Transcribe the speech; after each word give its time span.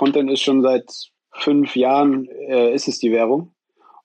Content 0.00 0.30
ist 0.30 0.40
schon 0.40 0.62
seit 0.62 0.90
fünf 1.30 1.76
Jahren, 1.76 2.26
äh, 2.48 2.72
ist 2.72 2.88
es 2.88 3.00
die 3.00 3.12
Währung. 3.12 3.52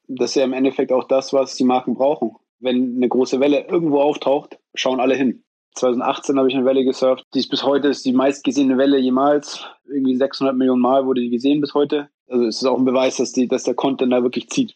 Das 0.09 0.31
ist 0.31 0.35
ja 0.35 0.43
im 0.43 0.51
Endeffekt 0.51 0.91
auch 0.91 1.05
das, 1.05 1.31
was 1.31 1.55
die 1.55 1.63
Marken 1.63 1.93
brauchen. 1.93 2.35
Wenn 2.59 2.97
eine 2.97 3.07
große 3.07 3.39
Welle 3.39 3.65
irgendwo 3.69 4.01
auftaucht, 4.01 4.59
schauen 4.73 4.99
alle 4.99 5.15
hin. 5.15 5.45
2018 5.75 6.37
habe 6.37 6.49
ich 6.49 6.53
eine 6.53 6.65
Welle 6.65 6.83
gesurft. 6.83 7.23
Die 7.33 7.39
ist 7.39 7.49
bis 7.49 7.63
heute 7.63 7.87
ist 7.87 8.03
die 8.03 8.11
meistgesehene 8.11 8.77
Welle 8.77 8.97
jemals. 8.97 9.65
Irgendwie 9.85 10.17
600 10.17 10.53
Millionen 10.57 10.81
Mal 10.81 11.05
wurde 11.05 11.21
die 11.21 11.29
gesehen 11.29 11.61
bis 11.61 11.73
heute. 11.73 12.09
Also 12.27 12.43
es 12.43 12.57
ist 12.57 12.65
auch 12.65 12.77
ein 12.77 12.83
Beweis, 12.83 13.15
dass, 13.15 13.31
die, 13.31 13.47
dass 13.47 13.63
der 13.63 13.75
Content 13.75 14.11
da 14.11 14.21
wirklich 14.21 14.49
zieht. 14.49 14.75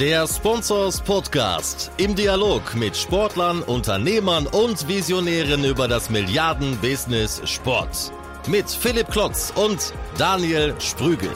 Der 0.00 0.26
Sponsors 0.26 1.00
Podcast 1.00 1.92
im 1.96 2.16
Dialog 2.16 2.74
mit 2.74 2.96
Sportlern, 2.96 3.62
Unternehmern 3.62 4.48
und 4.48 4.88
Visionären 4.88 5.64
über 5.64 5.86
das 5.86 6.10
Milliarden-Business 6.10 7.42
Sport. 7.44 8.10
Mit 8.48 8.70
Philipp 8.70 9.08
Klotz 9.08 9.52
und 9.54 9.92
Daniel 10.16 10.74
Sprügel. 10.80 11.30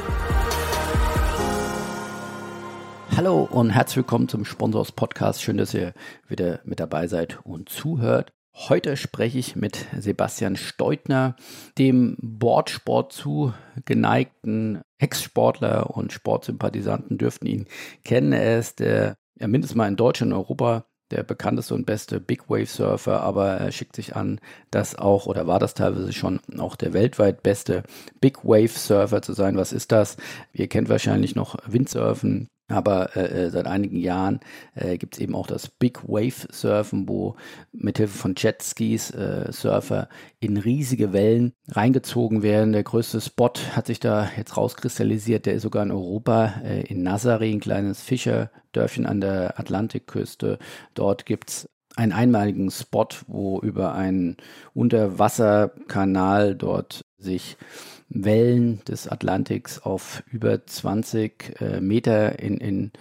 Hallo 3.14 3.42
und 3.42 3.70
herzlich 3.70 3.98
willkommen 3.98 4.28
zum 4.28 4.44
Sponsors 4.44 4.90
Podcast. 4.90 5.42
Schön, 5.42 5.58
dass 5.58 5.74
ihr 5.74 5.92
wieder 6.28 6.60
mit 6.64 6.80
dabei 6.80 7.06
seid 7.06 7.38
und 7.44 7.68
zuhört. 7.68 8.32
Heute 8.54 8.96
spreche 8.96 9.38
ich 9.38 9.54
mit 9.54 9.86
Sebastian 9.98 10.56
Steutner, 10.56 11.36
dem 11.78 12.16
Boardsport 12.20 13.12
zugeneigten 13.12 14.80
Ex-Sportler 14.98 15.94
und 15.94 16.12
Sportsympathisanten 16.12 17.18
dürften 17.18 17.46
ihn 17.46 17.66
kennen. 18.04 18.32
Er 18.32 18.58
ist 18.58 18.80
der, 18.80 19.16
ja, 19.38 19.46
mindestens 19.46 19.76
mal 19.76 19.88
in 19.88 19.96
Deutschland 19.96 20.32
und 20.32 20.38
Europa 20.38 20.86
der 21.14 21.22
bekannteste 21.22 21.74
und 21.74 21.86
beste 21.86 22.20
Big 22.20 22.50
Wave 22.50 22.66
Surfer, 22.66 23.22
aber 23.22 23.52
er 23.52 23.72
schickt 23.72 23.96
sich 23.96 24.16
an, 24.16 24.40
das 24.70 24.96
auch 24.96 25.26
oder 25.26 25.46
war 25.46 25.58
das 25.58 25.74
teilweise 25.74 26.12
schon 26.12 26.40
auch 26.58 26.76
der 26.76 26.92
weltweit 26.92 27.42
beste 27.42 27.84
Big 28.20 28.44
Wave 28.44 28.68
Surfer 28.68 29.22
zu 29.22 29.32
sein. 29.32 29.56
Was 29.56 29.72
ist 29.72 29.92
das? 29.92 30.16
Ihr 30.52 30.68
kennt 30.68 30.88
wahrscheinlich 30.88 31.34
noch 31.34 31.56
Windsurfen, 31.66 32.48
aber 32.68 33.14
äh, 33.14 33.44
äh, 33.44 33.50
seit 33.50 33.66
einigen 33.66 33.98
Jahren 33.98 34.40
äh, 34.74 34.96
gibt 34.96 35.14
es 35.14 35.20
eben 35.20 35.34
auch 35.34 35.46
das 35.46 35.68
Big 35.68 36.02
Wave 36.08 36.48
Surfen, 36.50 37.08
wo 37.08 37.36
mithilfe 37.72 38.16
von 38.16 38.34
Jetskis 38.36 39.10
äh, 39.10 39.52
Surfer 39.52 40.08
in 40.40 40.56
riesige 40.56 41.12
Wellen 41.12 41.52
reingezogen 41.68 42.42
werden. 42.42 42.72
Der 42.72 42.82
größte 42.82 43.20
Spot 43.20 43.52
hat 43.72 43.86
sich 43.86 44.00
da 44.00 44.30
jetzt 44.36 44.56
rauskristallisiert. 44.56 45.44
Der 45.44 45.54
ist 45.54 45.62
sogar 45.62 45.82
in 45.82 45.90
Europa, 45.90 46.54
äh, 46.64 46.82
in 46.86 47.06
Nazaré, 47.06 47.52
ein 47.52 47.60
kleines 47.60 48.00
Fischerdörfchen 48.00 49.04
an 49.04 49.20
der 49.20 49.60
Atlantikküste. 49.60 50.58
Dort 50.94 51.26
gibt 51.26 51.50
es 51.50 51.68
einen 51.96 52.12
einmaligen 52.12 52.70
Spot, 52.70 53.08
wo 53.26 53.60
über 53.60 53.94
einen 53.94 54.36
Unterwasserkanal 54.72 56.54
dort 56.54 57.02
sich 57.18 57.56
Wellen 58.08 58.80
des 58.86 59.08
Atlantiks 59.08 59.78
auf 59.80 60.22
über 60.30 60.64
20 60.66 61.60
äh, 61.60 61.80
Meter 61.80 62.38
in, 62.38 62.58
in 62.58 62.92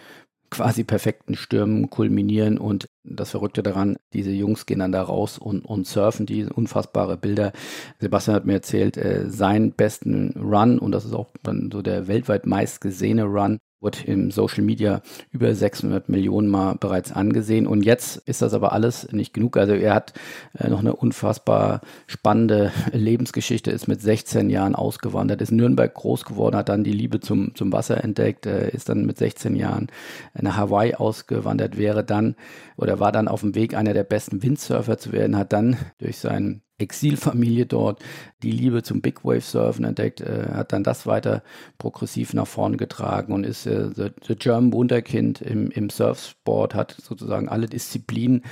quasi 0.50 0.84
perfekten 0.84 1.36
Stürmen 1.36 1.90
kulminieren 1.90 2.60
und 2.60 2.88
das 3.04 3.32
Verrückte 3.32 3.64
daran, 3.64 3.98
diese 4.14 4.30
Jungs 4.30 4.68
gehen 4.68 4.80
dann 4.80 4.92
da 4.92 5.02
raus 5.02 5.40
und, 5.40 5.66
und 5.66 5.88
surfen 5.88 6.28
die 6.28 6.46
unfassbare 6.46 7.18
Bilder. 7.18 7.54
Sebastian 8.00 8.36
hat 8.36 8.46
mir 8.46 8.54
erzählt, 8.54 8.96
äh, 8.96 9.30
seinen 9.30 9.72
besten 9.72 10.32
Run 10.38 10.78
und 10.78 10.92
das 10.92 11.06
ist 11.06 11.14
auch 11.14 11.30
dann 11.42 11.72
so 11.72 11.82
der 11.82 12.08
weltweit 12.08 12.46
meistgesehene 12.46 13.24
Run 13.24 13.58
wurde 13.84 14.00
im 14.06 14.32
Social 14.32 14.64
Media 14.64 15.02
über 15.32 15.54
600 15.54 16.10
Millionen 16.10 16.48
Mal 16.48 16.76
bereits 16.76 17.12
angesehen. 17.12 17.68
Und 17.68 17.84
jetzt 17.84 18.18
ist 18.28 18.42
das 18.42 18.54
aber 18.54 18.72
alles 18.72 19.12
nicht 19.12 19.34
genug. 19.34 19.58
Also 19.58 19.74
er 19.74 19.94
hat 19.94 20.14
äh, 20.58 20.70
noch 20.70 20.80
eine 20.80 20.96
unfassbar 20.96 21.82
spannende 22.08 22.72
Lebensgeschichte, 22.92 23.70
ist 23.70 23.88
mit 23.88 24.02
16 24.02 24.50
Jahren 24.50 24.76
ausgewandert, 24.76 25.42
ist 25.42 25.52
in 25.52 25.58
Nürnberg 25.58 25.94
groß 25.94 26.26
geworden, 26.26 26.56
hat 26.56 26.70
dann 26.70 26.84
die 26.84 26.94
Liebe 26.94 27.20
zum, 27.20 27.54
zum 27.56 27.72
Wasser 27.72 28.04
entdeckt, 28.04 28.46
äh, 28.46 28.70
ist 28.70 28.90
dann 28.90 29.06
mit 29.06 29.18
16 29.18 29.56
Jahren 29.56 29.88
nach 30.34 30.58
Hawaii 30.58 30.96
ausgewandert, 30.96 31.78
wäre 31.78 32.04
dann 32.04 32.36
oder 32.78 33.00
war 33.00 33.12
dann 33.12 33.28
auf 33.28 33.42
dem 33.42 33.56
Weg, 33.56 33.76
einer 33.76 33.94
der 33.94 34.04
besten 34.04 34.42
Windsurfer 34.42 34.98
zu 34.98 35.12
werden, 35.12 35.38
hat 35.38 35.54
dann 35.54 35.78
durch 36.00 36.18
seinen 36.18 36.63
Exilfamilie 36.80 37.66
dort 37.66 38.02
die 38.42 38.52
Liebe 38.52 38.84
zum 38.84 39.02
Big 39.02 39.24
Wave 39.24 39.42
Surfen 39.42 39.86
entdeckt, 39.86 40.22
äh, 40.22 40.50
hat 40.54 40.74
dann 40.74 40.84
das 40.84 41.08
weiter 41.08 41.44
progressiv 41.78 42.34
nach 42.34 42.48
vorne 42.48 42.78
getragen 42.78 43.32
und 43.32 43.46
ist 43.46 43.66
äh, 43.66 43.90
the, 43.96 44.10
the, 44.28 44.36
German 44.36 44.74
Wunderkind 44.74 45.42
im, 45.42 45.72
im 45.72 45.90
Surfsport, 45.90 46.76
hat 46.76 46.96
sozusagen 47.02 47.48
alle 47.48 47.68
Disziplinen 47.68 48.44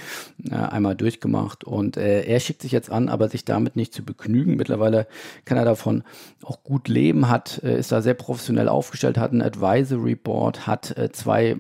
äh, 0.50 0.56
einmal 0.56 0.96
durchgemacht 0.96 1.64
und 1.64 1.98
äh, 1.98 2.24
er 2.24 2.40
schickt 2.40 2.62
sich 2.62 2.72
jetzt 2.72 2.92
an, 2.92 3.10
aber 3.10 3.28
sich 3.28 3.44
damit 3.44 3.76
nicht 3.76 3.94
zu 3.94 4.04
begnügen. 4.04 4.56
Mittlerweile 4.56 5.08
kann 5.44 5.58
er 5.58 5.66
davon 5.66 6.04
auch 6.44 6.64
gut 6.64 6.88
leben, 6.88 7.28
hat, 7.28 7.62
äh, 7.64 7.78
ist 7.78 7.92
da 7.92 8.02
sehr 8.02 8.14
professionell 8.14 8.70
aufgestellt, 8.70 9.18
hat 9.18 9.34
ein 9.34 9.42
Advisory 9.42 10.16
Board, 10.16 10.68
hat 10.68 10.96
äh, 10.96 11.12
zwei 11.12 11.58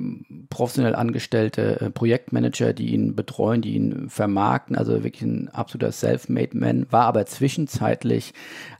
professionell 0.49 0.95
angestellte 0.95 1.91
Projektmanager, 1.93 2.73
die 2.73 2.93
ihn 2.93 3.15
betreuen, 3.15 3.61
die 3.61 3.73
ihn 3.73 4.09
vermarkten, 4.09 4.77
also 4.77 5.03
wirklich 5.03 5.23
ein 5.23 5.49
absoluter 5.49 5.91
Self-Made 5.91 6.50
Man, 6.53 6.91
war 6.91 7.05
aber 7.05 7.25
zwischenzeitlich 7.25 8.33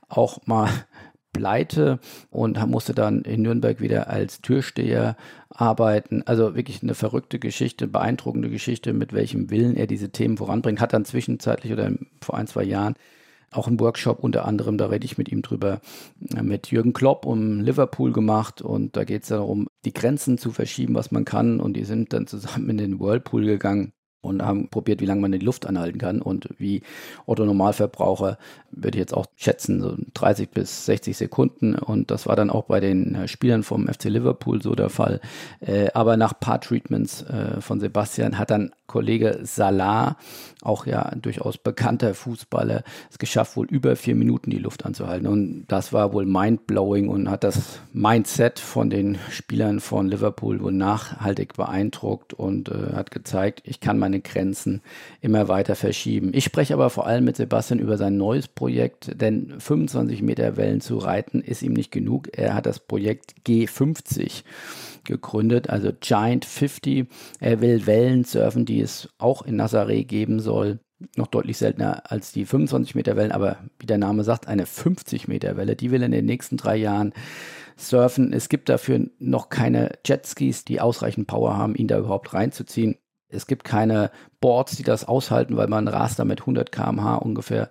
auch 0.10 0.40
mal 0.46 0.70
pleite 1.34 2.00
und 2.30 2.64
musste 2.68 2.94
dann 2.94 3.22
in 3.22 3.44
Nürnberg 3.44 3.80
wieder 3.80 4.10
als 4.10 4.42
Türsteher 4.42 5.16
arbeiten. 5.50 6.24
Also 6.26 6.56
wirklich 6.56 6.84
eine 6.84 6.94
verrückte 6.94 7.40
Geschichte, 7.40 7.88
beeindruckende 7.88 8.50
Geschichte, 8.50 8.92
mit 8.92 9.14
welchem 9.14 9.50
Willen 9.50 9.78
er 9.78 9.88
diese 9.88 10.10
Themen 10.10 10.36
voranbringt. 10.36 10.82
Hat 10.82 10.92
dann 10.92 11.06
zwischenzeitlich 11.06 11.72
oder 11.72 11.92
vor 12.22 12.36
ein, 12.36 12.48
zwei 12.48 12.64
Jahren 12.64 12.96
auch 13.52 13.68
einen 13.68 13.80
Workshop 13.80 14.24
unter 14.24 14.46
anderem, 14.46 14.78
da 14.78 14.88
rede 14.88 15.06
ich 15.06 15.18
mit 15.18 15.30
ihm 15.30 15.42
drüber, 15.42 15.82
mit 16.20 16.72
Jürgen 16.72 16.94
Klopp 16.94 17.26
um 17.26 17.60
Liverpool 17.60 18.14
gemacht 18.14 18.62
und 18.62 18.96
da 18.96 19.04
geht 19.04 19.24
es 19.24 19.30
darum, 19.30 19.68
die 19.84 19.94
Grenzen 19.94 20.38
zu 20.38 20.52
verschieben, 20.52 20.96
was 20.96 21.12
man 21.12 21.26
kann 21.26 21.60
und 21.60 21.74
die 21.74 21.84
sind 21.84 22.14
dann 22.14 22.28
zusammen 22.28 22.70
in 22.70 22.78
den 22.78 23.00
Whirlpool 23.00 23.46
gegangen 23.46 23.92
und 24.22 24.44
haben 24.44 24.70
probiert, 24.70 25.02
wie 25.02 25.06
lange 25.06 25.22
man 25.22 25.32
die 25.32 25.40
Luft 25.40 25.66
anhalten 25.66 25.98
kann. 25.98 26.22
Und 26.22 26.50
wie 26.58 26.84
Otto 27.26 27.46
Normalverbraucher 27.46 28.38
würde 28.72 28.98
ich 28.98 29.02
jetzt 29.02 29.14
auch 29.14 29.26
schätzen, 29.36 29.82
so 29.82 29.96
30 30.14 30.50
bis 30.50 30.86
60 30.86 31.18
Sekunden. 31.18 31.76
Und 31.76 32.12
das 32.12 32.28
war 32.28 32.36
dann 32.36 32.50
auch 32.50 32.66
bei 32.66 32.80
den 32.80 33.16
äh, 33.16 33.28
Spielern 33.28 33.64
vom 33.64 33.88
FC 33.88 34.06
Liverpool 34.06 34.62
so 34.62 34.76
der 34.76 34.90
Fall. 34.90 35.20
Äh, 35.60 35.90
aber 35.94 36.18
nach 36.18 36.40
paar 36.40 36.62
Treatments 36.62 37.24
äh, 37.24 37.60
von 37.60 37.80
Sebastian 37.80 38.38
hat 38.38 38.52
dann 38.52 38.72
Kollege 38.88 39.40
Salah, 39.44 40.18
auch 40.62 40.86
ja 40.86 41.16
durchaus 41.16 41.58
bekannter 41.58 42.14
Fußballer, 42.14 42.84
es 43.10 43.20
geschafft, 43.20 43.56
wohl 43.56 43.66
über 43.68 43.96
vier 43.96 44.16
Minuten 44.16 44.52
die 44.52 44.60
Luft 44.60 44.86
anzuhalten. 44.86 45.28
Und 45.28 45.66
das 45.68 45.94
war 45.94 46.12
wohl 46.12 46.26
mindblowing 46.26 47.08
und 47.08 47.30
hat 47.30 47.46
das 47.46 47.80
Mindset 47.94 48.60
von 48.60 48.90
den 48.90 49.18
Spielern 49.30 49.80
von 49.80 50.10
Liverpool 50.10 50.62
wohl 50.62 50.74
nachhaltig 50.74 51.54
beeindruckt 51.54 52.34
und 52.34 52.70
hat 52.70 53.12
gezeigt, 53.12 53.62
ich 53.64 53.80
kann 53.80 53.98
meine 54.12 54.22
Grenzen 54.22 54.82
immer 55.22 55.48
weiter 55.48 55.76
verschieben. 55.76 56.32
Ich 56.34 56.44
spreche 56.44 56.74
aber 56.74 56.90
vor 56.90 57.08
allem 57.08 57.24
mit 57.24 57.38
Sebastian 57.38 57.80
über 57.80 57.98
sein 57.98 58.18
neues 58.18 58.48
Projekt, 58.50 59.12
denn 59.22 59.54
25 59.58 60.22
Meter 60.22 60.58
Wellen 60.58 60.82
zu 60.82 60.98
reiten 60.98 61.42
ist 61.42 61.64
ihm 61.64 61.74
nicht 61.74 61.92
genug. 61.92 62.28
Er 62.38 62.54
hat 62.54 62.66
das 62.66 62.80
Projekt 62.80 63.36
G50 63.48 64.44
gegründet, 65.06 65.70
also 65.70 65.92
Giant 65.98 66.44
50. 66.44 67.08
Er 67.40 67.62
will 67.62 67.88
Wellen 67.88 68.26
surfen, 68.26 68.66
die 68.66 68.82
es 68.82 69.08
auch 69.18 69.44
in 69.44 69.60
Nazaré 69.60 70.04
geben 70.04 70.42
soll. 70.42 70.80
Noch 71.16 71.28
deutlich 71.28 71.58
seltener 71.58 72.12
als 72.12 72.32
die 72.32 72.46
25 72.46 72.94
Meter 72.94 73.16
Wellen, 73.16 73.32
aber 73.32 73.58
wie 73.80 73.88
der 73.88 73.98
Name 73.98 74.24
sagt, 74.24 74.48
eine 74.48 74.66
50 74.66 75.28
Meter 75.28 75.58
Welle. 75.58 75.76
Die 75.76 75.90
will 75.90 76.04
in 76.04 76.12
den 76.12 76.26
nächsten 76.26 76.58
drei 76.58 76.76
Jahren 76.76 77.14
surfen. 77.78 78.34
Es 78.34 78.50
gibt 78.50 78.70
dafür 78.70 79.08
noch 79.18 79.50
keine 79.50 79.98
Jetskis, 80.06 80.66
die 80.66 80.82
ausreichend 80.82 81.28
Power 81.28 81.58
haben, 81.58 81.76
ihn 81.76 81.88
da 81.88 81.98
überhaupt 81.98 82.34
reinzuziehen. 82.34 82.98
Es 83.32 83.48
gibt 83.48 83.64
keine 83.64 84.12
Boards, 84.42 84.76
die 84.76 84.84
das 84.84 85.08
aushalten, 85.08 85.56
weil 85.56 85.68
man 85.68 85.88
rast 85.88 86.20
da 86.20 86.26
mit 86.26 86.42
100 86.42 86.72
km/h 86.72 87.16
ungefähr 87.18 87.70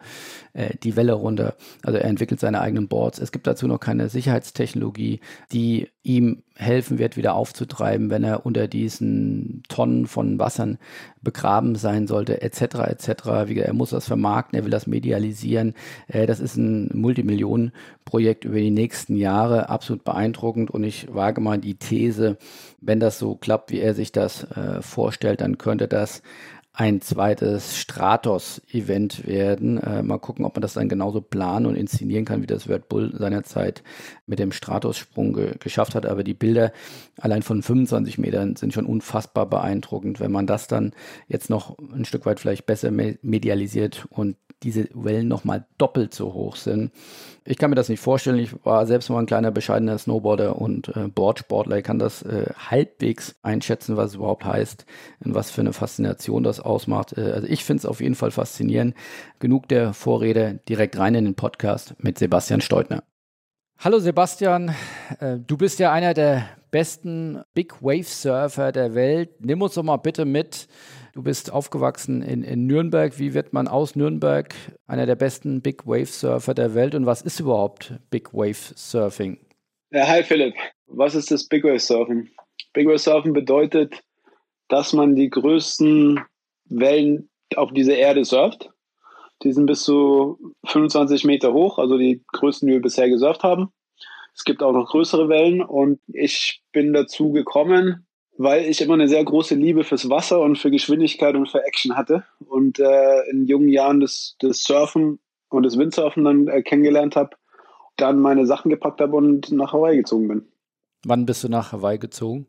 äh, 0.52 0.76
die 0.82 0.96
Welle 0.96 1.12
runter. 1.12 1.54
Also 1.82 1.98
er 1.98 2.06
entwickelt 2.06 2.40
seine 2.40 2.60
eigenen 2.60 2.88
Boards. 2.88 3.18
Es 3.18 3.32
gibt 3.32 3.46
dazu 3.46 3.66
noch 3.66 3.80
keine 3.80 4.08
Sicherheitstechnologie, 4.08 5.20
die 5.52 5.88
ihm 6.02 6.42
helfen 6.54 6.98
wird, 6.98 7.16
wieder 7.16 7.34
aufzutreiben, 7.34 8.10
wenn 8.10 8.24
er 8.24 8.46
unter 8.46 8.68
diesen 8.68 9.62
Tonnen 9.68 10.06
von 10.06 10.38
Wassern 10.38 10.78
begraben 11.22 11.74
sein 11.74 12.06
sollte, 12.06 12.42
etc. 12.42 12.62
etc. 12.86 13.08
Er 13.56 13.72
muss 13.72 13.90
das 13.90 14.06
vermarkten, 14.06 14.58
er 14.58 14.64
will 14.64 14.70
das 14.70 14.86
medialisieren. 14.86 15.74
Äh, 16.08 16.26
das 16.26 16.40
ist 16.40 16.56
ein 16.56 16.90
Multimillionenprojekt 16.94 18.44
über 18.44 18.58
die 18.58 18.70
nächsten 18.70 19.16
Jahre, 19.16 19.68
absolut 19.68 20.04
beeindruckend. 20.04 20.70
Und 20.70 20.84
ich 20.84 21.12
wage 21.12 21.40
mal 21.40 21.58
die 21.58 21.74
These, 21.74 22.38
wenn 22.80 23.00
das 23.00 23.18
so 23.18 23.34
klappt, 23.34 23.70
wie 23.70 23.80
er 23.80 23.94
sich 23.94 24.12
das 24.12 24.44
äh, 24.50 24.82
vorstellt, 24.82 25.40
dann 25.40 25.58
könnte 25.58 25.88
das 25.88 26.22
ein 26.72 27.00
zweites 27.00 27.76
Stratos-Event 27.76 29.26
werden. 29.26 29.78
Äh, 29.78 30.02
mal 30.02 30.18
gucken, 30.18 30.44
ob 30.44 30.54
man 30.54 30.62
das 30.62 30.74
dann 30.74 30.88
genauso 30.88 31.20
planen 31.20 31.66
und 31.66 31.76
inszenieren 31.76 32.24
kann, 32.24 32.42
wie 32.42 32.46
das 32.46 32.68
Red 32.68 32.88
Bull 32.88 33.12
seinerzeit 33.16 33.82
mit 34.26 34.38
dem 34.38 34.52
Stratos-Sprung 34.52 35.32
ge 35.32 35.54
geschafft 35.58 35.94
hat. 35.94 36.06
Aber 36.06 36.22
die 36.22 36.34
Bilder 36.34 36.72
allein 37.18 37.42
von 37.42 37.62
25 37.62 38.18
Metern 38.18 38.56
sind 38.56 38.72
schon 38.72 38.86
unfassbar 38.86 39.46
beeindruckend. 39.46 40.20
Wenn 40.20 40.32
man 40.32 40.46
das 40.46 40.68
dann 40.68 40.92
jetzt 41.26 41.50
noch 41.50 41.76
ein 41.92 42.04
Stück 42.04 42.24
weit 42.24 42.38
vielleicht 42.38 42.66
besser 42.66 42.90
me 42.90 43.18
medialisiert 43.22 44.06
und 44.10 44.36
diese 44.62 44.88
Wellen 44.94 45.28
nochmal 45.28 45.66
doppelt 45.78 46.14
so 46.14 46.34
hoch 46.34 46.56
sind. 46.56 46.92
Ich 47.44 47.56
kann 47.56 47.70
mir 47.70 47.76
das 47.76 47.88
nicht 47.88 48.00
vorstellen. 48.00 48.38
Ich 48.38 48.64
war 48.64 48.86
selbst 48.86 49.08
mal 49.08 49.18
ein 49.18 49.26
kleiner 49.26 49.50
bescheidener 49.50 49.96
Snowboarder 49.96 50.56
und 50.56 50.94
äh, 50.94 51.08
Boardsportler. 51.08 51.78
Ich 51.78 51.84
kann 51.84 51.98
das 51.98 52.22
äh, 52.22 52.46
halbwegs 52.70 53.36
einschätzen, 53.42 53.96
was 53.96 54.10
es 54.10 54.16
überhaupt 54.16 54.44
heißt 54.44 54.84
und 55.24 55.34
was 55.34 55.50
für 55.50 55.62
eine 55.62 55.72
Faszination 55.72 56.42
das 56.42 56.60
ausmacht. 56.60 57.16
Äh, 57.16 57.32
also 57.32 57.46
ich 57.46 57.64
finde 57.64 57.80
es 57.80 57.86
auf 57.86 58.00
jeden 58.00 58.14
Fall 58.14 58.30
faszinierend. 58.30 58.94
Genug 59.38 59.68
der 59.68 59.94
Vorrede, 59.94 60.60
direkt 60.68 60.98
rein 60.98 61.14
in 61.14 61.24
den 61.24 61.34
Podcast 61.34 61.94
mit 61.98 62.18
Sebastian 62.18 62.60
Steutner. 62.60 63.02
Hallo 63.78 63.98
Sebastian, 63.98 64.74
äh, 65.20 65.38
du 65.38 65.56
bist 65.56 65.78
ja 65.78 65.90
einer 65.90 66.12
der 66.12 66.46
besten 66.70 67.40
Big 67.54 67.82
Wave 67.82 68.04
Surfer 68.04 68.72
der 68.72 68.94
Welt. 68.94 69.30
Nimm 69.40 69.62
uns 69.62 69.74
doch 69.74 69.82
mal 69.82 69.96
bitte 69.96 70.26
mit. 70.26 70.68
Du 71.20 71.24
bist 71.24 71.52
aufgewachsen 71.52 72.22
in, 72.22 72.42
in 72.42 72.66
Nürnberg. 72.66 73.18
Wie 73.18 73.34
wird 73.34 73.52
man 73.52 73.68
aus 73.68 73.94
Nürnberg 73.94 74.54
einer 74.86 75.04
der 75.04 75.16
besten 75.16 75.60
Big 75.60 75.86
Wave 75.86 76.06
Surfer 76.06 76.54
der 76.54 76.74
Welt? 76.74 76.94
Und 76.94 77.04
was 77.04 77.20
ist 77.20 77.40
überhaupt 77.40 77.92
Big 78.08 78.32
Wave 78.32 78.72
Surfing? 78.74 79.38
Ja, 79.90 80.08
hi 80.08 80.22
Philipp. 80.22 80.54
Was 80.86 81.14
ist 81.14 81.30
das 81.30 81.46
Big 81.46 81.62
Wave 81.62 81.78
Surfing? 81.78 82.30
Big 82.72 82.86
Wave 82.88 82.98
Surfing 82.98 83.34
bedeutet, 83.34 84.00
dass 84.68 84.94
man 84.94 85.14
die 85.14 85.28
größten 85.28 86.20
Wellen 86.70 87.28
auf 87.54 87.70
dieser 87.74 87.96
Erde 87.96 88.24
surft 88.24 88.70
die 89.42 89.52
sind 89.52 89.66
bis 89.66 89.82
zu 89.82 90.54
25 90.68 91.24
Meter 91.24 91.52
hoch, 91.52 91.78
also 91.78 91.98
die 91.98 92.24
größten, 92.32 92.66
die 92.66 92.74
wir 92.74 92.82
bisher 92.82 93.10
gesurft 93.10 93.42
haben. 93.42 93.68
Es 94.34 94.44
gibt 94.44 94.62
auch 94.62 94.72
noch 94.72 94.88
größere 94.88 95.28
Wellen 95.28 95.60
und 95.60 96.00
ich 96.06 96.62
bin 96.72 96.94
dazu 96.94 97.30
gekommen, 97.32 98.06
weil 98.42 98.64
ich 98.64 98.80
immer 98.80 98.94
eine 98.94 99.06
sehr 99.06 99.22
große 99.22 99.54
Liebe 99.54 99.84
fürs 99.84 100.08
Wasser 100.08 100.40
und 100.40 100.56
für 100.56 100.70
Geschwindigkeit 100.70 101.34
und 101.34 101.50
für 101.50 101.62
Action 101.62 101.94
hatte 101.94 102.24
und 102.48 102.78
äh, 102.78 103.28
in 103.30 103.46
jungen 103.46 103.68
Jahren 103.68 104.00
das, 104.00 104.34
das 104.38 104.62
Surfen 104.62 105.18
und 105.50 105.64
das 105.64 105.76
Windsurfen 105.76 106.24
dann 106.24 106.48
äh, 106.48 106.62
kennengelernt 106.62 107.16
habe, 107.16 107.36
dann 107.98 108.18
meine 108.18 108.46
Sachen 108.46 108.70
gepackt 108.70 109.02
habe 109.02 109.14
und 109.14 109.52
nach 109.52 109.74
Hawaii 109.74 109.98
gezogen 109.98 110.28
bin. 110.28 110.48
Wann 111.04 111.26
bist 111.26 111.44
du 111.44 111.50
nach 111.50 111.72
Hawaii 111.72 111.98
gezogen? 111.98 112.46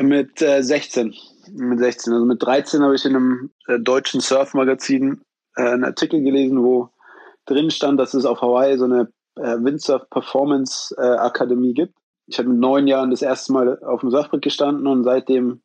Mit 0.00 0.42
äh, 0.42 0.64
16. 0.64 1.14
Mit 1.52 1.78
16. 1.78 2.12
Also 2.12 2.26
mit 2.26 2.42
13 2.42 2.82
habe 2.82 2.96
ich 2.96 3.04
in 3.04 3.14
einem 3.14 3.50
äh, 3.68 3.78
deutschen 3.78 4.20
Surfmagazin 4.20 5.20
äh, 5.54 5.62
einen 5.62 5.84
Artikel 5.84 6.22
gelesen, 6.22 6.60
wo 6.60 6.88
drin 7.46 7.70
stand, 7.70 8.00
dass 8.00 8.14
es 8.14 8.24
auf 8.24 8.42
Hawaii 8.42 8.76
so 8.76 8.86
eine 8.86 9.12
äh, 9.36 9.62
Windsurf 9.62 10.10
Performance 10.10 10.92
Akademie 10.98 11.72
gibt. 11.72 11.94
Ich 12.30 12.38
habe 12.38 12.48
mit 12.48 12.58
neun 12.58 12.86
Jahren 12.86 13.10
das 13.10 13.22
erste 13.22 13.52
Mal 13.52 13.82
auf 13.82 14.02
dem 14.02 14.10
Surfbrett 14.10 14.42
gestanden 14.42 14.86
und 14.86 15.02
seitdem 15.02 15.62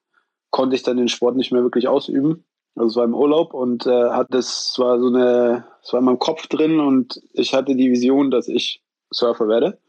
konnte 0.49 0.75
ich 0.75 0.81
dann 0.81 0.97
den 0.97 1.09
Sport 1.09 1.35
nicht 1.35 1.51
mehr 1.51 1.61
wirklich 1.61 1.87
ausüben. 1.87 2.43
Also 2.75 2.87
es 2.87 2.95
war 2.95 3.03
im 3.05 3.13
Urlaub 3.13 3.53
und 3.53 3.85
äh, 3.85 4.09
hat 4.09 4.27
das 4.31 4.73
war 4.77 4.99
so 4.99 5.07
eine, 5.07 5.65
es 5.83 5.93
war 5.93 5.99
in 5.99 6.05
meinem 6.05 6.17
Kopf 6.17 6.47
drin 6.47 6.79
und 6.79 7.21
ich 7.33 7.53
hatte 7.53 7.75
die 7.75 7.91
Vision, 7.91 8.31
dass 8.31 8.47
ich 8.47 8.81
Surfer 9.11 9.47
werde 9.47 9.79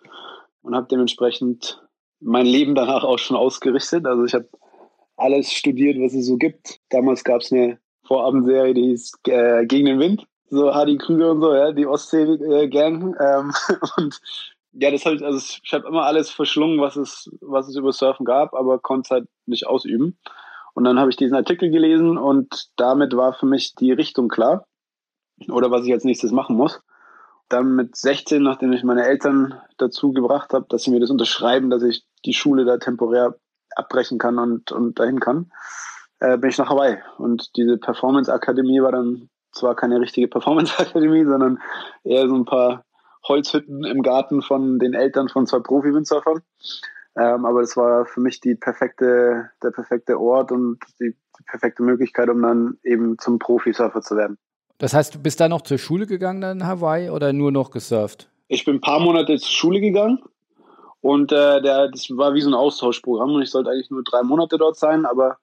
und 0.61 0.76
habe 0.76 0.87
dementsprechend 0.90 1.82
mein 2.20 2.44
Leben 2.44 2.75
danach 2.75 3.05
auch 3.05 3.19
schon 3.19 3.38
ausgerichtet. 3.38 4.05
Also 4.05 4.25
ich 4.25 4.34
habe 4.34 4.49
alles 5.17 5.50
studiert, 5.50 5.96
was 5.99 6.12
es 6.12 6.26
so 6.26 6.37
gibt. 6.37 6.78
Damals 6.90 7.25
gab 7.25 7.40
es 7.40 7.50
eine 7.50 7.78
Vorabendserie, 8.05 8.75
die 8.75 8.88
hieß 8.88 9.12
äh, 9.28 9.64
Gegen 9.64 9.87
den 9.87 9.99
Wind. 9.99 10.26
So 10.50 10.75
Hardy 10.75 10.99
Krüger 10.99 11.31
und 11.31 11.40
so, 11.40 11.55
ja, 11.55 11.73
die 11.73 11.87
Ostsee-Gang. 11.87 13.17
Ähm, 13.19 13.52
und 13.96 14.20
ja, 14.78 14.90
das 14.90 15.06
habe 15.06 15.17
ich, 15.17 15.25
also 15.25 15.38
ich 15.62 15.73
habe 15.73 15.88
immer 15.88 16.05
alles 16.05 16.31
verschlungen, 16.31 16.81
was 16.81 16.96
es, 16.96 17.31
was 17.40 17.69
es 17.69 17.76
über 17.76 17.93
Surfen 17.93 18.26
gab, 18.26 18.55
aber 18.55 18.78
konnte 18.78 19.06
es 19.06 19.11
halt 19.11 19.28
nicht 19.46 19.67
ausüben. 19.67 20.19
Und 20.75 20.84
dann 20.84 20.99
habe 20.99 21.08
ich 21.08 21.17
diesen 21.17 21.37
Artikel 21.37 21.70
gelesen 21.70 22.19
und 22.19 22.69
damit 22.76 23.17
war 23.17 23.32
für 23.32 23.46
mich 23.46 23.75
die 23.75 23.93
Richtung 23.93 24.28
klar. 24.28 24.67
Oder 25.49 25.70
was 25.70 25.87
ich 25.87 25.93
als 25.93 26.05
nächstes 26.05 26.32
machen 26.32 26.56
muss. 26.56 26.82
Dann 27.49 27.75
mit 27.75 27.96
16, 27.96 28.43
nachdem 28.43 28.73
ich 28.73 28.84
meine 28.84 29.06
Eltern 29.06 29.55
dazu 29.78 30.12
gebracht 30.12 30.52
habe, 30.52 30.67
dass 30.69 30.82
sie 30.82 30.90
mir 30.90 31.00
das 31.00 31.11
unterschreiben, 31.11 31.70
dass 31.70 31.82
ich 31.82 32.05
die 32.25 32.34
Schule 32.34 32.64
da 32.64 32.76
temporär 32.76 33.37
abbrechen 33.75 34.19
kann 34.19 34.38
und, 34.38 34.73
und 34.73 34.99
dahin 34.99 35.20
kann, 35.20 35.50
äh, 36.20 36.37
bin 36.37 36.50
ich 36.50 36.58
nach 36.58 36.69
Hawaii. 36.69 36.99
Und 37.19 37.56
diese 37.56 37.78
Performance 37.78 38.32
Akademie 38.32 38.82
war 38.82 38.93
dann 38.93 39.31
zwar 39.52 39.75
keine 39.75 40.00
richtige 40.00 40.28
Performance 40.28 40.78
Akademie, 40.78 41.25
sondern 41.25 41.58
eher 42.05 42.28
so 42.28 42.34
ein 42.34 42.44
paar 42.44 42.86
Holzhütten 43.28 43.84
im 43.84 44.02
Garten 44.02 44.43
von 44.43 44.78
den 44.78 44.94
Eltern 44.94 45.28
von 45.28 45.46
zwei 45.46 45.61
Profi-Windsurfern. 45.61 46.43
Ähm, 47.19 47.46
aber 47.46 47.62
das 47.62 47.76
war 47.76 48.05
für 48.05 48.20
mich 48.20 48.40
die 48.40 48.55
perfekte, 48.55 49.50
der 49.62 49.70
perfekte 49.70 50.20
Ort 50.20 50.52
und 50.52 50.78
die, 51.00 51.14
die 51.38 51.43
perfekte 51.46 51.82
Möglichkeit, 51.82 52.28
um 52.28 52.43
dann 52.43 52.78
eben 52.82 53.19
zum 53.19 53.38
Profisurfer 53.38 54.02
zu 54.02 54.17
werden. 54.17 54.38
Das 54.78 54.93
heißt, 54.93 55.14
du 55.14 55.19
bist 55.19 55.40
da 55.40 55.49
noch 55.49 55.62
zur 55.62 55.78
Schule 55.78 56.06
gegangen 56.06 56.43
dann 56.43 56.61
in 56.61 56.67
Hawaii 56.67 57.08
oder 57.08 57.32
nur 57.32 57.50
noch 57.50 57.70
gesurft? 57.70 58.28
Ich 58.49 58.64
bin 58.64 58.76
ein 58.76 58.81
paar 58.81 59.00
Monate 59.00 59.38
zur 59.38 59.50
Schule 59.50 59.81
gegangen 59.81 60.23
und 61.00 61.32
äh, 61.32 61.62
der, 61.62 61.88
das 61.88 62.11
war 62.11 62.34
wie 62.34 62.43
so 62.43 62.50
ein 62.50 62.55
Austauschprogramm 62.55 63.34
und 63.34 63.43
ich 63.43 63.50
sollte 63.50 63.70
eigentlich 63.70 63.90
nur 63.90 64.05
drei 64.05 64.23
Monate 64.23 64.58
dort 64.58 64.76
sein, 64.76 65.06
aber 65.06 65.38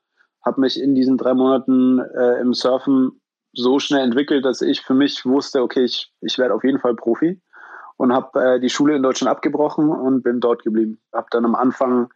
habe 0.45 0.61
mich 0.61 0.79
in 0.79 0.93
diesen 0.93 1.17
drei 1.17 1.33
Monaten 1.33 1.99
äh, 1.99 2.39
im 2.39 2.53
Surfen 2.53 3.19
so 3.53 3.79
schnell 3.79 4.03
entwickelt, 4.03 4.45
dass 4.45 4.61
ich 4.61 4.81
für 4.81 4.93
mich 4.93 5.25
wusste, 5.25 5.61
okay, 5.61 5.83
ich, 5.83 6.11
ich 6.21 6.37
werde 6.37 6.53
auf 6.53 6.63
jeden 6.63 6.79
Fall 6.79 6.95
Profi 6.95 7.41
und 7.97 8.13
habe 8.13 8.55
äh, 8.55 8.59
die 8.59 8.69
Schule 8.69 8.95
in 8.95 9.03
Deutschland 9.03 9.29
abgebrochen 9.29 9.89
und 9.89 10.23
bin 10.23 10.39
dort 10.39 10.63
geblieben. 10.63 10.99
Habe 11.13 11.27
dann 11.31 11.45
am 11.45 11.55
Anfang 11.55 12.09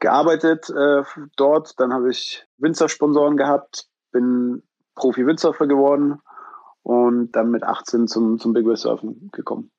gearbeitet 0.00 0.70
äh, 0.70 1.02
dort, 1.36 1.78
dann 1.80 1.92
habe 1.92 2.10
ich 2.10 2.46
Windsurf-Sponsoren 2.58 3.36
gehabt, 3.36 3.88
bin 4.12 4.62
Profi-Windsurfer 4.96 5.66
geworden 5.66 6.20
und 6.82 7.32
dann 7.32 7.50
mit 7.50 7.62
18 7.62 8.06
zum, 8.08 8.38
zum 8.38 8.52
Big 8.52 8.66
Wave 8.66 8.76
Surfen 8.76 9.30
gekommen. 9.32 9.70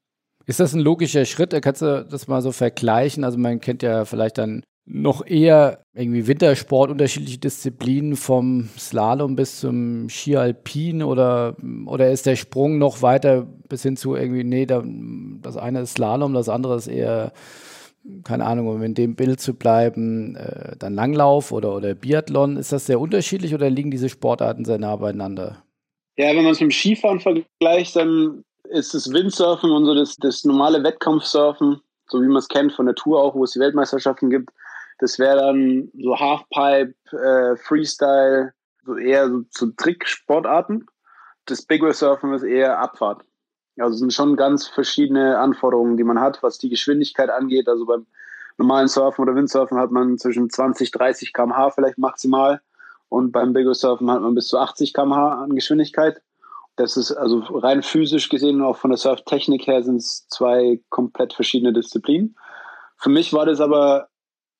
Ist 0.45 0.59
das 0.59 0.73
ein 0.73 0.81
logischer 0.81 1.25
Schritt? 1.25 1.59
Kannst 1.61 1.81
du 1.81 2.05
das 2.05 2.27
mal 2.27 2.41
so 2.41 2.51
vergleichen? 2.51 3.23
Also 3.23 3.37
man 3.37 3.59
kennt 3.59 3.81
ja 3.81 4.05
vielleicht 4.05 4.37
dann 4.37 4.63
noch 4.85 5.25
eher 5.25 5.83
irgendwie 5.93 6.27
Wintersport, 6.27 6.91
unterschiedliche 6.91 7.39
Disziplinen 7.39 8.15
vom 8.15 8.69
Slalom 8.77 9.35
bis 9.35 9.59
zum 9.59 10.09
Ski 10.09 10.37
Alpin 10.37 11.01
oder, 11.01 11.55
oder 11.87 12.11
ist 12.11 12.27
der 12.27 12.35
Sprung 12.35 12.77
noch 12.77 13.01
weiter 13.01 13.47
bis 13.67 13.81
hin 13.81 13.97
zu 13.97 14.15
irgendwie, 14.15 14.43
nee, 14.43 14.67
da, 14.67 14.83
das 15.41 15.57
eine 15.57 15.81
ist 15.81 15.93
Slalom, 15.93 16.33
das 16.33 16.49
andere 16.49 16.75
ist 16.75 16.87
eher, 16.87 17.33
keine 18.23 18.45
Ahnung, 18.45 18.67
um 18.67 18.83
in 18.83 18.93
dem 18.93 19.15
Bild 19.15 19.39
zu 19.39 19.55
bleiben, 19.55 20.35
äh, 20.35 20.75
dann 20.77 20.93
Langlauf 20.93 21.51
oder, 21.51 21.75
oder 21.75 21.95
Biathlon. 21.95 22.57
Ist 22.57 22.71
das 22.71 22.85
sehr 22.85 22.99
unterschiedlich 22.99 23.55
oder 23.55 23.69
liegen 23.71 23.89
diese 23.89 24.09
Sportarten 24.09 24.65
sehr 24.65 24.77
nah 24.77 24.95
beieinander? 24.97 25.63
Ja, 26.17 26.27
wenn 26.29 26.43
man 26.43 26.51
es 26.51 26.61
mit 26.61 26.69
dem 26.69 26.71
Skifahren 26.71 27.19
vergleicht, 27.19 27.95
dann 27.95 28.43
ist 28.69 28.93
das 28.93 29.11
Windsurfen 29.11 29.71
und 29.71 29.85
so 29.85 29.95
das, 29.95 30.15
das 30.17 30.43
normale 30.43 30.83
Wettkampfsurfen, 30.83 31.81
so 32.07 32.21
wie 32.21 32.27
man 32.27 32.37
es 32.37 32.47
kennt 32.47 32.73
von 32.73 32.85
der 32.85 32.95
Tour 32.95 33.21
auch, 33.21 33.33
wo 33.33 33.43
es 33.43 33.51
die 33.51 33.59
Weltmeisterschaften 33.59 34.29
gibt, 34.29 34.51
das 34.99 35.19
wäre 35.19 35.37
dann 35.37 35.91
so 35.93 36.17
Halfpipe, 36.17 36.95
äh, 37.11 37.57
Freestyle, 37.57 38.53
so 38.85 38.97
eher 38.97 39.29
so 39.29 39.41
zu 39.49 39.71
Tricksportarten. 39.75 40.85
Das 41.45 41.63
Big 41.63 41.81
Wave 41.81 41.93
Surfen 41.93 42.33
ist 42.33 42.43
eher 42.43 42.79
Abfahrt. 42.79 43.23
Also 43.77 43.97
sind 43.97 44.13
schon 44.13 44.37
ganz 44.37 44.67
verschiedene 44.67 45.37
Anforderungen, 45.37 45.97
die 45.97 46.03
man 46.03 46.19
hat, 46.19 46.41
was 46.41 46.57
die 46.57 46.69
Geschwindigkeit 46.69 47.29
angeht. 47.29 47.67
Also 47.67 47.85
beim 47.85 48.05
normalen 48.57 48.87
Surfen 48.87 49.21
oder 49.21 49.35
Windsurfen 49.35 49.77
hat 49.77 49.91
man 49.91 50.17
zwischen 50.17 50.49
20, 50.49 50.91
30 50.91 51.33
km/h 51.33 51.71
vielleicht 51.71 51.97
maximal. 51.97 52.61
Und 53.09 53.31
beim 53.31 53.53
Big 53.53 53.65
Wave 53.65 53.75
Surfen 53.75 54.09
hat 54.09 54.21
man 54.21 54.33
bis 54.33 54.47
zu 54.47 54.57
80 54.57 54.93
km/h 54.93 55.43
an 55.43 55.55
Geschwindigkeit. 55.55 56.21
Das 56.77 56.97
ist 56.97 57.11
also 57.11 57.39
rein 57.39 57.83
physisch 57.83 58.29
gesehen 58.29 58.57
und 58.57 58.67
auch 58.67 58.77
von 58.77 58.91
der 58.91 58.97
Surftechnik 58.97 59.65
her 59.67 59.83
sind 59.83 59.97
es 59.97 60.27
zwei 60.27 60.81
komplett 60.89 61.33
verschiedene 61.33 61.71
Disziplinen. 61.71 62.35
Für 62.97 63.09
mich 63.09 63.31
war 63.33 63.45
das 63.45 63.61
aber 63.61 64.09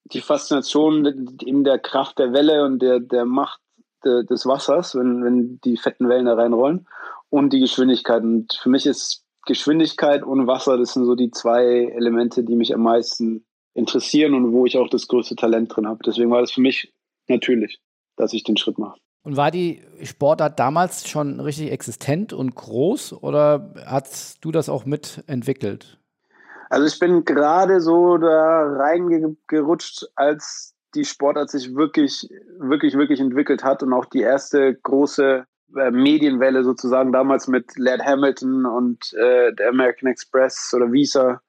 die 0.06 0.22
Faszination 0.22 1.38
eben 1.46 1.64
der 1.64 1.80
Kraft 1.80 2.20
der 2.20 2.34
Welle 2.34 2.64
und 2.64 2.80
der, 2.80 3.00
der 3.00 3.26
Macht 3.26 3.60
de, 4.04 4.26
des 4.26 4.46
Wassers, 4.46 4.96
wenn, 4.96 5.24
wenn 5.24 5.60
die 5.64 5.78
fetten 5.78 6.08
Wellen 6.08 6.26
da 6.26 6.36
reinrollen 6.36 6.88
und 7.30 7.52
die 7.52 7.60
Geschwindigkeit. 7.60 8.24
Und 8.24 8.54
für 8.62 8.70
mich 8.70 8.86
ist 8.86 9.24
Geschwindigkeit 9.46 10.24
und 10.24 10.48
Wasser, 10.48 10.78
das 10.78 10.94
sind 10.94 11.06
so 11.06 11.16
die 11.16 11.32
zwei 11.32 11.92
Elemente, 11.96 12.44
die 12.44 12.56
mich 12.56 12.74
am 12.74 12.82
meisten 12.82 13.46
interessieren 13.74 14.34
und 14.34 14.54
wo 14.54 14.66
ich 14.66 14.78
auch 14.78 14.90
das 14.90 15.08
größte 15.08 15.36
Talent 15.36 15.76
drin 15.76 15.88
habe. 15.88 16.00
Deswegen 16.06 16.32
war 16.32 16.42
das 16.42 16.52
für 16.52 16.62
mich 16.62 16.94
natürlich, 17.28 17.80
dass 18.16 18.34
ich 18.34 18.44
den 18.44 18.58
Schritt 18.58 18.78
mache. 18.78 19.00
Und 19.24 19.38
war 19.38 19.50
die 19.50 19.82
Sportart 20.04 20.60
damals 20.60 21.10
schon 21.10 21.40
richtig 21.40 21.72
existent 21.72 22.32
und 22.32 22.54
groß 22.54 23.14
oder 23.14 23.74
hast 23.86 24.38
du 24.46 24.52
das 24.52 24.70
auch 24.70 24.86
mitentwickelt? 24.86 26.00
Also 26.70 26.88
ich 26.88 27.00
bin 27.00 27.26
gerade 27.26 27.82
so 27.82 28.18
da 28.18 28.64
reingerutscht, 28.64 30.06
als 30.16 30.76
die 30.96 31.06
Sportart 31.06 31.50
sich 31.50 31.76
wirklich, 31.76 32.30
wirklich, 32.58 32.98
wirklich 32.98 33.20
entwickelt 33.20 33.64
hat 33.64 33.84
und 33.84 33.94
auch 33.94 34.06
die 34.06 34.22
erste 34.22 34.76
große 34.76 35.46
äh, 35.76 35.92
Medienwelle 35.92 36.64
sozusagen 36.64 37.12
damals 37.12 37.48
mit 37.48 37.78
Laird 37.78 38.06
Hamilton 38.06 38.66
und 38.66 39.14
äh, 39.14 39.54
der 39.54 39.70
American 39.70 40.10
Express 40.10 40.74
oder 40.74 40.92
Visa 40.92 41.42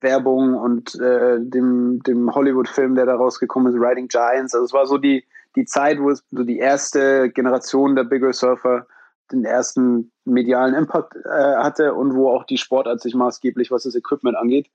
Werbung 0.00 0.54
und 0.54 0.94
äh, 0.96 1.38
dem, 1.40 2.02
dem 2.02 2.34
Hollywood-Film, 2.34 2.96
der 2.96 3.06
da 3.06 3.14
rausgekommen 3.14 3.72
ist, 3.72 3.80
Riding 3.80 4.08
Giants. 4.08 4.54
Also 4.54 4.66
es 4.66 4.72
war 4.72 4.86
so 4.86 4.98
die, 4.98 5.24
die 5.56 5.64
Zeit, 5.64 6.00
wo 6.00 6.10
es 6.10 6.24
so 6.30 6.42
die 6.42 6.58
erste 6.58 7.30
Generation 7.30 7.94
der 7.94 8.04
Bigger 8.04 8.32
Surfer 8.32 8.86
den 9.30 9.44
ersten 9.44 10.11
medialen 10.24 10.74
Impact 10.74 11.16
äh, 11.16 11.56
hatte 11.56 11.94
und 11.94 12.14
wo 12.14 12.30
auch 12.30 12.44
die 12.44 12.58
Sportart 12.58 13.00
sich 13.00 13.14
maßgeblich, 13.14 13.70
was 13.70 13.84
das 13.84 13.94
Equipment 13.94 14.36
angeht 14.36 14.70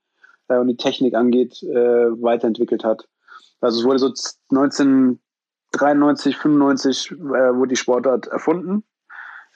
äh, 0.48 0.58
und 0.58 0.68
die 0.68 0.76
Technik 0.76 1.14
angeht, 1.14 1.62
äh, 1.62 2.10
weiterentwickelt 2.22 2.84
hat. 2.84 3.08
Also 3.60 3.80
es 3.80 3.84
wurde 3.86 3.98
so 3.98 4.12
1993, 4.50 6.36
95 6.36 7.12
äh, 7.12 7.16
wurde 7.16 7.68
die 7.68 7.76
Sportart 7.76 8.26
erfunden. 8.28 8.84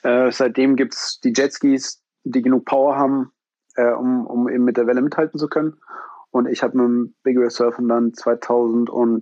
Äh, 0.01 0.31
seitdem 0.31 0.75
gibt's 0.75 1.19
die 1.21 1.33
Jetskis, 1.33 2.01
die 2.23 2.41
genug 2.41 2.65
Power 2.65 2.97
haben, 2.97 3.31
äh, 3.75 3.91
um, 3.91 4.25
um 4.27 4.49
eben 4.49 4.65
mit 4.65 4.77
der 4.77 4.87
Welle 4.87 5.01
mithalten 5.01 5.39
zu 5.39 5.47
können. 5.47 5.77
Und 6.31 6.47
ich 6.47 6.63
habe 6.63 6.77
mit 6.77 6.85
dem 6.85 7.15
Big 7.23 7.37
Wave 7.37 7.51
Surfen 7.51 7.87
dann 7.87 8.13
2002, 8.13 9.21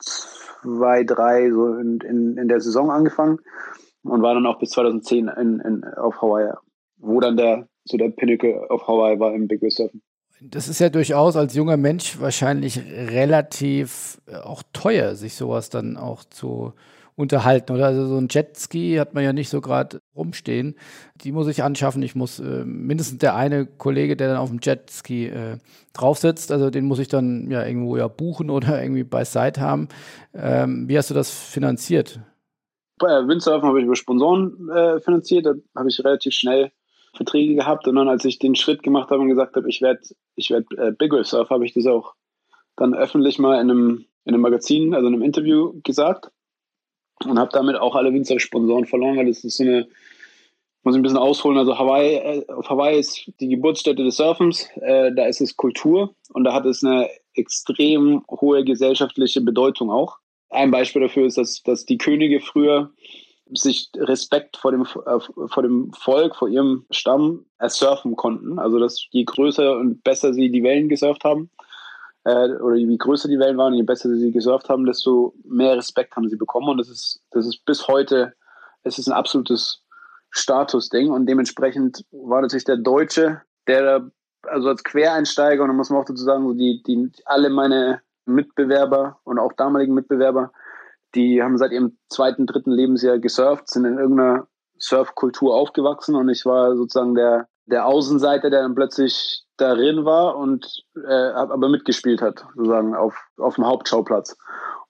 2003 0.00 1.50
so 1.52 1.74
in, 1.76 2.00
in, 2.00 2.36
in 2.36 2.48
der 2.48 2.60
Saison 2.60 2.90
angefangen 2.90 3.38
und 4.02 4.22
war 4.22 4.34
dann 4.34 4.46
auch 4.46 4.58
bis 4.58 4.70
2010 4.70 5.28
in, 5.28 5.60
in, 5.60 5.84
auf 5.84 6.20
Hawaii, 6.22 6.52
wo 6.98 7.20
dann 7.20 7.36
der 7.36 7.68
so 7.84 7.96
der 7.96 8.10
Pinnacle 8.10 8.66
auf 8.68 8.86
Hawaii 8.86 9.18
war 9.18 9.34
im 9.34 9.48
Big 9.48 9.62
Wave 9.62 9.70
Surfen. 9.70 10.02
Das 10.42 10.68
ist 10.68 10.78
ja 10.78 10.88
durchaus 10.88 11.36
als 11.36 11.54
junger 11.54 11.76
Mensch 11.76 12.18
wahrscheinlich 12.20 12.80
relativ 12.80 14.20
äh, 14.26 14.36
auch 14.36 14.62
teuer, 14.72 15.14
sich 15.14 15.34
sowas 15.34 15.68
dann 15.68 15.98
auch 15.98 16.24
zu 16.24 16.72
unterhalten. 17.14 17.72
Oder 17.72 17.86
also 17.86 18.06
so 18.06 18.16
ein 18.16 18.28
Jetski 18.30 18.96
hat 18.96 19.12
man 19.12 19.22
ja 19.22 19.34
nicht 19.34 19.50
so 19.50 19.60
gerade 19.60 20.00
rumstehen. 20.16 20.76
Die 21.22 21.32
muss 21.32 21.46
ich 21.46 21.62
anschaffen. 21.62 22.02
Ich 22.02 22.14
muss 22.14 22.40
äh, 22.40 22.64
mindestens 22.64 23.18
der 23.18 23.36
eine 23.36 23.66
Kollege, 23.66 24.16
der 24.16 24.28
dann 24.28 24.38
auf 24.38 24.48
dem 24.48 24.60
Jetski 24.62 25.26
äh, 25.26 25.58
drauf 25.92 26.18
sitzt, 26.18 26.50
also 26.52 26.70
den 26.70 26.86
muss 26.86 27.00
ich 27.00 27.08
dann 27.08 27.50
ja 27.50 27.64
irgendwo 27.66 27.98
ja 27.98 28.08
buchen 28.08 28.48
oder 28.48 28.82
irgendwie 28.82 29.04
bei 29.04 29.24
Site 29.24 29.60
haben. 29.60 29.88
Ähm, 30.32 30.88
wie 30.88 30.96
hast 30.96 31.10
du 31.10 31.14
das 31.14 31.30
finanziert? 31.30 32.20
Bei 33.00 33.26
Windsurfen 33.26 33.66
habe 33.66 33.80
ich 33.80 33.86
über 33.86 33.96
Sponsoren 33.96 34.68
äh, 34.68 35.00
finanziert. 35.00 35.46
Da 35.46 35.54
habe 35.74 35.88
ich 35.88 36.04
relativ 36.04 36.34
schnell 36.34 36.70
Verträge 37.14 37.54
gehabt. 37.54 37.88
Und 37.88 37.96
dann, 37.96 38.08
als 38.08 38.24
ich 38.24 38.38
den 38.38 38.54
Schritt 38.54 38.82
gemacht 38.82 39.10
habe 39.10 39.22
und 39.22 39.28
gesagt 39.28 39.56
habe, 39.56 39.68
ich 39.68 39.80
werde 39.80 40.00
ich 40.36 40.50
werd, 40.50 40.66
äh, 40.76 40.92
Big 40.92 41.10
Wave 41.12 41.24
Surfer, 41.24 41.54
habe 41.54 41.64
ich 41.64 41.72
das 41.72 41.86
auch 41.86 42.14
dann 42.76 42.94
öffentlich 42.94 43.38
mal 43.38 43.60
in 43.60 43.70
einem, 43.70 44.04
in 44.24 44.34
einem 44.34 44.42
Magazin, 44.42 44.94
also 44.94 45.08
in 45.08 45.14
einem 45.14 45.22
Interview 45.22 45.80
gesagt. 45.82 46.30
Und 47.24 47.38
habe 47.38 47.50
damit 47.52 47.76
auch 47.76 47.96
alle 47.96 48.12
Windsurf-Sponsoren 48.12 48.86
verloren, 48.86 49.16
weil 49.16 49.26
das 49.26 49.44
ist 49.44 49.56
so 49.56 49.64
eine, 49.64 49.88
muss 50.82 50.94
ich 50.94 51.00
ein 51.00 51.02
bisschen 51.02 51.18
ausholen. 51.18 51.58
Also 51.58 51.78
Hawaii, 51.78 52.16
äh, 52.16 52.52
auf 52.52 52.68
Hawaii 52.68 52.98
ist 52.98 53.30
die 53.40 53.48
Geburtsstätte 53.48 54.04
des 54.04 54.16
Surfens, 54.16 54.68
äh, 54.76 55.12
da 55.14 55.26
ist 55.26 55.40
es 55.40 55.56
Kultur 55.56 56.14
und 56.32 56.44
da 56.44 56.52
hat 56.52 56.66
es 56.66 56.84
eine 56.84 57.08
extrem 57.34 58.24
hohe 58.30 58.64
gesellschaftliche 58.64 59.40
Bedeutung 59.40 59.90
auch. 59.90 60.19
Ein 60.50 60.70
Beispiel 60.70 61.02
dafür 61.02 61.26
ist, 61.26 61.38
dass, 61.38 61.62
dass 61.62 61.84
die 61.84 61.98
Könige 61.98 62.40
früher 62.40 62.90
sich 63.52 63.90
Respekt 63.96 64.56
vor 64.56 64.72
dem, 64.72 64.82
äh, 64.82 65.48
vor 65.48 65.62
dem 65.62 65.92
Volk, 65.92 66.36
vor 66.36 66.48
ihrem 66.48 66.86
Stamm 66.90 67.46
ersurfen 67.58 68.16
konnten. 68.16 68.58
Also, 68.58 68.78
dass 68.78 69.06
je 69.10 69.24
größer 69.24 69.76
und 69.76 70.02
besser 70.04 70.34
sie 70.34 70.50
die 70.50 70.62
Wellen 70.62 70.88
gesurft 70.88 71.24
haben, 71.24 71.50
äh, 72.24 72.50
oder 72.56 72.76
je 72.76 72.96
größer 72.96 73.28
die 73.28 73.38
Wellen 73.38 73.56
waren, 73.56 73.74
je 73.74 73.82
besser 73.82 74.14
sie 74.14 74.30
gesurft 74.30 74.68
haben, 74.68 74.86
desto 74.86 75.34
mehr 75.44 75.76
Respekt 75.76 76.14
haben 76.16 76.28
sie 76.28 76.36
bekommen. 76.36 76.68
Und 76.68 76.78
das 76.78 76.88
ist, 76.88 77.22
das 77.30 77.46
ist 77.46 77.64
bis 77.64 77.88
heute, 77.88 78.34
es 78.82 78.98
ist 78.98 79.08
ein 79.08 79.14
absolutes 79.14 79.82
Statusding. 80.30 81.10
Und 81.10 81.26
dementsprechend 81.26 82.04
war 82.10 82.42
natürlich 82.42 82.64
der 82.64 82.76
Deutsche, 82.76 83.42
der 83.66 84.10
also 84.42 84.68
als 84.68 84.82
Quereinsteiger, 84.84 85.62
und 85.62 85.68
da 85.68 85.74
muss 85.74 85.90
man 85.90 86.00
auch 86.00 86.06
dazu 86.06 86.22
sagen, 86.22 86.46
so 86.46 86.54
die, 86.54 86.82
die, 86.82 87.10
alle 87.26 87.50
meine 87.50 88.00
Mitbewerber 88.34 89.18
und 89.24 89.38
auch 89.38 89.52
damaligen 89.52 89.94
Mitbewerber, 89.94 90.52
die 91.14 91.42
haben 91.42 91.58
seit 91.58 91.72
ihrem 91.72 91.98
zweiten, 92.08 92.46
dritten 92.46 92.70
Lebensjahr 92.70 93.18
gesurft, 93.18 93.68
sind 93.68 93.84
in 93.84 93.98
irgendeiner 93.98 94.46
Surfkultur 94.78 95.54
aufgewachsen 95.54 96.14
und 96.14 96.28
ich 96.28 96.46
war 96.46 96.76
sozusagen 96.76 97.14
der, 97.14 97.48
der 97.66 97.86
Außenseiter, 97.86 98.50
der 98.50 98.62
dann 98.62 98.74
plötzlich 98.74 99.44
darin 99.56 100.04
war 100.04 100.36
und 100.36 100.84
äh, 100.96 101.30
aber 101.32 101.68
mitgespielt 101.68 102.22
hat, 102.22 102.44
sozusagen 102.54 102.94
auf, 102.94 103.16
auf 103.36 103.56
dem 103.56 103.66
Hauptschauplatz. 103.66 104.36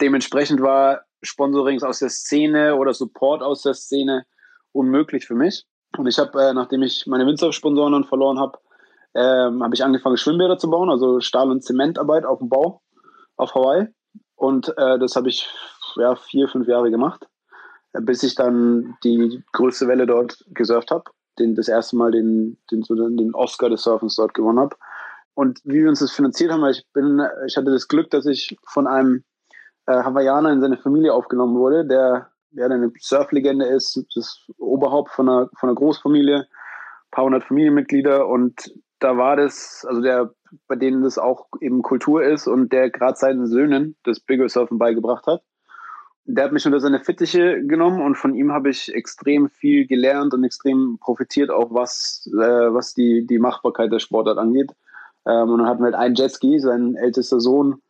Dementsprechend 0.01 0.61
war 0.63 1.03
Sponsorings 1.23 1.83
aus 1.83 1.99
der 1.99 2.11
Szene 2.11 2.77
oder 2.77 2.95
Support 2.95 3.43
aus 3.43 3.63
der 3.63 3.75
Szene 3.75 4.25
unmöglich 4.73 5.27
für 5.27 5.35
mich. 5.35 5.67
Und 5.99 6.07
ich 6.07 6.19
habe, 6.19 6.41
äh, 6.41 6.55
nachdem 6.55 6.83
ich 6.83 7.07
meine 7.07 7.27
Windsurf-Sponsoren 7.27 8.05
verloren 8.05 8.39
habe, 8.39 8.59
ähm, 9.15 9.63
habe 9.63 9.75
ich 9.75 9.83
angefangen, 9.83 10.17
Schwimmbäder 10.17 10.57
zu 10.57 10.71
bauen, 10.71 10.89
also 10.89 11.21
Stahl- 11.21 11.51
und 11.51 11.65
Zementarbeit 11.65 12.25
auf 12.25 12.39
dem 12.39 12.49
Bau 12.49 12.81
auf 13.41 13.55
Hawaii. 13.55 13.89
Und 14.37 14.69
äh, 14.77 14.99
das 14.99 15.17
habe 15.17 15.29
ich 15.29 15.49
ja, 15.97 16.15
vier, 16.17 16.49
fünf 16.49 16.67
Jahre 16.67 16.91
gemacht, 16.91 17.29
bis 17.93 18.23
ich 18.23 18.35
dann 18.35 18.97
die 19.05 19.43
größte 19.53 19.89
Welle 19.89 20.07
dort 20.07 20.45
gesurft 20.49 20.91
habe, 20.91 21.05
den, 21.39 21.55
das 21.55 21.69
erste 21.69 21.97
Mal 21.97 22.13
den, 22.13 22.59
den, 22.71 22.83
den 23.17 23.35
Oscar 23.35 23.69
des 23.69 23.83
Surfens 23.83 24.17
dort 24.17 24.35
gewonnen 24.35 24.61
habe. 24.61 24.77
Und 25.35 25.61
wie 25.65 25.83
wir 25.83 25.89
uns 25.89 26.01
das 26.01 26.13
finanziert 26.13 26.53
haben, 26.53 26.65
ich 26.67 26.85
bin, 26.93 27.23
ich 27.47 27.57
hatte 27.57 27.71
das 27.71 27.89
Glück, 27.89 28.11
dass 28.11 28.27
ich 28.27 28.57
von 28.67 28.87
einem 28.87 29.25
äh, 29.87 30.03
Hawaiianer 30.03 30.53
in 30.53 30.61
seine 30.61 30.77
Familie 30.77 31.15
aufgenommen 31.15 31.57
wurde, 31.57 31.87
der, 31.87 32.31
der 32.51 32.67
eine 32.67 32.93
Surflegende 32.99 33.67
ist, 33.67 34.05
das 34.15 34.47
Oberhaupt 34.59 35.11
von 35.11 35.29
einer, 35.29 35.49
von 35.59 35.69
einer 35.69 35.77
Großfamilie, 35.77 36.47
paar 37.11 37.25
hundert 37.25 37.45
Familienmitglieder 37.45 38.27
und 38.27 38.73
da 39.01 39.17
war 39.17 39.37
das, 39.37 39.85
also 39.89 40.01
der, 40.01 40.33
bei 40.69 40.77
denen 40.77 41.03
das 41.03 41.19
auch 41.19 41.47
eben 41.61 41.83
Kultur 41.83 42.23
ist 42.23 42.47
und 42.47 42.73
der 42.73 42.91
gerade 42.91 43.17
seinen 43.17 43.47
Söhnen 43.47 43.97
das 44.05 44.21
Bigger 44.21 44.49
Surfen 44.49 44.79
beigebracht 44.79 45.27
hat 45.27 45.43
der 46.35 46.45
hat 46.45 46.53
mich 46.53 46.67
unter 46.67 46.81
seine 46.81 47.01
Fittiche 47.01 47.65
genommen 47.65 48.03
und 48.03 48.17
von 48.17 48.35
ihm 48.35 48.53
habe 48.53 48.71
ich 48.71 48.95
extrem 48.95 49.49
viel 49.49 49.87
gelernt 49.87 50.35
und 50.35 50.45
extrem 50.45 50.99
profitiert, 51.01 51.51
auch 51.51 51.73
was, 51.73 52.29
äh, 52.33 52.73
was 52.73 52.95
die, 52.95 53.27
die 53.27 53.39
Machbarkeit 53.39 53.93
der 53.93 53.99
Sportart 53.99 54.39
angeht. 54.39 54.71
Ähm, 55.27 55.51
und 55.51 55.59
dann 55.59 55.67
hatten 55.67 55.81
wir 55.81 55.87
halt 55.87 55.95
einen 55.95 56.15
Jetski, 56.15 56.61
sein 56.61 56.95
ältester 56.95 57.41
Sohn 57.41 57.81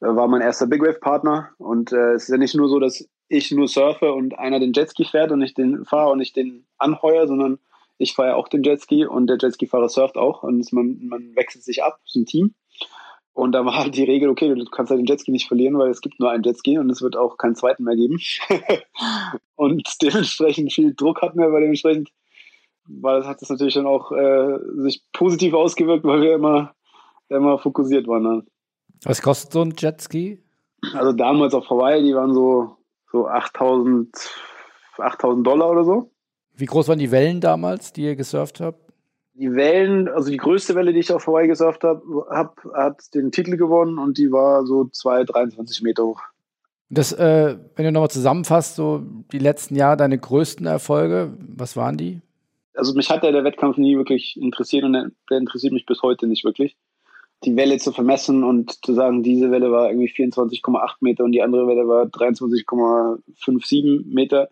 äh, 0.00 0.06
war 0.06 0.28
mein 0.28 0.42
erster 0.42 0.66
Big 0.66 0.82
Wave 0.82 1.00
Partner. 1.00 1.50
Und 1.58 1.92
äh, 1.92 2.12
es 2.12 2.24
ist 2.24 2.28
ja 2.28 2.36
nicht 2.36 2.54
nur 2.54 2.68
so, 2.68 2.78
dass 2.78 3.08
ich 3.28 3.50
nur 3.50 3.68
surfe 3.68 4.12
und 4.12 4.38
einer 4.38 4.60
den 4.60 4.72
Jetski 4.72 5.04
fährt 5.04 5.32
und 5.32 5.42
ich 5.42 5.54
den 5.54 5.84
fahre 5.84 6.12
und 6.12 6.20
ich 6.20 6.32
den 6.32 6.66
anheuer, 6.78 7.26
sondern 7.26 7.58
ich 7.98 8.14
fahre 8.14 8.30
ja 8.30 8.34
auch 8.36 8.48
den 8.48 8.62
Jetski 8.62 9.04
und 9.04 9.26
der 9.26 9.38
Jetski-Fahrer 9.38 9.88
surft 9.88 10.16
auch 10.16 10.42
und 10.42 10.72
man, 10.72 10.98
man 11.02 11.36
wechselt 11.36 11.64
sich 11.64 11.82
ab, 11.82 12.00
ist 12.06 12.16
ein 12.16 12.26
Team. 12.26 12.54
Und 13.32 13.52
da 13.52 13.64
war 13.64 13.76
halt 13.76 13.94
die 13.94 14.04
Regel, 14.04 14.30
okay, 14.30 14.52
du 14.52 14.64
kannst 14.64 14.90
halt 14.90 14.98
den 15.00 15.06
Jetski 15.06 15.30
nicht 15.30 15.46
verlieren, 15.46 15.78
weil 15.78 15.90
es 15.90 16.00
gibt 16.00 16.18
nur 16.18 16.30
einen 16.30 16.42
Jetski 16.42 16.78
und 16.78 16.90
es 16.90 17.02
wird 17.02 17.16
auch 17.16 17.36
keinen 17.36 17.54
zweiten 17.54 17.84
mehr 17.84 17.94
geben. 17.94 18.18
und 19.56 19.88
dementsprechend 20.02 20.72
viel 20.72 20.94
Druck 20.94 21.22
hatten 21.22 21.38
wir, 21.38 21.52
weil 21.52 21.60
dementsprechend 21.60 22.10
weil 22.88 23.26
hat 23.26 23.42
das 23.42 23.50
natürlich 23.50 23.74
dann 23.74 23.86
auch 23.86 24.10
äh, 24.12 24.58
sich 24.76 25.04
positiv 25.12 25.54
ausgewirkt, 25.54 26.04
weil 26.04 26.22
wir 26.22 26.34
immer, 26.34 26.74
immer 27.28 27.58
fokussiert 27.58 28.08
waren. 28.08 28.22
Ne? 28.22 28.46
Was 29.04 29.22
kostet 29.22 29.52
so 29.52 29.60
ein 29.62 29.74
Jetski? 29.76 30.42
Also 30.94 31.12
damals 31.12 31.54
auf 31.54 31.68
Hawaii, 31.70 32.02
die 32.02 32.14
waren 32.14 32.34
so, 32.34 32.76
so 33.12 33.26
8000, 33.26 34.10
8000 34.96 35.46
Dollar 35.46 35.70
oder 35.70 35.84
so. 35.84 36.10
Wie 36.58 36.66
groß 36.66 36.88
waren 36.88 36.98
die 36.98 37.10
Wellen 37.10 37.40
damals, 37.40 37.92
die 37.92 38.02
ihr 38.02 38.16
gesurft 38.16 38.60
habt? 38.60 38.88
die 39.38 39.54
Wellen, 39.54 40.08
also 40.08 40.30
die 40.30 40.36
größte 40.36 40.74
Welle, 40.74 40.92
die 40.92 40.98
ich 40.98 41.12
auf 41.12 41.26
Hawaii 41.26 41.46
gesurft 41.46 41.84
habe, 41.84 42.02
hab, 42.28 42.60
hat 42.74 43.14
den 43.14 43.30
Titel 43.30 43.56
gewonnen 43.56 43.98
und 43.98 44.18
die 44.18 44.32
war 44.32 44.66
so 44.66 44.86
2, 44.86 45.24
23 45.24 45.82
Meter 45.82 46.04
hoch. 46.04 46.20
Das, 46.90 47.12
äh, 47.12 47.56
wenn 47.76 47.84
du 47.84 47.92
nochmal 47.92 48.10
zusammenfasst, 48.10 48.76
so 48.76 49.02
die 49.30 49.38
letzten 49.38 49.76
Jahre 49.76 49.96
deine 49.96 50.18
größten 50.18 50.66
Erfolge, 50.66 51.32
was 51.38 51.76
waren 51.76 51.96
die? 51.96 52.20
Also 52.74 52.94
mich 52.94 53.10
hat 53.10 53.22
ja 53.22 53.30
der 53.30 53.44
Wettkampf 53.44 53.76
nie 53.76 53.96
wirklich 53.96 54.36
interessiert 54.40 54.82
und 54.84 54.94
der, 54.94 55.10
der 55.30 55.38
interessiert 55.38 55.72
mich 55.72 55.86
bis 55.86 56.02
heute 56.02 56.26
nicht 56.26 56.44
wirklich. 56.44 56.76
Die 57.44 57.54
Welle 57.56 57.78
zu 57.78 57.92
vermessen 57.92 58.42
und 58.42 58.84
zu 58.84 58.94
sagen, 58.94 59.22
diese 59.22 59.52
Welle 59.52 59.70
war 59.70 59.90
irgendwie 59.90 60.10
24,8 60.10 60.96
Meter 61.00 61.22
und 61.24 61.32
die 61.32 61.42
andere 61.42 61.68
Welle 61.68 61.86
war 61.86 62.06
23,57 62.06 64.12
Meter, 64.12 64.48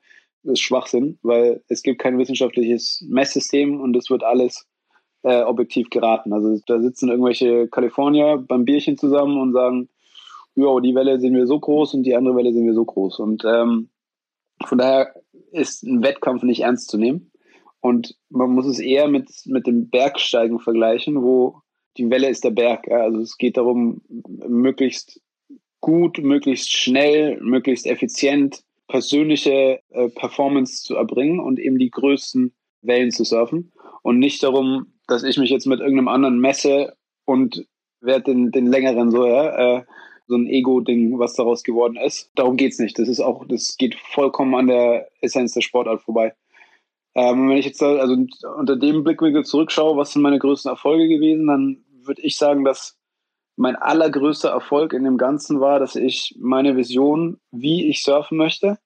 ist 0.47 0.61
Schwachsinn, 0.61 1.19
weil 1.23 1.63
es 1.69 1.83
gibt 1.83 2.01
kein 2.01 2.19
wissenschaftliches 2.19 3.05
Messsystem 3.09 3.81
und 3.81 3.97
es 3.97 4.11
wird 4.11 4.23
alles 4.23 4.67
äh, 5.23 5.43
objektiv 5.43 5.91
geraten. 5.91 6.33
Also 6.33 6.61
da 6.67 6.81
sitzen 6.81 7.09
irgendwelche 7.09 7.69
Kalifornier 7.69 8.39
beim 8.47 8.65
Bierchen 8.65 8.97
zusammen 8.97 9.41
und 9.41 9.53
sagen, 9.53 9.89
ja, 10.55 10.81
die 10.81 10.95
Welle 10.95 11.21
sehen 11.21 11.35
wir 11.35 11.47
so 11.47 11.61
groß 11.61 11.95
und 11.95 12.05
die 12.05 12.17
andere 12.17 12.37
Welle 12.37 12.53
sehen 12.53 12.67
wir 12.67 12.75
so 12.75 12.85
groß. 12.85 13.19
Und 13.19 13.45
ähm, 13.45 13.91
von 14.65 14.79
daher 14.79 15.15
ist 15.53 15.83
ein 15.83 16.03
Wettkampf 16.03 16.43
nicht 16.43 16.63
ernst 16.63 16.89
zu 16.89 16.97
nehmen. 16.97 17.31
Und 17.81 18.17
man 18.31 18.51
muss 18.51 18.67
es 18.67 18.79
eher 18.79 19.09
mit, 19.09 19.31
mit 19.45 19.67
dem 19.67 19.91
Bergsteigen 19.91 20.59
vergleichen, 20.61 21.23
wo 21.23 21.61
die 21.99 22.11
Welle 22.11 22.29
ist 22.29 22.45
der 22.45 22.51
Berg. 22.51 22.89
Also 22.91 23.21
es 23.21 23.37
geht 23.37 23.57
darum, 23.57 24.03
möglichst 24.49 25.21
gut, 25.81 26.19
möglichst 26.19 26.73
schnell, 26.73 27.41
möglichst 27.41 27.87
effizient 27.87 28.63
persönliche 28.89 29.81
äh, 29.91 30.09
Performance 30.11 30.83
zu 30.83 30.97
erbringen 30.97 31.41
und 31.41 31.59
eben 31.59 31.79
die 31.79 31.91
größten 31.91 32.55
Wellen 32.83 33.11
zu 33.11 33.25
surfen. 33.25 33.73
Und 34.03 34.19
nicht 34.19 34.43
darum, 34.43 34.95
dass 35.07 35.25
ich 35.25 35.39
mich 35.39 35.51
jetzt 35.51 35.67
mit 35.67 35.81
irgendeinem 35.81 36.09
anderen 36.09 36.39
messe 36.39 36.97
und 37.25 37.67
werde 38.01 38.33
den, 38.33 38.51
den 38.53 38.67
längeren 38.67 39.11
so, 39.11 39.27
ja, 39.27 39.79
äh, 39.79 39.85
so 40.29 40.37
ein 40.37 40.47
Ego-Ding, 40.47 41.19
was 41.19 41.35
daraus 41.35 41.63
geworden 41.63 41.97
ist. 41.97 42.31
Darum 42.35 42.57
geht's 42.57 42.79
nicht. 42.79 42.99
Das 42.99 43.09
ist 43.09 43.21
auch, 43.21 43.47
das 43.47 43.77
geht 43.77 43.95
vollkommen 43.95 44.55
an 44.55 44.67
der 44.67 45.09
Essenz 45.21 45.55
der 45.55 45.61
Sportart 45.61 46.03
vorbei. 46.03 46.35
Ähm, 47.15 47.49
wenn 47.49 47.57
ich 47.57 47.67
jetzt 47.67 47.83
also 47.83 48.17
unter 48.59 48.77
dem 48.77 49.03
Blickwinkel 49.05 49.45
zurückschaue, 49.45 49.97
was 49.97 50.13
sind 50.13 50.23
meine 50.23 50.39
größten 50.39 50.71
Erfolge 50.71 51.09
gewesen, 51.09 51.47
dann 51.47 51.85
würde 52.05 52.23
ich 52.23 52.37
sagen, 52.37 52.65
dass 52.65 52.96
mein 53.57 53.77
allergrößter 53.77 54.51
Erfolg 54.51 54.93
in 54.93 55.05
dem 55.05 55.17
Ganzen 55.17 55.61
war, 55.61 55.81
dass 55.81 55.97
ich 55.97 56.37
meine 56.39 56.77
Vision, 56.77 57.39
wie 57.51 57.89
ich 57.89 58.03
surfen 58.03 58.39
möchte 58.39 58.79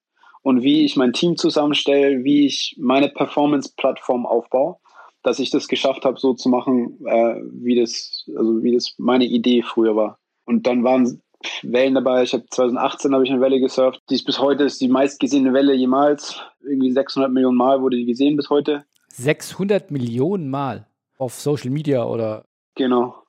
und 0.42 0.62
wie 0.62 0.84
ich 0.84 0.96
mein 0.96 1.12
Team 1.12 1.36
zusammenstelle, 1.36 2.24
wie 2.24 2.46
ich 2.46 2.76
meine 2.78 3.08
Performance-Plattform 3.08 4.26
aufbaue, 4.26 4.76
dass 5.22 5.38
ich 5.38 5.50
das 5.50 5.68
geschafft 5.68 6.04
habe, 6.04 6.18
so 6.18 6.34
zu 6.34 6.48
machen, 6.48 6.98
äh, 7.04 7.34
wie 7.52 7.78
das, 7.78 8.24
also 8.36 8.62
wie 8.62 8.72
das 8.72 8.94
meine 8.96 9.24
Idee 9.24 9.62
früher 9.62 9.96
war. 9.96 10.18
Und 10.46 10.66
dann 10.66 10.84
waren 10.84 11.20
Wellen 11.62 11.94
dabei. 11.94 12.22
Ich 12.22 12.32
habe 12.32 12.44
2018 12.50 13.14
habe 13.14 13.24
ich 13.24 13.30
eine 13.30 13.40
Welle 13.40 13.60
gesurft. 13.60 14.00
Die 14.10 14.14
ist 14.14 14.24
bis 14.24 14.38
heute 14.38 14.64
ist 14.64 14.80
die 14.80 14.88
meistgesehene 14.88 15.52
Welle 15.52 15.74
jemals. 15.74 16.40
Irgendwie 16.62 16.92
600 16.92 17.32
Millionen 17.32 17.56
Mal 17.56 17.80
wurde 17.80 17.96
die 17.96 18.04
gesehen 18.04 18.36
bis 18.36 18.50
heute. 18.50 18.84
600 19.08 19.90
Millionen 19.90 20.50
Mal 20.50 20.86
auf 21.18 21.34
Social 21.34 21.70
Media 21.70 22.04
oder? 22.04 22.44
Genau. 22.74 23.19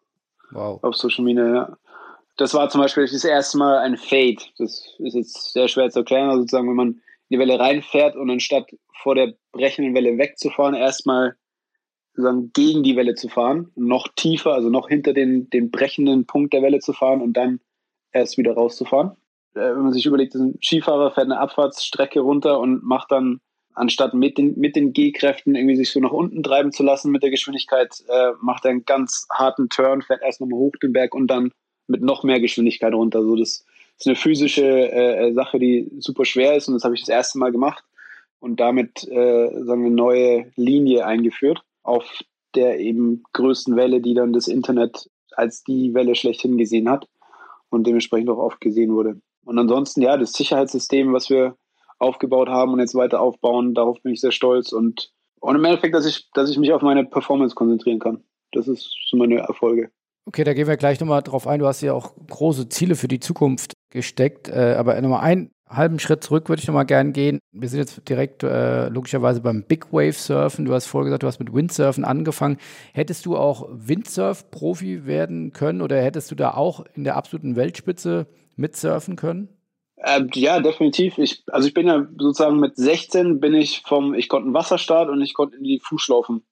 Wow. 0.52 0.84
Auf 0.84 0.96
Social 0.96 1.24
Media, 1.24 1.48
ja. 1.48 1.78
Das 2.38 2.54
war 2.54 2.70
zum 2.70 2.82
Beispiel 2.82 3.08
das 3.08 3.24
erste 3.24 3.58
Mal 3.58 3.80
ein 3.80 3.98
Fade. 3.98 4.38
Das 4.58 4.96
ist 5.00 5.14
jetzt 5.14 5.54
sehr 5.54 5.68
schwer 5.68 5.90
zu 5.90 6.00
erklären. 6.00 6.30
Also 6.30 6.42
sozusagen, 6.42 6.70
wenn 6.70 6.76
man 6.76 6.88
in 6.88 7.02
die 7.30 7.40
Welle 7.40 7.60
reinfährt 7.60 8.16
und 8.16 8.30
anstatt 8.30 8.70
vor 9.02 9.16
der 9.16 9.34
brechenden 9.52 9.94
Welle 9.94 10.18
wegzufahren, 10.18 10.74
erstmal 10.74 11.36
sozusagen 12.14 12.52
gegen 12.54 12.84
die 12.84 12.96
Welle 12.96 13.16
zu 13.16 13.30
fahren, 13.30 13.72
noch 13.76 14.08
tiefer, 14.16 14.54
also 14.54 14.70
noch 14.70 14.90
hinter 14.90 15.14
den, 15.14 15.50
den 15.50 15.72
brechenden 15.72 16.26
Punkt 16.26 16.54
der 16.54 16.62
Welle 16.62 16.80
zu 16.80 16.94
fahren 16.94 17.22
und 17.22 17.34
dann 17.34 17.60
erst 18.12 18.38
wieder 18.38 18.54
rauszufahren. 18.54 19.12
Äh, 19.54 19.76
wenn 19.76 19.84
man 19.84 19.94
sich 19.94 20.06
überlegt, 20.06 20.36
ein 20.36 20.58
Skifahrer 20.62 21.12
fährt 21.12 21.28
eine 21.28 21.40
Abfahrtsstrecke 21.40 22.20
runter 22.20 22.60
und 22.60 22.84
macht 22.84 23.12
dann, 23.12 23.40
anstatt 23.74 24.14
mit 24.14 24.38
den, 24.38 24.58
mit 24.60 24.76
den 24.76 24.94
G-Kräften 24.94 25.56
irgendwie 25.56 25.76
sich 25.76 25.92
so 25.92 26.00
nach 26.00 26.12
unten 26.12 26.44
treiben 26.44 26.72
zu 26.72 26.84
lassen 26.84 27.12
mit 27.12 27.24
der 27.24 27.30
Geschwindigkeit, 27.30 28.04
äh, 28.08 28.32
macht 28.42 28.66
er 28.66 28.72
einen 28.72 28.86
ganz 28.86 29.28
harten 29.32 29.70
Turn, 29.70 30.02
fährt 30.02 30.22
erst 30.22 30.42
nochmal 30.42 30.60
hoch 30.60 30.76
den 30.82 30.94
Berg 30.94 31.14
und 31.14 31.28
dann 31.28 31.52
mit 31.88 32.02
noch 32.02 32.24
mehr 32.24 32.40
Geschwindigkeit 32.40 32.94
runter. 32.94 33.22
So, 33.22 33.36
das 33.36 33.66
ist 33.98 34.08
eine 34.08 34.16
physische 34.16 34.92
äh, 34.92 35.34
Sache, 35.34 35.60
die 35.60 35.92
super 36.00 36.26
schwer 36.26 36.56
ist 36.56 36.68
und 36.68 36.74
das 36.74 36.84
habe 36.84 36.96
ich 36.96 37.02
das 37.02 37.10
erste 37.10 37.38
Mal 37.38 37.52
gemacht 37.52 37.84
und 38.40 38.60
damit 38.60 39.08
äh, 39.08 39.50
sagen 39.64 39.82
wir, 39.82 39.88
eine 39.88 39.92
neue 39.92 40.52
Linie 40.56 41.06
eingeführt 41.06 41.62
auf 41.84 42.06
der 42.56 42.80
eben 42.80 43.24
größten 43.34 43.76
Welle, 43.76 44.02
die 44.02 44.14
dann 44.14 44.34
das 44.34 44.48
Internet 44.48 45.10
als 45.32 45.64
die 45.64 45.94
Welle 45.94 46.16
schlechthin 46.16 46.58
gesehen 46.58 46.90
hat 46.90 47.08
und 47.70 47.88
dementsprechend 47.88 48.30
auch 48.30 48.38
oft 48.38 48.60
gesehen 48.60 48.94
wurde. 48.94 49.22
Und 49.46 49.58
ansonsten, 49.58 50.02
ja, 50.02 50.18
das 50.18 50.34
Sicherheitssystem, 50.34 51.14
was 51.14 51.30
wir 51.30 51.56
aufgebaut 52.02 52.50
haben 52.50 52.74
und 52.74 52.80
jetzt 52.80 52.96
weiter 52.96 53.22
aufbauen, 53.22 53.74
darauf 53.74 54.02
bin 54.02 54.14
ich 54.14 54.22
sehr 54.22 54.32
stolz 54.32 54.72
und, 54.72 55.12
und 55.40 55.56
im 55.56 55.64
Endeffekt, 55.64 55.96
dass 55.96 56.06
ich, 56.06 56.30
dass 56.34 56.50
ich 56.50 56.58
mich 56.58 56.74
auf 56.74 56.82
meine 56.82 57.06
Performance 57.06 57.56
konzentrieren 57.56 58.00
kann. 58.00 58.24
Das 58.52 58.68
ist 58.68 58.94
so 59.10 59.18
meine 59.18 59.38
Erfolge. 59.38 59.92
Okay, 60.26 60.44
da 60.44 60.54
gehen 60.54 60.68
wir 60.68 60.78
gleich 60.78 61.00
nochmal 61.00 61.24
drauf 61.24 61.48
ein. 61.48 61.60
Du 61.60 61.68
hast 61.68 61.82
ja 61.82 61.94
auch 61.94 62.14
große 62.28 62.70
Ziele 62.70 62.96
für 62.96 63.08
die 63.08 63.20
Zukunft 63.20 63.74
gesteckt. 63.90 64.50
Äh, 64.50 64.76
aber 64.78 65.00
nochmal 65.02 65.22
ein 65.22 65.52
halben 65.68 66.00
Schritt 66.00 66.24
zurück 66.24 66.50
würde 66.50 66.62
ich 66.62 66.68
nochmal 66.68 66.86
gerne 66.86 67.12
gehen. 67.12 67.40
Wir 67.52 67.70
sind 67.70 67.80
jetzt 67.80 68.08
direkt 68.08 68.44
äh, 68.44 68.90
logischerweise 68.90 69.42
beim 69.42 69.64
Big 69.64 69.92
Wave 69.92 70.14
Surfen. 70.14 70.66
Du 70.66 70.74
hast 70.74 70.86
vorher 70.86 71.06
gesagt, 71.06 71.24
du 71.24 71.28
hast 71.28 71.40
mit 71.40 71.54
Windsurfen 71.54 72.04
angefangen. 72.04 72.58
Hättest 72.94 73.26
du 73.26 73.38
auch 73.38 73.68
Windsurf-Profi 73.72 75.06
werden 75.06 75.54
können 75.54 75.82
oder 75.82 76.00
hättest 76.02 76.30
du 76.30 76.36
da 76.36 76.54
auch 76.54 76.86
in 76.94 77.04
der 77.04 77.16
absoluten 77.16 77.56
Weltspitze 77.56 78.28
mitsurfen 78.56 79.16
können? 79.16 79.50
Äh, 80.04 80.26
ja, 80.34 80.60
definitiv. 80.60 81.18
Ich, 81.18 81.44
also 81.48 81.68
ich 81.68 81.74
bin 81.74 81.88
ja 81.88 82.08
sozusagen 82.18 82.60
mit 82.60 82.76
16 82.76 83.40
bin 83.40 83.54
ich 83.54 83.84
vom, 83.86 84.14
ich 84.14 84.30
konnte 84.30 84.46
einen 84.46 84.54
Wasserstart 84.56 85.10
und 85.10 85.22
ich 85.22 85.34
konnte 85.34 85.58
in 85.58 85.64
die 85.64 85.80
Fußschlaufen 85.80 86.44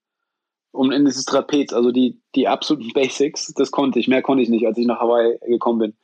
um 0.72 0.92
in 0.92 1.06
dieses 1.06 1.26
Trapez, 1.26 1.74
also 1.74 1.92
die, 1.92 2.22
die 2.36 2.48
absoluten 2.48 2.94
Basics, 2.94 3.52
das 3.56 3.72
konnte 3.72 4.00
ich. 4.00 4.08
Mehr 4.08 4.22
konnte 4.22 4.44
ich 4.44 4.50
nicht, 4.50 4.68
als 4.68 4.78
ich 4.78 4.86
nach 4.86 5.00
Hawaii 5.00 5.40
gekommen 5.48 5.80
bin. 5.80 5.98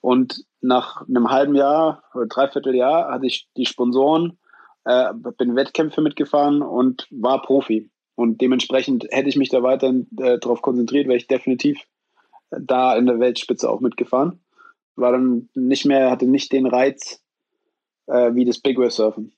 Und 0.00 0.44
nach 0.60 1.06
einem 1.06 1.30
halben 1.30 1.54
Jahr 1.54 2.02
oder 2.14 2.26
dreiviertel 2.26 2.74
Jahr 2.74 3.10
hatte 3.10 3.26
ich 3.26 3.48
die 3.56 3.66
Sponsoren, 3.66 4.38
äh, 4.84 5.12
bin 5.36 5.56
Wettkämpfe 5.56 6.00
mitgefahren 6.00 6.62
und 6.62 7.06
war 7.10 7.42
Profi. 7.42 7.90
Und 8.14 8.40
dementsprechend 8.40 9.06
hätte 9.10 9.28
ich 9.28 9.36
mich 9.36 9.50
da 9.50 9.62
weiter 9.62 9.88
äh, 9.88 10.38
darauf 10.38 10.62
konzentriert, 10.62 11.06
wäre 11.06 11.18
ich 11.18 11.26
definitiv 11.26 11.78
da 12.50 12.96
in 12.96 13.06
der 13.06 13.20
Weltspitze 13.20 13.70
auch 13.70 13.80
mitgefahren. 13.80 14.40
War 14.98 15.12
dann 15.12 15.48
nicht 15.54 15.86
mehr, 15.86 16.10
hatte 16.10 16.26
nicht 16.26 16.52
den 16.52 16.66
Reiz 16.66 17.22
äh, 18.06 18.34
wie 18.34 18.44
das 18.44 18.60
Big 18.60 18.78
Wave 18.78 18.90
Surfen. 18.90 19.32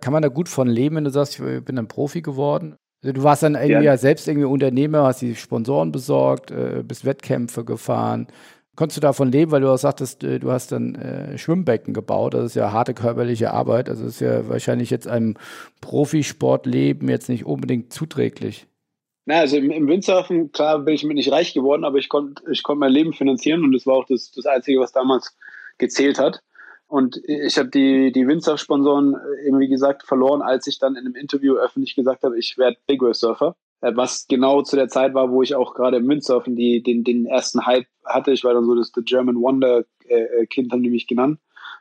Kann 0.00 0.12
man 0.12 0.22
da 0.22 0.28
gut 0.28 0.48
von 0.48 0.68
leben, 0.68 0.96
wenn 0.96 1.04
du 1.04 1.10
sagst, 1.10 1.40
ich 1.40 1.64
bin 1.64 1.78
ein 1.78 1.88
Profi 1.88 2.20
geworden? 2.20 2.76
Also 3.02 3.12
du 3.12 3.22
warst 3.22 3.42
dann 3.42 3.54
irgendwie 3.54 3.84
ja. 3.84 3.96
selbst 3.96 4.26
irgendwie 4.28 4.46
Unternehmer, 4.46 5.04
hast 5.04 5.22
die 5.22 5.34
Sponsoren 5.34 5.92
besorgt, 5.92 6.50
äh, 6.50 6.82
bist 6.84 7.04
Wettkämpfe 7.04 7.64
gefahren, 7.64 8.26
Konntest 8.76 8.98
du 8.98 9.00
davon 9.00 9.32
leben, 9.32 9.52
weil 9.52 9.62
du 9.62 9.72
auch 9.72 9.78
sagtest, 9.78 10.22
äh, 10.22 10.38
du 10.38 10.52
hast 10.52 10.70
dann 10.70 10.94
äh, 10.96 11.38
Schwimmbecken 11.38 11.94
gebaut. 11.94 12.34
Das 12.34 12.44
ist 12.44 12.54
ja 12.54 12.72
harte 12.72 12.92
körperliche 12.92 13.50
Arbeit. 13.50 13.88
Also 13.88 14.04
ist 14.04 14.20
ja 14.20 14.48
wahrscheinlich 14.48 14.90
jetzt 14.90 15.08
einem 15.08 15.34
Profisportleben 15.80 17.08
jetzt 17.08 17.30
nicht 17.30 17.46
unbedingt 17.46 17.92
zuträglich. 17.92 18.68
Na, 19.26 19.40
also 19.40 19.56
im, 19.56 19.70
im, 19.72 19.88
Windsurfen, 19.88 20.52
klar 20.52 20.78
bin 20.78 20.94
ich 20.94 21.02
mit 21.02 21.16
nicht 21.16 21.32
reich 21.32 21.52
geworden, 21.52 21.84
aber 21.84 21.98
ich 21.98 22.08
konnte 22.08 22.42
ich 22.50 22.62
konnt 22.62 22.78
mein 22.78 22.92
Leben 22.92 23.12
finanzieren 23.12 23.64
und 23.64 23.72
das 23.72 23.84
war 23.84 23.94
auch 23.94 24.06
das, 24.06 24.30
das 24.30 24.46
Einzige, 24.46 24.80
was 24.80 24.92
damals 24.92 25.36
gezählt 25.78 26.18
hat. 26.18 26.42
Und 26.86 27.20
ich 27.26 27.58
habe 27.58 27.68
die, 27.68 28.12
die 28.12 28.28
Windsurf-Sponsoren 28.28 29.14
äh, 29.14 29.48
eben, 29.48 29.58
wie 29.58 29.68
gesagt, 29.68 30.04
verloren, 30.04 30.42
als 30.42 30.68
ich 30.68 30.78
dann 30.78 30.94
in 30.94 31.04
einem 31.04 31.16
Interview 31.16 31.56
öffentlich 31.56 31.96
gesagt 31.96 32.22
habe, 32.22 32.38
ich 32.38 32.56
werde 32.56 32.78
Big 32.86 33.02
Wave 33.02 33.14
Surfer. 33.14 33.56
Äh, 33.80 33.96
was 33.96 34.26
genau 34.28 34.62
zu 34.62 34.76
der 34.76 34.88
Zeit 34.88 35.12
war, 35.12 35.32
wo 35.32 35.42
ich 35.42 35.56
auch 35.56 35.74
gerade 35.74 35.96
im 35.96 36.08
Windsurfen 36.08 36.54
die, 36.54 36.82
den, 36.82 37.02
den 37.02 37.26
ersten 37.26 37.66
Hype 37.66 37.88
hatte. 38.04 38.30
Ich 38.30 38.44
war 38.44 38.54
dann 38.54 38.64
so 38.64 38.76
das 38.76 38.92
The 38.94 39.02
German 39.02 39.40
Wonder 39.40 39.84
äh, 40.06 40.46
Kind, 40.46 40.70
haben 40.72 40.84
die 40.84 40.90
mich 40.90 41.08
genannt. 41.08 41.40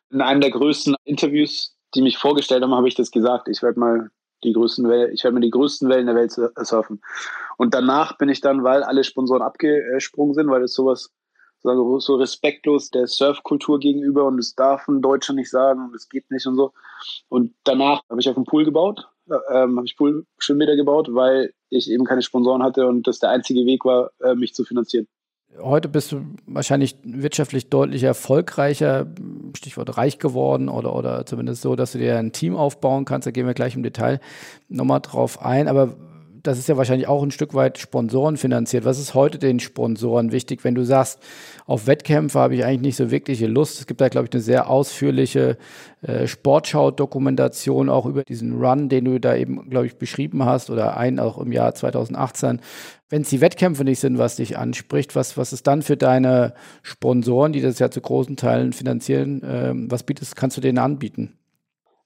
In 0.10 0.22
einem 0.22 0.42
der 0.42 0.52
größten 0.52 0.96
Interviews, 1.04 1.78
die 1.94 2.02
mich 2.02 2.18
vorgestellt 2.18 2.64
haben, 2.64 2.74
habe 2.74 2.88
ich 2.88 2.96
das 2.96 3.12
gesagt. 3.12 3.48
Ich 3.48 3.62
werde 3.62 3.80
mal 3.80 4.10
die 4.46 4.54
größten 4.54 4.88
Wellen, 4.88 5.14
ich 5.14 5.24
werde 5.24 5.36
mal 5.36 5.42
die 5.42 5.52
größten 5.52 5.90
Wellen 5.90 6.06
der 6.06 6.16
Welt 6.16 6.32
surfen. 6.32 7.02
Und 7.58 7.74
danach 7.74 8.18
bin 8.18 8.30
ich 8.30 8.42
dann, 8.42 8.64
weil 8.64 8.84
alle 8.84 9.04
Sponsoren 9.04 9.42
abgesprungen 9.42 10.34
sind, 10.34 10.50
weil 10.50 10.62
das 10.62 10.74
sowas 10.74 11.12
so 11.62 12.16
respektlos 12.16 12.92
der 12.92 13.08
Surfkultur 13.08 13.80
gegenüber 13.80 14.26
und 14.26 14.38
es 14.38 14.54
darf 14.54 14.88
ein 14.88 15.02
Deutscher 15.02 15.34
nicht 15.34 15.50
sagen 15.50 15.86
und 15.86 15.96
es 15.96 16.10
geht 16.10 16.30
nicht 16.30 16.46
und 16.46 16.56
so. 16.56 16.74
Und 17.28 17.56
danach 17.64 18.02
habe 18.08 18.22
ich 18.22 18.30
auf 18.30 18.36
einen 18.36 18.46
Pool 18.46 18.66
gebaut 18.66 19.08
ähm, 19.30 19.78
habe 19.78 19.86
ich 19.86 19.98
Pool-Schwimmbäder 19.98 20.76
gebaut, 20.76 21.10
weil 21.12 21.54
ich 21.70 21.90
eben 21.90 22.06
keine 22.06 22.22
Sponsoren 22.22 22.64
hatte 22.64 22.88
und 22.88 23.08
das 23.08 23.20
der 23.20 23.30
einzige 23.30 23.66
Weg 23.66 23.86
war, 23.86 24.12
äh, 24.22 24.36
mich 24.36 24.54
zu 24.54 24.64
finanzieren. 24.64 25.08
Heute 25.62 25.88
bist 25.88 26.12
du 26.12 26.22
wahrscheinlich 26.48 26.98
wirtschaftlich 27.04 27.70
deutlich 27.70 28.04
erfolgreicher, 28.04 29.08
Stichwort 29.56 29.98
reich 29.98 30.20
geworden 30.20 30.70
oder, 30.70 30.96
oder 30.96 31.26
zumindest 31.26 31.62
so, 31.62 31.76
dass 31.76 31.94
du 31.94 31.98
dir 31.98 32.18
ein 32.18 32.32
Team 32.32 32.56
aufbauen 32.56 33.06
kannst. 33.06 33.26
Da 33.26 33.32
gehen 33.32 33.48
wir 33.48 33.54
gleich 33.54 33.76
im 33.76 33.84
Detail 33.84 34.20
nochmal 34.70 35.02
drauf 35.02 35.42
ein. 35.42 35.68
Aber 35.68 35.96
das 36.48 36.60
ist 36.60 36.70
ja 36.70 36.78
wahrscheinlich 36.78 37.08
auch 37.08 37.24
ein 37.24 37.32
Stück 37.32 37.54
weit 37.54 37.78
Sponsoren 37.78 38.38
finanziert. 38.38 38.86
Was 38.86 39.00
ist 39.00 39.14
heute 39.14 39.40
den 39.40 39.60
Sponsoren 39.60 40.32
wichtig, 40.32 40.64
wenn 40.64 40.76
du 40.76 40.84
sagst, 40.84 41.20
auf 41.66 41.88
Wettkämpfe 41.88 42.40
habe 42.40 42.56
ich 42.56 42.64
eigentlich 42.64 42.82
nicht 42.82 42.96
so 42.98 43.12
wirkliche 43.12 43.48
Lust? 43.48 43.80
Es 43.80 43.88
gibt 43.88 44.02
da, 44.02 44.10
glaube 44.10 44.28
ich, 44.28 44.34
eine 44.34 44.42
sehr 44.42 44.70
ausführliche 44.70 45.58
äh, 46.02 46.28
Sportschau-Dokumentation 46.28 47.90
auch 47.90 48.06
über 48.06 48.24
diesen 48.24 48.64
Run, 48.64 48.90
den 48.90 49.06
du 49.06 49.20
da 49.20 49.36
eben, 49.36 49.70
glaube 49.70 49.88
ich, 49.88 49.98
beschrieben 49.98 50.46
hast 50.46 50.70
oder 50.70 50.98
einen 50.98 51.20
auch 51.20 51.40
im 51.40 51.52
Jahr 51.52 51.74
2018. 51.74 52.62
Wenn 53.10 53.24
es 53.24 53.30
die 53.30 53.42
Wettkämpfe 53.42 53.84
nicht 53.84 54.00
sind, 54.00 54.18
was 54.18 54.36
dich 54.36 54.58
anspricht, 54.58 55.16
was, 55.16 55.38
was 55.38 55.54
ist 55.54 55.66
dann 55.66 55.82
für 55.82 55.98
deine 55.98 56.54
Sponsoren, 56.84 57.54
die 57.54 57.62
das 57.62 57.80
ja 57.80 57.90
zu 57.90 58.02
großen 58.02 58.38
Teilen 58.38 58.74
finanzieren, 58.74 59.42
äh, 59.42 59.72
was 59.90 60.04
bietest, 60.04 60.36
kannst 60.36 60.58
du 60.58 60.62
denen 60.62 60.78
anbieten? 60.78 61.40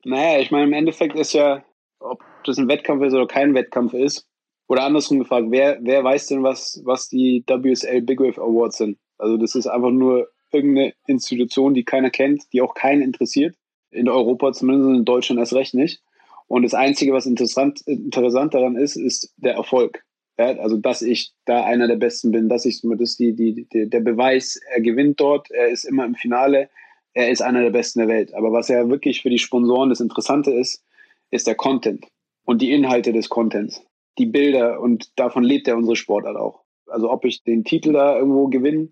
Naja, 0.05 0.39
ich 0.39 0.51
meine, 0.51 0.65
im 0.65 0.73
Endeffekt 0.73 1.15
ist 1.15 1.33
ja, 1.33 1.63
ob 1.99 2.23
das 2.45 2.57
ein 2.57 2.69
Wettkampf 2.69 3.03
ist 3.03 3.13
oder 3.13 3.27
kein 3.27 3.53
Wettkampf 3.53 3.93
ist, 3.93 4.28
oder 4.69 4.83
andersrum 4.83 5.19
gefragt, 5.19 5.47
wer, 5.49 5.79
wer 5.81 6.03
weiß 6.03 6.27
denn, 6.27 6.43
was, 6.43 6.79
was 6.85 7.09
die 7.09 7.43
WSL 7.45 8.01
Big 8.03 8.19
Wave 8.19 8.39
Awards 8.39 8.77
sind? 8.77 8.99
Also 9.17 9.35
das 9.35 9.55
ist 9.55 9.65
einfach 9.65 9.89
nur 9.89 10.29
irgendeine 10.51 10.93
Institution, 11.07 11.73
die 11.73 11.83
keiner 11.83 12.11
kennt, 12.11 12.43
die 12.53 12.61
auch 12.61 12.75
keinen 12.75 13.01
interessiert. 13.01 13.55
In 13.89 14.07
Europa 14.07 14.53
zumindest, 14.53 14.95
in 14.95 15.05
Deutschland 15.05 15.39
erst 15.39 15.53
recht 15.53 15.73
nicht. 15.73 16.01
Und 16.47 16.61
das 16.63 16.75
Einzige, 16.75 17.13
was 17.13 17.25
interessant, 17.25 17.81
interessant 17.87 18.53
daran 18.53 18.75
ist, 18.75 18.95
ist 18.95 19.33
der 19.37 19.55
Erfolg. 19.55 20.03
Ja, 20.37 20.55
also, 20.59 20.77
dass 20.77 21.01
ich 21.01 21.31
da 21.45 21.65
einer 21.65 21.87
der 21.87 21.97
Besten 21.97 22.31
bin, 22.31 22.47
dass 22.47 22.65
ich, 22.65 22.81
das 22.81 23.17
die, 23.17 23.35
die, 23.35 23.67
die, 23.73 23.89
der 23.89 23.99
Beweis, 24.01 24.61
er 24.71 24.81
gewinnt 24.81 25.19
dort, 25.19 25.49
er 25.49 25.69
ist 25.69 25.83
immer 25.83 26.05
im 26.05 26.13
Finale, 26.13 26.69
er 27.13 27.31
ist 27.31 27.41
einer 27.41 27.63
der 27.63 27.71
Besten 27.71 27.99
der 27.99 28.07
Welt. 28.07 28.35
Aber 28.35 28.51
was 28.51 28.67
ja 28.67 28.87
wirklich 28.87 29.23
für 29.23 29.31
die 29.31 29.39
Sponsoren 29.39 29.89
das 29.89 29.99
Interessante 29.99 30.51
ist, 30.51 30.83
ist 31.31 31.47
der 31.47 31.55
Content 31.55 32.05
und 32.45 32.61
die 32.61 32.71
Inhalte 32.71 33.13
des 33.13 33.29
Contents 33.29 33.83
die 34.19 34.25
Bilder 34.25 34.79
und 34.81 35.17
davon 35.17 35.43
lebt 35.43 35.67
ja 35.67 35.75
unsere 35.75 35.95
Sportart 35.95 36.35
auch. 36.35 36.63
Also 36.87 37.09
ob 37.09 37.25
ich 37.25 37.43
den 37.43 37.63
Titel 37.63 37.93
da 37.93 38.17
irgendwo 38.17 38.47
gewinne 38.47 38.89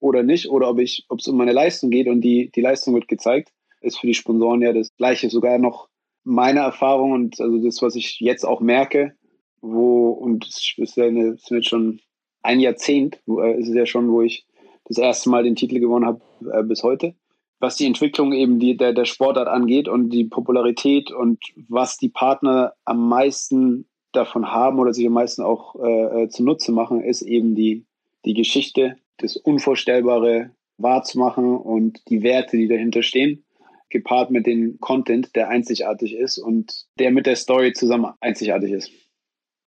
oder 0.00 0.22
nicht, 0.22 0.50
oder 0.50 0.68
ob 0.68 0.78
ich, 0.78 1.06
ob 1.08 1.20
es 1.20 1.28
um 1.28 1.36
meine 1.36 1.52
Leistung 1.52 1.90
geht 1.90 2.08
und 2.08 2.20
die, 2.20 2.50
die 2.54 2.60
Leistung 2.60 2.94
wird 2.94 3.08
gezeigt, 3.08 3.52
ist 3.80 3.98
für 3.98 4.06
die 4.06 4.14
Sponsoren 4.14 4.62
ja 4.62 4.72
das 4.72 4.94
Gleiche, 4.96 5.30
sogar 5.30 5.58
noch 5.58 5.88
meine 6.24 6.60
Erfahrung 6.60 7.12
und 7.12 7.40
also 7.40 7.58
das, 7.58 7.80
was 7.82 7.94
ich 7.94 8.18
jetzt 8.20 8.44
auch 8.44 8.60
merke, 8.60 9.14
wo, 9.60 10.10
und 10.10 10.44
es 10.46 10.74
ist 10.76 10.96
ja 10.96 11.04
eine, 11.04 11.34
ist 11.34 11.50
jetzt 11.50 11.68
schon 11.68 12.00
ein 12.42 12.60
Jahrzehnt, 12.60 13.20
äh, 13.28 13.58
ist 13.58 13.68
es 13.68 13.74
ja 13.74 13.86
schon, 13.86 14.10
wo 14.10 14.22
ich 14.22 14.46
das 14.84 14.98
erste 14.98 15.30
Mal 15.30 15.44
den 15.44 15.56
Titel 15.56 15.80
gewonnen 15.80 16.06
habe, 16.06 16.20
äh, 16.52 16.62
bis 16.62 16.82
heute. 16.82 17.14
Was 17.58 17.76
die 17.76 17.86
Entwicklung 17.86 18.32
eben 18.32 18.58
die, 18.58 18.76
der, 18.76 18.92
der 18.92 19.06
Sportart 19.06 19.48
angeht 19.48 19.88
und 19.88 20.10
die 20.10 20.24
Popularität 20.24 21.10
und 21.10 21.38
was 21.68 21.96
die 21.96 22.10
Partner 22.10 22.74
am 22.84 23.08
meisten 23.08 23.86
davon 24.16 24.50
haben 24.50 24.78
oder 24.78 24.94
sich 24.94 25.06
am 25.06 25.12
meisten 25.12 25.42
auch 25.42 25.76
äh, 25.76 26.24
äh 26.24 26.28
zunutze 26.28 26.72
machen, 26.72 27.02
ist 27.02 27.22
eben 27.22 27.54
die, 27.54 27.86
die 28.24 28.34
Geschichte, 28.34 28.96
das 29.18 29.36
Unvorstellbare 29.36 30.50
wahrzumachen 30.78 31.56
und 31.56 32.00
die 32.08 32.22
Werte, 32.22 32.56
die 32.56 32.68
dahinter 32.68 33.02
stehen, 33.02 33.44
gepaart 33.90 34.30
mit 34.30 34.46
dem 34.46 34.78
Content, 34.80 35.34
der 35.36 35.48
einzigartig 35.48 36.14
ist 36.14 36.38
und 36.38 36.86
der 36.98 37.10
mit 37.10 37.26
der 37.26 37.36
Story 37.36 37.72
zusammen 37.72 38.12
einzigartig 38.20 38.72
ist. 38.72 38.90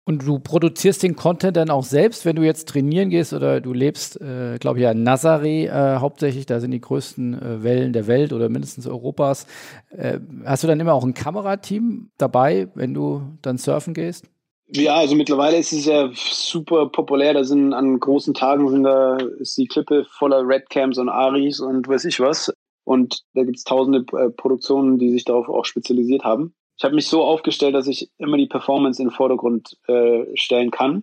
Und 0.09 0.27
du 0.27 0.39
produzierst 0.39 1.03
den 1.03 1.17
Content 1.17 1.59
dann 1.59 1.69
auch 1.69 1.85
selbst, 1.85 2.25
wenn 2.25 2.37
du 2.37 2.43
jetzt 2.43 2.67
trainieren 2.67 3.11
gehst 3.11 3.35
oder 3.35 3.61
du 3.61 3.75
lebst, 3.75 4.19
äh, 4.19 4.57
glaube 4.59 4.79
ich, 4.79 4.85
ja 4.85 4.93
in 4.93 5.07
Nazaré 5.07 5.67
äh, 5.67 5.99
hauptsächlich, 5.99 6.47
da 6.47 6.61
sind 6.61 6.71
die 6.71 6.81
größten 6.81 7.35
äh, 7.35 7.63
Wellen 7.63 7.93
der 7.93 8.07
Welt 8.07 8.33
oder 8.33 8.49
mindestens 8.49 8.87
Europas. 8.87 9.47
Äh, 9.91 10.19
hast 10.47 10.63
du 10.63 10.67
dann 10.67 10.81
immer 10.81 10.95
auch 10.95 11.05
ein 11.05 11.13
Kamerateam 11.13 12.11
dabei, 12.17 12.69
wenn 12.75 12.95
du 12.95 13.21
dann 13.43 13.59
surfen 13.59 13.93
gehst? 13.93 14.25
Ja, 14.71 14.97
also 14.97 15.15
mittlerweile 15.15 15.57
ist 15.57 15.73
es 15.73 15.87
ja 15.87 16.11
super 16.15 16.89
populär. 16.89 17.35
Da 17.35 17.45
sind 17.45 17.73
an 17.73 17.99
großen 17.99 18.35
Tagen 18.35 18.69
sind 18.69 18.85
da 18.85 19.17
ist 19.17 19.57
die 19.57 19.67
Klippe 19.67 20.05
voller 20.11 20.47
Redcams 20.47 20.99
und 20.99 21.09
Aris 21.09 21.61
und 21.61 21.89
weiß 21.89 22.05
ich 22.05 22.21
was. 22.21 22.53
Und 22.85 23.23
da 23.35 23.45
gibt 23.45 23.57
es 23.57 23.65
tausende 23.65 24.05
äh, 24.17 24.31
Produktionen, 24.31 24.99
die 24.99 25.11
sich 25.11 25.25
darauf 25.25 25.49
auch 25.49 25.65
spezialisiert 25.65 26.25
haben 26.25 26.55
ich 26.79 26.85
habe 26.85 26.95
mich 26.95 27.09
so 27.09 27.25
aufgestellt, 27.25 27.75
dass 27.75 27.89
ich 27.89 28.09
immer 28.19 28.37
die 28.37 28.47
Performance 28.47 29.03
in 29.03 29.09
den 29.09 29.15
Vordergrund 29.15 29.77
äh, 29.89 30.25
stellen 30.35 30.71
kann. 30.71 31.03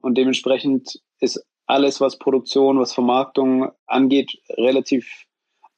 Und 0.00 0.18
dementsprechend 0.18 1.00
ist 1.20 1.42
alles, 1.66 2.00
was 2.00 2.18
Produktion, 2.18 2.80
was 2.80 2.92
Vermarktung 2.92 3.70
angeht, 3.86 4.36
relativ 4.50 5.24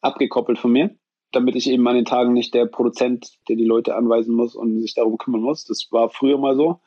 abgekoppelt 0.00 0.58
von 0.58 0.72
mir, 0.72 0.96
damit 1.32 1.54
ich 1.54 1.68
eben 1.68 1.86
an 1.86 1.96
den 1.96 2.06
Tagen 2.06 2.32
nicht 2.32 2.54
der 2.54 2.64
Produzent, 2.64 3.36
der 3.48 3.56
die 3.56 3.64
Leute 3.64 3.94
anweisen 3.94 4.34
muss 4.34 4.54
und 4.54 4.80
sich 4.80 4.94
darum 4.94 5.18
kümmern 5.18 5.42
muss. 5.42 5.64
Das 5.64 5.86
war 5.90 6.08
früher 6.08 6.38
mal 6.38 6.56
so. 6.56 6.80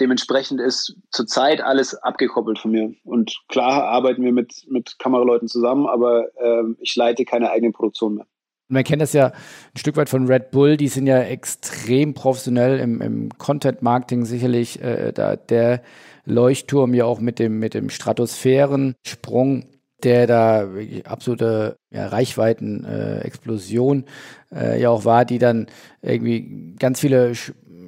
Dementsprechend 0.00 0.60
ist 0.60 0.96
zurzeit 1.10 1.60
alles 1.60 1.94
abgekoppelt 1.94 2.58
von 2.58 2.70
mir. 2.70 2.94
Und 3.04 3.38
klar 3.48 3.84
arbeiten 3.84 4.24
wir 4.24 4.32
mit, 4.32 4.64
mit 4.68 4.98
Kameraleuten 4.98 5.46
zusammen, 5.46 5.86
aber 5.86 6.28
äh, 6.40 6.62
ich 6.80 6.96
leite 6.96 7.24
keine 7.24 7.50
eigene 7.50 7.72
Produktion 7.72 8.14
mehr. 8.14 8.26
Man 8.68 8.84
kennt 8.84 9.02
das 9.02 9.12
ja 9.12 9.26
ein 9.26 9.78
Stück 9.78 9.96
weit 9.96 10.08
von 10.08 10.26
Red 10.26 10.52
Bull, 10.52 10.76
die 10.76 10.88
sind 10.88 11.06
ja 11.08 11.18
extrem 11.20 12.14
professionell 12.14 12.78
im, 12.78 13.00
im 13.00 13.28
Content-Marketing 13.36 14.24
sicherlich 14.24 14.80
äh, 14.80 15.12
da 15.12 15.34
der 15.36 15.82
Leuchtturm 16.24 16.94
ja 16.94 17.04
auch 17.04 17.20
mit 17.20 17.40
dem, 17.40 17.58
mit 17.58 17.74
dem 17.74 17.90
Stratosphärensprung, 17.90 19.66
der 20.04 20.26
da 20.28 20.68
absolute 21.04 21.76
ja, 21.90 22.06
Reichweiten-Explosion 22.06 24.04
äh, 24.52 24.74
äh, 24.74 24.80
ja 24.80 24.90
auch 24.90 25.04
war, 25.04 25.24
die 25.24 25.38
dann 25.38 25.66
irgendwie 26.00 26.76
ganz 26.78 27.00
viele 27.00 27.32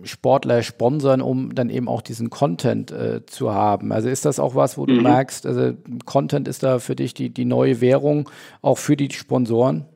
Sportler 0.04 0.62
sponsern, 0.62 1.20
um 1.20 1.54
dann 1.54 1.70
eben 1.70 1.88
auch 1.88 2.02
diesen 2.02 2.30
Content 2.30 2.90
äh, 2.90 3.24
zu 3.26 3.52
haben. 3.52 3.92
Also 3.92 4.08
ist 4.08 4.24
das 4.24 4.38
auch 4.38 4.54
was, 4.54 4.78
wo 4.78 4.86
du 4.86 4.94
mhm. 4.94 5.02
merkst, 5.02 5.46
also 5.46 5.72
Content 6.04 6.48
ist 6.48 6.62
da 6.62 6.78
für 6.78 6.96
dich 6.96 7.14
die, 7.14 7.30
die 7.30 7.44
neue 7.44 7.80
Währung, 7.80 8.28
auch 8.60 8.78
für 8.78 8.96
die 8.96 9.10
Sponsoren? 9.10 9.86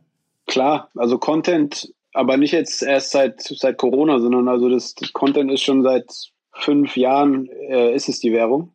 Klar, 0.47 0.90
also 0.95 1.19
Content, 1.19 1.92
aber 2.12 2.37
nicht 2.37 2.53
jetzt 2.53 2.83
erst 2.83 3.11
seit, 3.11 3.42
seit 3.42 3.79
Corona, 3.79 4.19
sondern 4.19 4.49
also 4.49 4.69
das, 4.69 4.95
das 4.95 5.12
Content 5.12 5.51
ist 5.51 5.62
schon 5.62 5.83
seit 5.83 6.07
fünf 6.53 6.97
Jahren, 6.97 7.49
äh, 7.69 7.95
ist 7.95 8.09
es 8.09 8.21
die 8.21 8.33
Währung. 8.33 8.75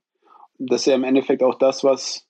Das 0.59 0.81
ist 0.81 0.87
ja 0.87 0.95
im 0.95 1.03
Endeffekt 1.03 1.41
auch 1.41 1.55
das, 1.55 1.83
was, 1.83 2.27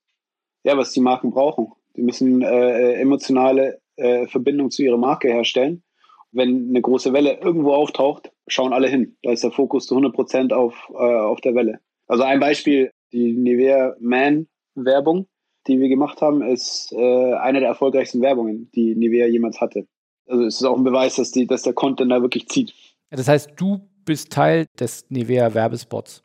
ja, 0.63 0.77
was 0.77 0.93
die 0.93 1.01
Marken 1.01 1.31
brauchen. 1.31 1.73
Die 1.95 2.01
müssen 2.01 2.41
äh, 2.41 2.93
emotionale 2.93 3.81
äh, 3.97 4.27
Verbindung 4.27 4.71
zu 4.71 4.83
ihrer 4.83 4.97
Marke 4.97 5.27
herstellen. 5.27 5.83
Wenn 6.31 6.69
eine 6.69 6.81
große 6.81 7.13
Welle 7.13 7.39
irgendwo 7.41 7.73
auftaucht, 7.73 8.31
schauen 8.47 8.73
alle 8.73 8.87
hin. 8.87 9.17
Da 9.23 9.31
ist 9.31 9.43
der 9.43 9.51
Fokus 9.51 9.87
zu 9.87 9.95
100 9.95 10.13
Prozent 10.13 10.53
auf, 10.53 10.89
äh, 10.93 10.95
auf 10.95 11.41
der 11.41 11.55
Welle. 11.55 11.79
Also 12.07 12.23
ein 12.23 12.39
Beispiel, 12.39 12.91
die 13.11 13.33
Nivea 13.33 13.95
Man 13.99 14.47
Werbung 14.75 15.27
die 15.67 15.79
wir 15.79 15.89
gemacht 15.89 16.21
haben, 16.21 16.41
ist 16.41 16.91
äh, 16.91 17.33
eine 17.33 17.59
der 17.59 17.69
erfolgreichsten 17.69 18.21
Werbungen, 18.21 18.69
die 18.73 18.95
Nivea 18.95 19.27
jemals 19.27 19.61
hatte. 19.61 19.87
Also 20.27 20.45
es 20.45 20.55
ist 20.55 20.63
auch 20.63 20.77
ein 20.77 20.83
Beweis, 20.83 21.15
dass, 21.15 21.31
die, 21.31 21.45
dass 21.45 21.63
der 21.63 21.73
Content 21.73 22.11
da 22.11 22.21
wirklich 22.21 22.47
zieht. 22.47 22.73
Das 23.09 23.27
heißt, 23.27 23.51
du 23.57 23.81
bist 24.05 24.31
Teil 24.31 24.65
des 24.79 25.05
Nivea 25.09 25.53
Werbespots. 25.53 26.23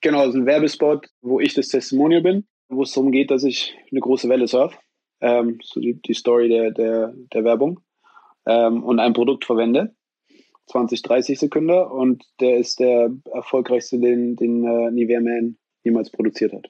Genau, 0.00 0.22
es 0.22 0.28
ist 0.30 0.36
ein 0.36 0.46
Werbespot, 0.46 1.08
wo 1.20 1.40
ich 1.40 1.52
das 1.54 1.68
Testimonial 1.68 2.22
bin, 2.22 2.46
wo 2.68 2.82
es 2.82 2.92
darum 2.92 3.12
geht, 3.12 3.30
dass 3.30 3.44
ich 3.44 3.76
eine 3.90 4.00
große 4.00 4.28
Welle 4.28 4.46
surf. 4.46 4.78
Ähm, 5.20 5.58
so 5.62 5.80
die, 5.80 6.00
die 6.00 6.14
Story 6.14 6.48
der, 6.48 6.70
der, 6.70 7.12
der 7.32 7.44
Werbung. 7.44 7.80
Ähm, 8.50 8.82
und 8.82 8.98
ein 8.98 9.12
Produkt 9.12 9.44
verwende. 9.44 9.94
20, 10.66 11.02
30 11.02 11.38
Sekunden 11.38 11.70
und 11.70 12.24
der 12.40 12.58
ist 12.58 12.78
der 12.78 13.10
erfolgreichste, 13.32 13.98
den, 13.98 14.36
den 14.36 14.64
äh, 14.64 14.90
Nivea 14.90 15.20
Man 15.20 15.56
jemals 15.82 16.10
produziert 16.10 16.52
hat. 16.52 16.68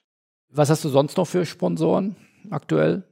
Was 0.48 0.70
hast 0.70 0.84
du 0.84 0.88
sonst 0.88 1.16
noch 1.16 1.26
für 1.26 1.44
Sponsoren 1.44 2.16
aktuell? 2.50 3.04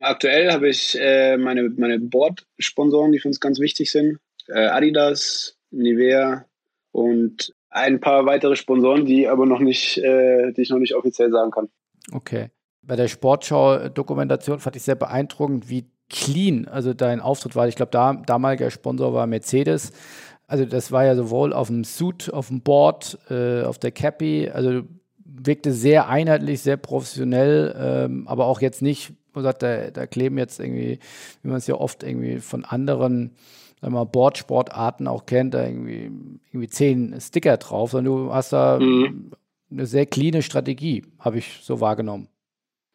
Aktuell 0.00 0.50
habe 0.50 0.68
ich 0.68 0.98
äh, 1.00 1.36
meine, 1.36 1.70
meine 1.70 2.00
Board-Sponsoren, 2.00 3.12
die 3.12 3.20
für 3.20 3.28
uns 3.28 3.38
ganz 3.38 3.60
wichtig 3.60 3.92
sind. 3.92 4.18
Äh, 4.48 4.66
Adidas, 4.66 5.56
Nivea 5.70 6.46
und 6.90 7.54
ein 7.70 8.00
paar 8.00 8.26
weitere 8.26 8.56
Sponsoren, 8.56 9.06
die 9.06 9.28
aber 9.28 9.46
noch 9.46 9.60
nicht, 9.60 9.98
äh, 9.98 10.52
die 10.52 10.62
ich 10.62 10.70
noch 10.70 10.78
nicht 10.78 10.96
offiziell 10.96 11.30
sagen 11.30 11.52
kann. 11.52 11.68
Okay. 12.12 12.50
Bei 12.82 12.96
der 12.96 13.06
Sportschau-Dokumentation 13.06 14.58
fand 14.58 14.74
ich 14.74 14.82
sehr 14.82 14.96
beeindruckend, 14.96 15.70
wie 15.70 15.91
clean 16.12 16.68
also 16.68 16.94
dein 16.94 17.20
Auftritt 17.20 17.56
war. 17.56 17.66
Ich 17.66 17.74
glaube, 17.74 17.90
da, 17.90 18.12
damaliger 18.14 18.70
Sponsor 18.70 19.12
war 19.14 19.26
Mercedes. 19.26 19.92
Also 20.46 20.64
das 20.64 20.92
war 20.92 21.04
ja 21.04 21.16
sowohl 21.16 21.52
auf 21.52 21.68
dem 21.68 21.82
Suit, 21.82 22.32
auf 22.32 22.48
dem 22.48 22.60
Board, 22.60 23.18
äh, 23.30 23.62
auf 23.62 23.78
der 23.78 23.90
Cappy. 23.90 24.50
Also 24.52 24.82
wirkte 25.24 25.72
sehr 25.72 26.08
einheitlich, 26.08 26.60
sehr 26.60 26.76
professionell, 26.76 27.74
ähm, 27.78 28.28
aber 28.28 28.46
auch 28.46 28.60
jetzt 28.60 28.82
nicht, 28.82 29.12
man 29.32 29.44
sagt, 29.44 29.62
da, 29.62 29.90
da 29.90 30.06
kleben 30.06 30.38
jetzt 30.38 30.60
irgendwie, 30.60 30.98
wie 31.42 31.48
man 31.48 31.56
es 31.56 31.66
ja 31.66 31.74
oft 31.74 32.02
irgendwie 32.02 32.38
von 32.38 32.64
anderen 32.64 33.32
sagen 33.82 33.94
wir 33.94 33.98
mal, 33.98 34.04
Boardsportarten 34.04 35.08
auch 35.08 35.26
kennt, 35.26 35.54
da 35.54 35.64
irgendwie, 35.64 36.10
irgendwie 36.52 36.68
zehn 36.68 37.20
Sticker 37.20 37.56
drauf, 37.56 37.90
sondern 37.90 38.14
du 38.14 38.32
hast 38.32 38.52
da 38.52 38.78
mhm. 38.78 39.32
eine 39.70 39.86
sehr 39.86 40.06
cleane 40.06 40.42
Strategie, 40.42 41.04
habe 41.18 41.38
ich 41.38 41.58
so 41.62 41.80
wahrgenommen. 41.80 42.28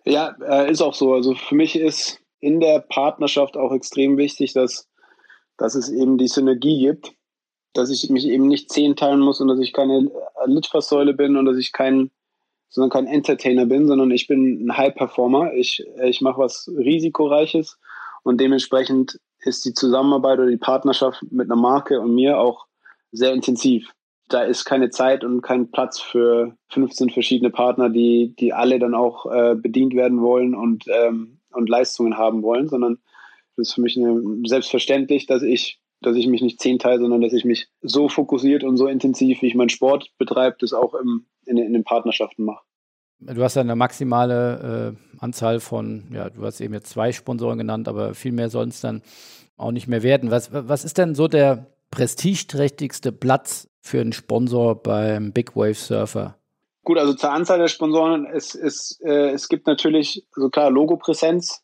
Ja, 0.05 0.35
äh, 0.47 0.71
ist 0.71 0.81
auch 0.81 0.93
so. 0.93 1.13
Also 1.13 1.35
für 1.35 1.55
mich 1.55 1.77
ist 1.77 2.21
in 2.39 2.59
der 2.59 2.79
Partnerschaft 2.79 3.57
auch 3.57 3.71
extrem 3.71 4.17
wichtig, 4.17 4.53
dass, 4.53 4.87
dass 5.57 5.75
es 5.75 5.89
eben 5.89 6.17
die 6.17 6.27
Synergie 6.27 6.79
gibt, 6.79 7.13
dass 7.73 7.89
ich 7.89 8.09
mich 8.09 8.25
eben 8.27 8.47
nicht 8.47 8.71
zehn 8.71 8.95
teilen 8.95 9.19
muss 9.19 9.41
und 9.41 9.47
dass 9.47 9.59
ich 9.59 9.73
keine 9.73 10.11
Litfaßsäule 10.45 11.13
bin 11.13 11.35
und 11.35 11.45
dass 11.45 11.57
ich 11.57 11.71
kein 11.71 12.11
sondern 12.69 12.89
kein 12.89 13.07
Entertainer 13.07 13.65
bin, 13.65 13.87
sondern 13.87 14.11
ich 14.11 14.27
bin 14.27 14.65
ein 14.65 14.77
High-Performer. 14.77 15.53
Ich, 15.53 15.85
ich 16.03 16.21
mache 16.21 16.39
was 16.39 16.69
Risikoreiches 16.77 17.77
und 18.23 18.41
dementsprechend 18.41 19.19
ist 19.39 19.65
die 19.65 19.73
Zusammenarbeit 19.73 20.39
oder 20.39 20.49
die 20.49 20.57
Partnerschaft 20.57 21.23
mit 21.31 21.49
einer 21.49 21.59
Marke 21.59 22.01
und 22.01 22.13
mir 22.13 22.39
auch 22.39 22.65
sehr 23.11 23.33
intensiv. 23.33 23.89
Da 24.29 24.43
ist 24.43 24.65
keine 24.65 24.89
Zeit 24.89 25.23
und 25.23 25.41
kein 25.41 25.71
Platz 25.71 26.01
für 26.01 26.57
15 26.69 27.11
verschiedene 27.11 27.49
Partner, 27.49 27.89
die, 27.89 28.35
die 28.37 28.51
alle 28.51 28.79
dann 28.79 28.93
auch 28.93 29.25
äh, 29.31 29.55
bedient 29.55 29.95
werden 29.95 30.21
wollen 30.21 30.53
und, 30.53 30.85
ähm, 30.87 31.36
und 31.51 31.69
Leistungen 31.69 32.17
haben 32.17 32.43
wollen, 32.43 32.67
sondern 32.67 32.99
das 33.55 33.69
ist 33.69 33.73
für 33.73 33.81
mich 33.81 33.97
eine, 33.97 34.21
selbstverständlich, 34.45 35.25
dass 35.25 35.41
ich 35.41 35.79
dass 36.01 36.15
ich 36.15 36.27
mich 36.27 36.41
nicht 36.41 36.61
zehn 36.61 36.79
teile, 36.79 36.99
sondern 36.99 37.21
dass 37.21 37.33
ich 37.33 37.45
mich 37.45 37.69
so 37.81 38.07
fokussiert 38.07 38.63
und 38.63 38.77
so 38.77 38.87
intensiv, 38.87 39.41
wie 39.41 39.47
ich 39.47 39.55
meinen 39.55 39.69
Sport 39.69 40.11
betreibe, 40.17 40.57
das 40.59 40.73
auch 40.73 40.93
im, 40.93 41.25
in, 41.45 41.57
in 41.57 41.73
den 41.73 41.83
Partnerschaften 41.83 42.43
mache. 42.43 42.63
Du 43.19 43.41
hast 43.41 43.55
ja 43.55 43.61
eine 43.61 43.75
maximale 43.75 44.95
äh, 44.95 45.17
Anzahl 45.19 45.59
von, 45.59 46.03
ja, 46.13 46.29
du 46.29 46.43
hast 46.43 46.61
eben 46.61 46.75
jetzt 46.75 46.91
zwei 46.91 47.11
Sponsoren 47.11 47.57
genannt, 47.57 47.87
aber 47.87 48.13
viel 48.13 48.31
mehr 48.31 48.49
sollen 48.49 48.69
es 48.69 48.81
dann 48.81 49.01
auch 49.55 49.71
nicht 49.71 49.87
mehr 49.87 50.03
werden. 50.03 50.29
Was, 50.29 50.53
was 50.53 50.85
ist 50.85 50.99
denn 50.99 51.15
so 51.15 51.27
der 51.27 51.65
prestigeträchtigste 51.89 53.11
Platz 53.11 53.69
für 53.81 54.01
einen 54.01 54.13
Sponsor 54.13 54.75
beim 54.75 55.31
Big 55.33 55.55
Wave 55.55 55.73
Surfer? 55.73 56.37
Gut, 56.87 56.99
also 56.99 57.13
zur 57.13 57.33
Anzahl 57.33 57.59
der 57.59 57.67
Sponsoren, 57.67 58.25
es, 58.25 58.55
es, 58.55 58.97
äh, 59.03 59.31
es 59.31 59.49
gibt 59.49 59.67
natürlich, 59.67 60.25
also 60.33 60.49
klar, 60.49 60.71
Logopräsenz 60.71 61.61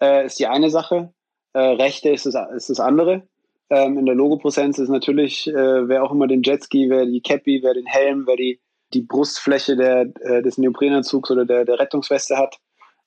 äh, 0.00 0.24
ist 0.24 0.38
die 0.38 0.46
eine 0.46 0.70
Sache, 0.70 1.12
äh, 1.52 1.60
Rechte 1.60 2.08
ist 2.08 2.24
das, 2.24 2.34
ist 2.56 2.70
das 2.70 2.80
andere. 2.80 3.28
Ähm, 3.68 3.98
in 3.98 4.06
der 4.06 4.14
Logopräsenz 4.14 4.78
ist 4.78 4.88
natürlich, 4.88 5.46
äh, 5.46 5.88
wer 5.88 6.02
auch 6.02 6.10
immer 6.10 6.26
den 6.26 6.42
Jetski, 6.42 6.88
wer 6.88 7.04
die 7.04 7.20
Cappy, 7.20 7.62
wer 7.62 7.74
den 7.74 7.84
Helm, 7.84 8.26
wer 8.26 8.36
die 8.36 8.62
die 8.94 9.02
Brustfläche 9.02 9.76
der, 9.76 10.10
äh, 10.22 10.40
des 10.40 10.56
Neoprenanzugs 10.56 11.30
oder 11.30 11.44
der, 11.44 11.66
der 11.66 11.78
Rettungsweste 11.78 12.38
hat, 12.38 12.56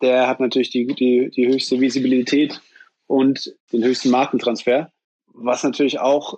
der 0.03 0.27
hat 0.27 0.39
natürlich 0.39 0.69
die, 0.69 0.85
die, 0.85 1.31
die 1.31 1.47
höchste 1.47 1.81
Visibilität 1.81 2.61
und 3.07 3.55
den 3.73 3.83
höchsten 3.83 4.11
Markentransfer. 4.11 4.91
Was 5.33 5.63
natürlich 5.63 5.99
auch 5.99 6.37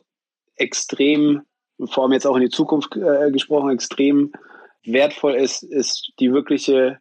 extrem, 0.56 1.42
vor 1.84 2.04
allem 2.04 2.14
jetzt 2.14 2.26
auch 2.26 2.38
in 2.38 2.44
die 2.44 2.50
Zukunft 2.50 2.96
äh, 2.96 3.30
gesprochen, 3.30 3.72
extrem 3.72 4.32
wertvoll 4.88 5.36
ist, 5.36 5.64
ist 5.64 6.12
die 6.20 6.32
wirkliche 6.32 7.00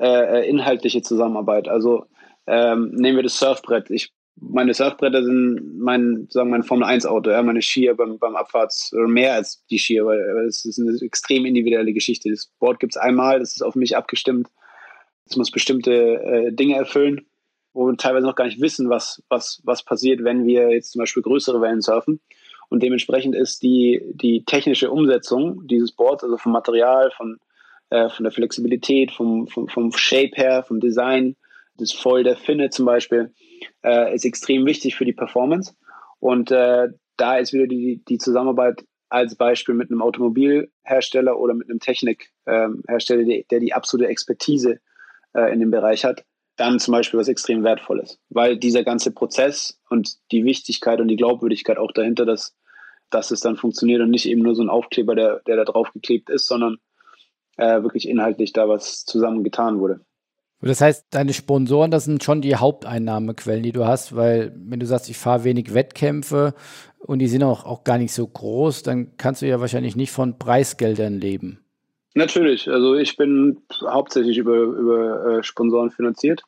äh, 0.00 0.48
inhaltliche 0.48 1.02
Zusammenarbeit. 1.02 1.68
Also 1.68 2.06
ähm, 2.46 2.92
nehmen 2.92 3.16
wir 3.16 3.22
das 3.22 3.38
Surfbrett. 3.38 3.90
Ich, 3.90 4.12
meine 4.36 4.72
Surfbretter 4.72 5.22
sind 5.22 5.78
mein, 5.78 6.28
sagen 6.30 6.50
mein 6.50 6.62
Formel 6.62 6.86
1 6.86 7.06
Auto, 7.06 7.30
ja, 7.30 7.42
meine 7.42 7.62
Skier 7.62 7.94
beim, 7.94 8.18
beim 8.18 8.36
Abfahrts, 8.36 8.92
oder 8.94 9.08
mehr 9.08 9.34
als 9.34 9.64
die 9.66 9.78
Skier, 9.78 10.06
weil 10.06 10.46
es 10.46 10.64
ist 10.64 10.78
eine 10.78 10.96
extrem 11.02 11.44
individuelle 11.44 11.92
Geschichte. 11.92 12.30
Das 12.30 12.46
Board 12.58 12.80
gibt 12.80 12.94
es 12.94 12.96
einmal, 12.96 13.40
das 13.40 13.56
ist 13.56 13.62
auf 13.62 13.74
mich 13.74 13.96
abgestimmt. 13.96 14.48
Es 15.26 15.36
muss 15.36 15.50
bestimmte 15.50 15.92
äh, 15.92 16.52
Dinge 16.52 16.76
erfüllen, 16.76 17.26
wo 17.74 17.86
wir 17.86 17.96
teilweise 17.96 18.26
noch 18.26 18.36
gar 18.36 18.46
nicht 18.46 18.60
wissen, 18.60 18.88
was, 18.88 19.22
was, 19.28 19.60
was 19.64 19.82
passiert, 19.82 20.24
wenn 20.24 20.46
wir 20.46 20.70
jetzt 20.70 20.92
zum 20.92 21.00
Beispiel 21.00 21.22
größere 21.22 21.60
Wellen 21.60 21.82
surfen. 21.82 22.20
Und 22.68 22.82
dementsprechend 22.82 23.34
ist 23.34 23.62
die, 23.62 24.02
die 24.14 24.44
technische 24.44 24.90
Umsetzung 24.90 25.66
dieses 25.66 25.92
Boards, 25.92 26.24
also 26.24 26.36
vom 26.36 26.52
Material, 26.52 27.10
von, 27.16 27.38
äh, 27.90 28.08
von 28.08 28.24
der 28.24 28.32
Flexibilität, 28.32 29.10
vom, 29.10 29.46
vom, 29.48 29.68
vom 29.68 29.92
Shape 29.92 30.32
her, 30.34 30.62
vom 30.62 30.80
Design, 30.80 31.36
das 31.76 31.92
Voll 31.92 32.24
der 32.24 32.36
Finne 32.36 32.70
zum 32.70 32.86
Beispiel, 32.86 33.32
äh, 33.84 34.14
ist 34.14 34.24
extrem 34.24 34.66
wichtig 34.66 34.96
für 34.96 35.04
die 35.04 35.12
Performance. 35.12 35.74
Und 36.20 36.50
äh, 36.50 36.88
da 37.16 37.36
ist 37.36 37.52
wieder 37.52 37.66
die, 37.66 38.02
die 38.08 38.18
Zusammenarbeit 38.18 38.84
als 39.08 39.36
Beispiel 39.36 39.74
mit 39.74 39.90
einem 39.90 40.02
Automobilhersteller 40.02 41.38
oder 41.38 41.54
mit 41.54 41.70
einem 41.70 41.80
Technikhersteller, 41.80 43.22
ähm, 43.22 43.44
der 43.50 43.60
die 43.60 43.72
absolute 43.72 44.10
Expertise 44.10 44.80
äh, 45.34 45.52
in 45.52 45.60
dem 45.60 45.70
Bereich 45.70 46.04
hat, 46.04 46.24
dann 46.56 46.78
zum 46.78 46.92
Beispiel 46.92 47.18
was 47.18 47.28
extrem 47.28 47.62
Wertvolles. 47.62 48.18
Weil 48.28 48.58
dieser 48.58 48.84
ganze 48.84 49.12
Prozess 49.12 49.80
und 49.88 50.16
die 50.32 50.44
Wichtigkeit 50.44 51.00
und 51.00 51.08
die 51.08 51.16
Glaubwürdigkeit 51.16 51.78
auch 51.78 51.92
dahinter, 51.92 52.26
dass, 52.26 52.54
dass 53.10 53.30
es 53.30 53.40
dann 53.40 53.56
funktioniert 53.56 54.00
und 54.00 54.10
nicht 54.10 54.26
eben 54.26 54.42
nur 54.42 54.54
so 54.54 54.62
ein 54.62 54.68
Aufkleber, 54.68 55.14
der, 55.14 55.40
der 55.46 55.56
da 55.56 55.64
drauf 55.64 55.92
geklebt 55.92 56.30
ist, 56.30 56.46
sondern 56.46 56.78
äh, 57.56 57.82
wirklich 57.82 58.08
inhaltlich 58.08 58.52
da 58.52 58.68
was 58.68 59.04
zusammen 59.04 59.44
getan 59.44 59.80
wurde. 59.80 60.00
Das 60.60 60.80
heißt, 60.80 61.06
deine 61.10 61.34
Sponsoren, 61.34 61.92
das 61.92 62.04
sind 62.04 62.24
schon 62.24 62.40
die 62.40 62.56
Haupteinnahmequellen, 62.56 63.62
die 63.62 63.72
du 63.72 63.86
hast, 63.86 64.16
weil 64.16 64.52
wenn 64.56 64.80
du 64.80 64.86
sagst, 64.86 65.08
ich 65.08 65.16
fahre 65.16 65.44
wenig 65.44 65.72
Wettkämpfe 65.72 66.54
und 66.98 67.20
die 67.20 67.28
sind 67.28 67.44
auch, 67.44 67.64
auch 67.64 67.84
gar 67.84 67.98
nicht 67.98 68.12
so 68.12 68.26
groß, 68.26 68.82
dann 68.82 69.16
kannst 69.16 69.42
du 69.42 69.46
ja 69.46 69.60
wahrscheinlich 69.60 69.94
nicht 69.94 70.10
von 70.10 70.38
Preisgeldern 70.38 71.20
leben. 71.20 71.64
Natürlich, 72.14 72.68
also 72.68 72.96
ich 72.96 73.16
bin 73.16 73.62
hauptsächlich 73.86 74.38
über, 74.38 74.56
über 74.56 75.38
äh, 75.38 75.42
Sponsoren 75.44 75.90
finanziert. 75.90 76.42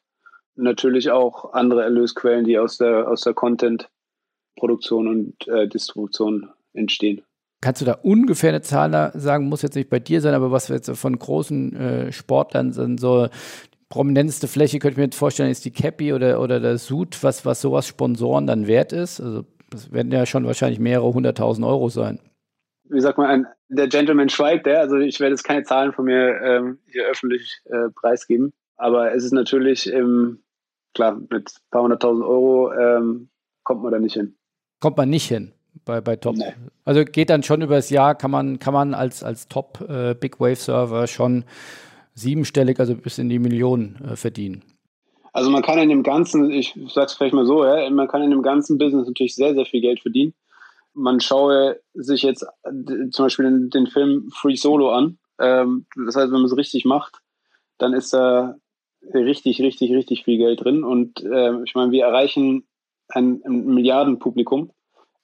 Natürlich 0.56 1.12
auch 1.12 1.52
andere 1.52 1.84
Erlösquellen, 1.84 2.44
die 2.44 2.58
aus 2.58 2.78
der, 2.78 3.08
aus 3.08 3.20
der 3.20 3.34
Content-Produktion 4.60 5.08
und 5.08 5.48
äh, 5.48 5.66
Distribution 5.66 6.50
entstehen. 6.72 7.22
Kannst 7.62 7.80
du 7.80 7.84
da 7.84 7.92
ungefähr 8.02 8.50
eine 8.50 8.62
Zahl 8.62 9.12
sagen, 9.14 9.48
muss 9.48 9.62
jetzt 9.62 9.74
nicht 9.74 9.90
bei 9.90 9.98
dir 9.98 10.20
sein, 10.20 10.34
aber 10.34 10.50
was 10.50 10.68
wir 10.68 10.76
jetzt 10.76 10.90
von 10.90 11.18
großen 11.18 11.76
äh, 11.76 12.12
Sportlern 12.12 12.72
sind, 12.72 13.00
so 13.00 13.28
prominenteste 13.90 14.48
Fläche 14.48 14.78
könnte 14.78 14.92
ich 14.92 14.98
mir 14.98 15.04
jetzt 15.04 15.16
vorstellen, 15.16 15.50
ist 15.50 15.64
die 15.64 15.72
Cappy 15.72 16.12
oder, 16.12 16.40
oder 16.40 16.60
der 16.60 16.78
Sud, 16.78 17.22
was, 17.22 17.44
was 17.44 17.60
sowas 17.60 17.86
Sponsoren 17.86 18.46
dann 18.46 18.66
wert 18.66 18.92
ist. 18.92 19.20
Also 19.20 19.44
das 19.68 19.92
werden 19.92 20.12
ja 20.12 20.24
schon 20.26 20.46
wahrscheinlich 20.46 20.78
mehrere 20.78 21.12
hunderttausend 21.12 21.66
Euro 21.66 21.88
sein. 21.88 22.20
Wie 22.84 23.00
sagt 23.00 23.18
man, 23.18 23.26
ein, 23.26 23.46
der 23.68 23.88
Gentleman 23.88 24.28
schweigt, 24.28 24.66
der. 24.66 24.80
Also 24.80 24.96
ich 24.96 25.20
werde 25.20 25.34
jetzt 25.34 25.44
keine 25.44 25.62
Zahlen 25.64 25.92
von 25.92 26.06
mir 26.06 26.40
ähm, 26.42 26.78
hier 26.86 27.06
öffentlich 27.06 27.60
äh, 27.66 27.90
preisgeben. 27.94 28.52
Aber 28.76 29.14
es 29.14 29.24
ist 29.24 29.32
natürlich, 29.32 29.92
ähm, 29.92 30.42
klar, 30.94 31.20
mit 31.30 31.32
ein 31.32 31.70
paar 31.70 31.82
hunderttausend 31.82 32.24
Euro 32.24 32.72
ähm, 32.72 33.28
kommt 33.64 33.82
man 33.82 33.92
da 33.92 33.98
nicht 33.98 34.14
hin. 34.14 34.36
Kommt 34.80 34.96
man 34.96 35.10
nicht 35.10 35.28
hin 35.28 35.52
bei, 35.84 36.00
bei 36.00 36.16
Top. 36.16 36.36
Nee. 36.36 36.52
Also 36.84 37.04
geht 37.04 37.30
dann 37.30 37.42
schon 37.42 37.62
über 37.62 37.76
das 37.76 37.90
Jahr, 37.90 38.14
kann 38.14 38.30
man, 38.30 38.58
kann 38.58 38.74
man 38.74 38.94
als, 38.94 39.22
als 39.22 39.48
Top 39.48 39.80
äh, 39.88 40.14
Big 40.14 40.40
Wave 40.40 40.56
Server 40.56 41.06
schon 41.06 41.44
siebenstellig, 42.14 42.80
also 42.80 42.94
bis 42.94 43.18
in 43.18 43.28
die 43.28 43.38
Millionen 43.38 43.96
äh, 44.04 44.16
verdienen. 44.16 44.64
Also 45.32 45.50
man 45.50 45.62
kann 45.62 45.78
in 45.78 45.88
dem 45.88 46.02
ganzen, 46.02 46.50
ich 46.50 46.74
sag's 46.92 47.14
vielleicht 47.14 47.34
mal 47.34 47.46
so, 47.46 47.64
ja, 47.64 47.88
man 47.90 48.08
kann 48.08 48.22
in 48.22 48.30
dem 48.30 48.42
ganzen 48.42 48.78
Business 48.78 49.06
natürlich 49.06 49.34
sehr, 49.34 49.54
sehr 49.54 49.64
viel 49.64 49.80
Geld 49.80 50.00
verdienen. 50.00 50.34
Man 50.92 51.20
schaue 51.20 51.80
sich 51.94 52.22
jetzt 52.22 52.42
äh, 52.64 53.10
zum 53.10 53.26
Beispiel 53.26 53.44
den, 53.44 53.70
den 53.70 53.86
Film 53.86 54.28
Free 54.34 54.56
Solo 54.56 54.90
an. 54.90 55.18
Ähm, 55.38 55.86
das 56.06 56.16
heißt, 56.16 56.26
wenn 56.26 56.40
man 56.40 56.46
es 56.46 56.56
richtig 56.56 56.84
macht, 56.84 57.18
dann 57.78 57.92
ist 57.92 58.12
da 58.12 58.56
richtig, 59.14 59.60
richtig, 59.62 59.92
richtig 59.92 60.24
viel 60.24 60.38
Geld 60.38 60.64
drin. 60.64 60.82
Und 60.82 61.22
äh, 61.22 61.62
ich 61.62 61.74
meine, 61.74 61.92
wir 61.92 62.04
erreichen 62.04 62.64
ein, 63.10 63.42
ein 63.44 63.66
Milliardenpublikum 63.66 64.70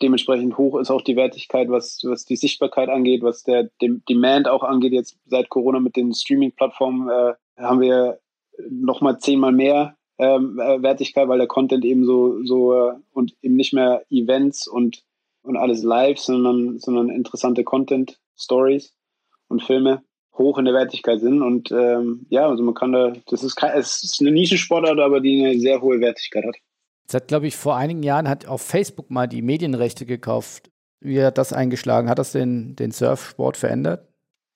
dementsprechend 0.03 0.59
hoch 0.59 0.79
ist 0.79 0.91
auch 0.91 1.03
die 1.03 1.17
Wertigkeit, 1.17 1.69
was, 1.71 2.01
was 2.05 2.25
die 2.25 2.37
Sichtbarkeit 2.37 2.89
angeht, 2.89 3.23
was 3.23 3.43
der 3.43 3.71
dem 3.81 4.03
Demand 4.09 4.49
auch 4.49 4.63
angeht. 4.63 4.93
Jetzt 4.93 5.19
seit 5.27 5.49
Corona 5.49 5.81
mit 5.81 5.97
den 5.97 6.13
Streaming-Plattformen 6.13 7.09
äh, 7.09 7.35
haben 7.57 7.81
wir 7.81 8.21
nochmal 8.69 9.19
zehnmal 9.19 9.53
mehr 9.53 9.97
ähm, 10.19 10.59
äh, 10.59 10.83
Wertigkeit, 10.83 11.29
weil 11.29 11.39
der 11.39 11.47
Content 11.47 11.85
eben 11.85 12.05
so, 12.05 12.43
so 12.45 12.75
äh, 12.75 12.95
und 13.13 13.35
eben 13.43 13.57
nicht 13.57 13.73
mehr 13.73 14.05
Events 14.11 14.67
und, 14.67 15.03
und 15.43 15.57
alles 15.57 15.83
live, 15.83 16.19
sondern, 16.19 16.79
sondern 16.79 17.11
interessante 17.11 17.65
Content, 17.65 18.19
Stories 18.37 18.95
und 19.49 19.63
Filme 19.63 20.03
hoch 20.37 20.59
in 20.59 20.67
der 20.67 20.75
Wertigkeit 20.75 21.21
sind. 21.21 21.43
Und 21.43 21.71
ähm, 21.71 22.27
ja, 22.29 22.49
also 22.49 22.63
man 22.63 22.75
kann 22.75 22.93
da, 22.93 23.13
das 23.29 23.43
ist, 23.43 23.63
es 23.63 24.03
ist 24.03 24.21
eine 24.21 24.33
Nischensportart, 24.33 24.99
aber 24.99 25.21
die 25.21 25.45
eine 25.45 25.59
sehr 25.59 25.81
hohe 25.81 26.01
Wertigkeit 26.01 26.45
hat. 26.45 26.57
Hat, 27.13 27.29
glaube 27.29 27.47
ich, 27.47 27.57
vor 27.57 27.77
einigen 27.77 28.03
Jahren 28.03 28.29
hat 28.29 28.47
auf 28.47 28.63
Facebook 28.63 29.11
mal 29.11 29.27
die 29.27 29.43
Medienrechte 29.43 30.07
gekauft. 30.07 30.71
Wie 31.01 31.23
hat 31.23 31.39
das 31.39 31.53
eingeschlagen? 31.53 32.09
Hat 32.09 32.19
das 32.19 32.33
den, 32.33 32.75
den 32.77 32.91
Surfsport 32.91 33.57
verändert? 33.57 34.09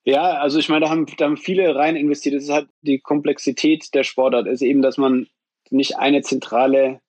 Ja, 0.05 0.39
also 0.39 0.59
ich 0.59 0.69
meine, 0.69 0.87
da 0.87 0.91
haben, 0.91 1.07
da 1.19 1.27
haben 1.27 1.37
viele 1.37 1.75
rein 1.75 1.97
investiert. 1.97 2.35
Das 2.35 2.45
ist 2.45 2.51
halt 2.51 2.69
die 2.83 2.99
Komplexität 2.99 3.95
der 3.95 4.05
Sportart, 4.05 4.47
ist 4.47 4.63
eben, 4.63 4.83
dass 4.83 4.97
man 4.97 5.29
nicht 5.71 5.99
eine 5.99 6.23
zentrale 6.23 7.01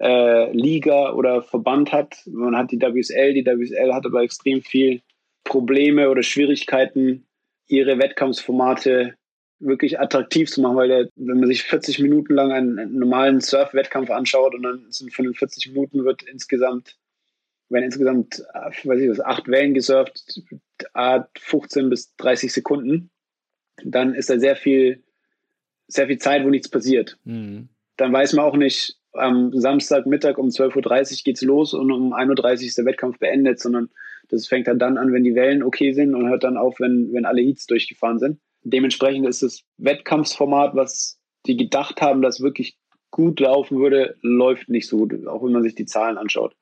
äh, 0.00 0.52
Liga 0.52 1.12
oder 1.12 1.42
Verband 1.42 1.92
hat. 1.92 2.16
Man 2.26 2.56
hat 2.56 2.70
die 2.70 2.80
WSL, 2.80 3.34
die 3.34 3.44
WSL 3.44 3.92
hat 3.92 4.06
aber 4.06 4.22
extrem 4.22 4.62
viel 4.62 5.02
Probleme 5.44 6.10
oder 6.10 6.22
Schwierigkeiten, 6.22 7.26
ihre 7.66 7.98
Wettkampfsformate 7.98 9.14
wirklich 9.60 9.98
attraktiv 9.98 10.50
zu 10.50 10.60
machen, 10.60 10.76
weil 10.76 10.88
der, 10.88 11.08
wenn 11.16 11.40
man 11.40 11.48
sich 11.48 11.62
40 11.64 11.98
Minuten 11.98 12.34
lang 12.34 12.52
einen, 12.52 12.78
einen 12.78 12.98
normalen 12.98 13.40
Surf-Wettkampf 13.40 14.10
anschaut 14.10 14.54
und 14.54 14.62
dann 14.62 14.86
sind 14.90 15.12
von 15.12 15.24
den 15.24 15.34
40 15.34 15.72
Minuten 15.72 16.04
wird 16.04 16.22
insgesamt, 16.22 16.96
werden 17.68 17.84
insgesamt, 17.84 18.44
weiß 18.84 19.00
ich 19.00 19.10
was, 19.10 19.20
acht 19.20 19.48
Wellen 19.48 19.74
gesurft, 19.74 20.24
15 21.38 21.90
bis 21.90 22.14
30 22.16 22.52
Sekunden, 22.52 23.10
dann 23.84 24.14
ist 24.14 24.30
da 24.30 24.38
sehr 24.38 24.56
viel, 24.56 25.02
sehr 25.86 26.06
viel 26.06 26.18
Zeit, 26.18 26.44
wo 26.44 26.50
nichts 26.50 26.68
passiert. 26.68 27.18
Mhm. 27.24 27.68
Dann 27.96 28.12
weiß 28.12 28.34
man 28.34 28.44
auch 28.44 28.56
nicht, 28.56 28.96
am 29.12 29.52
Samstagmittag 29.52 30.38
um 30.38 30.48
12.30 30.48 31.12
Uhr 31.12 31.18
geht's 31.24 31.42
los 31.42 31.74
und 31.74 31.90
um 31.90 32.12
1.30 32.12 32.42
Uhr 32.42 32.66
ist 32.66 32.78
der 32.78 32.84
Wettkampf 32.84 33.18
beendet, 33.18 33.58
sondern 33.58 33.90
das 34.28 34.46
fängt 34.46 34.68
dann 34.68 34.80
an, 34.98 35.12
wenn 35.12 35.24
die 35.24 35.34
Wellen 35.34 35.62
okay 35.62 35.92
sind 35.92 36.14
und 36.14 36.28
hört 36.28 36.44
dann 36.44 36.56
auf, 36.56 36.78
wenn, 36.80 37.12
wenn 37.12 37.24
alle 37.24 37.40
Heats 37.40 37.66
durchgefahren 37.66 38.18
sind. 38.18 38.38
Dementsprechend 38.62 39.26
ist 39.26 39.42
das 39.42 39.62
Wettkampfsformat, 39.78 40.74
was 40.74 41.18
die 41.46 41.56
gedacht 41.56 42.00
haben, 42.00 42.22
dass 42.22 42.40
wirklich 42.40 42.76
gut 43.10 43.40
laufen 43.40 43.78
würde, 43.78 44.16
läuft 44.22 44.68
nicht 44.68 44.88
so 44.88 44.98
gut, 44.98 45.26
auch 45.26 45.42
wenn 45.42 45.52
man 45.52 45.62
sich 45.62 45.74
die 45.74 45.86
Zahlen 45.86 46.18
anschaut. 46.18 46.54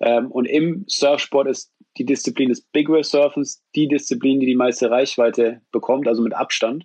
Ähm, 0.00 0.30
und 0.30 0.46
im 0.46 0.84
Surfsport 0.88 1.46
ist 1.46 1.72
die 1.96 2.04
Disziplin 2.04 2.48
des 2.48 2.62
Big 2.62 2.88
Wave 2.88 3.04
Surfens 3.04 3.62
die 3.74 3.88
Disziplin, 3.88 4.40
die 4.40 4.46
die 4.46 4.56
meiste 4.56 4.90
Reichweite 4.90 5.60
bekommt, 5.70 6.08
also 6.08 6.22
mit 6.22 6.34
Abstand. 6.34 6.84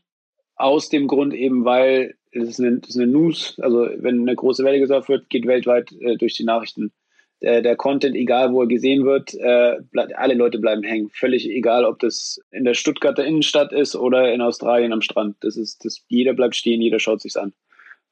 Aus 0.55 0.89
dem 0.89 1.07
Grund 1.07 1.33
eben, 1.33 1.65
weil 1.65 2.15
es 2.31 2.49
ist 2.49 2.59
eine, 2.59 2.79
das 2.79 2.91
ist 2.91 2.97
eine 2.97 3.07
News, 3.07 3.59
also 3.59 3.87
wenn 3.97 4.21
eine 4.21 4.35
große 4.35 4.63
Welle 4.63 4.79
gesurft 4.79 5.09
wird, 5.09 5.29
geht 5.29 5.47
weltweit 5.47 5.91
äh, 5.93 6.17
durch 6.17 6.35
die 6.35 6.43
Nachrichten 6.43 6.91
der, 7.41 7.61
der 7.61 7.75
Content, 7.75 8.15
egal 8.15 8.51
wo 8.51 8.61
er 8.61 8.67
gesehen 8.67 9.05
wird, 9.05 9.33
äh, 9.35 9.77
alle 10.15 10.33
Leute 10.33 10.59
bleiben 10.59 10.83
hängen. 10.83 11.09
Völlig 11.13 11.49
egal, 11.49 11.85
ob 11.85 11.99
das 11.99 12.41
in 12.51 12.65
der 12.65 12.73
Stuttgarter 12.73 13.25
Innenstadt 13.25 13.71
ist 13.71 13.95
oder 13.95 14.33
in 14.33 14.41
Australien 14.41 14.91
am 14.91 15.01
Strand. 15.01 15.37
Das 15.41 15.55
ist, 15.55 15.85
das, 15.85 16.03
jeder 16.07 16.33
bleibt 16.33 16.55
stehen, 16.55 16.81
jeder 16.81 16.99
schaut 16.99 17.21
sich's 17.21 17.37
an. 17.37 17.53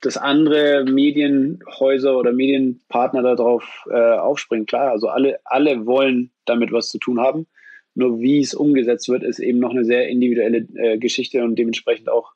Dass 0.01 0.15
andere 0.15 0.85
Medienhäuser 0.85 2.17
oder 2.17 2.31
Medienpartner 2.31 3.23
darauf 3.23 3.85
äh, 3.89 4.13
aufspringen, 4.13 4.67
klar, 4.67 4.91
also 4.91 5.07
alle, 5.09 5.39
alle 5.43 5.85
wollen 5.85 6.31
damit 6.45 6.71
was 6.71 6.89
zu 6.89 6.99
tun 6.99 7.19
haben. 7.19 7.47
Nur 7.95 8.21
wie 8.21 8.39
es 8.39 8.53
umgesetzt 8.53 9.09
wird, 9.09 9.23
ist 9.23 9.39
eben 9.39 9.59
noch 9.59 9.71
eine 9.71 9.83
sehr 9.83 10.07
individuelle 10.07 10.67
äh, 10.75 10.97
Geschichte 10.99 11.43
und 11.43 11.57
dementsprechend 11.57 12.09
auch 12.09 12.31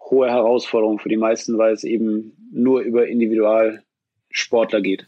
hohe 0.00 0.30
Herausforderung 0.30 0.98
für 0.98 1.10
die 1.10 1.16
meisten, 1.16 1.58
weil 1.58 1.74
es 1.74 1.84
eben 1.84 2.32
nur 2.50 2.80
über 2.80 3.06
Individualsportler 3.06 4.80
geht 4.80 5.06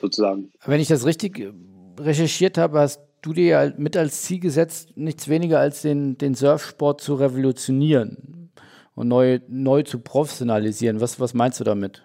sozusagen. 0.00 0.50
Wenn 0.64 0.80
ich 0.80 0.88
das 0.88 1.06
richtig 1.06 1.52
recherchiert 1.98 2.58
habe, 2.58 2.80
hast 2.80 3.00
du 3.22 3.32
dir 3.32 3.46
ja 3.46 3.72
mit 3.76 3.96
als 3.96 4.22
Ziel 4.22 4.40
gesetzt, 4.40 4.96
nichts 4.96 5.28
weniger 5.28 5.58
als 5.58 5.82
den, 5.82 6.18
den 6.18 6.34
Surfsport 6.34 7.00
zu 7.00 7.14
revolutionieren 7.14 8.52
und 8.94 9.08
neu, 9.08 9.40
neu 9.48 9.82
zu 9.82 10.00
professionalisieren. 10.00 11.00
Was, 11.00 11.18
was 11.18 11.34
meinst 11.34 11.60
du 11.60 11.64
damit? 11.64 12.04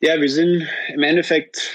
Ja, 0.00 0.20
wir 0.20 0.28
sind 0.28 0.66
im 0.92 1.02
Endeffekt, 1.02 1.70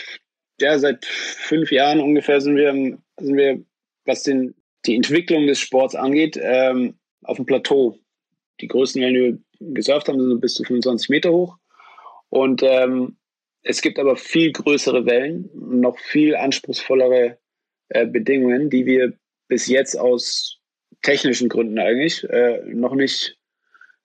ja, 0.60 0.78
seit 0.78 1.06
fünf 1.06 1.72
Jahren 1.72 2.00
ungefähr 2.00 2.42
sind 2.42 2.56
wir 2.56 2.98
sind 3.20 3.38
wir, 3.38 3.64
was 4.06 4.24
den, 4.24 4.56
die 4.86 4.96
Entwicklung 4.96 5.48
des 5.48 5.60
Sports 5.60 5.96
angeht, 5.96 6.40
ähm, 6.42 6.96
auf 7.24 7.38
dem 7.38 7.46
Plateau. 7.46 7.98
Die 8.62 8.68
größten 8.68 9.02
Wellen, 9.02 9.14
die 9.14 9.66
wir 9.66 9.74
gesurft 9.74 10.08
haben, 10.08 10.20
sind 10.20 10.42
bis 10.42 10.56
zu 10.56 10.64
25 10.64 11.10
Meter 11.10 11.32
hoch. 11.32 11.58
Und 12.30 12.62
ähm, 12.64 13.18
es 13.64 13.82
gibt 13.82 14.00
aber 14.00 14.16
viel 14.16 14.52
größere 14.52 15.06
Wellen, 15.06 15.50
noch 15.54 15.98
viel 16.00 16.36
anspruchsvollere 16.36 17.38
äh, 17.90 18.06
Bedingungen, 18.06 18.70
die 18.70 18.86
wir 18.86 19.14
bis 19.48 19.68
jetzt 19.68 19.96
aus 19.96 20.60
technischen 21.02 21.50
Gründen 21.50 21.80
eigentlich 21.80 22.24
äh, 22.30 22.62
noch 22.66 22.96
nicht 22.96 23.38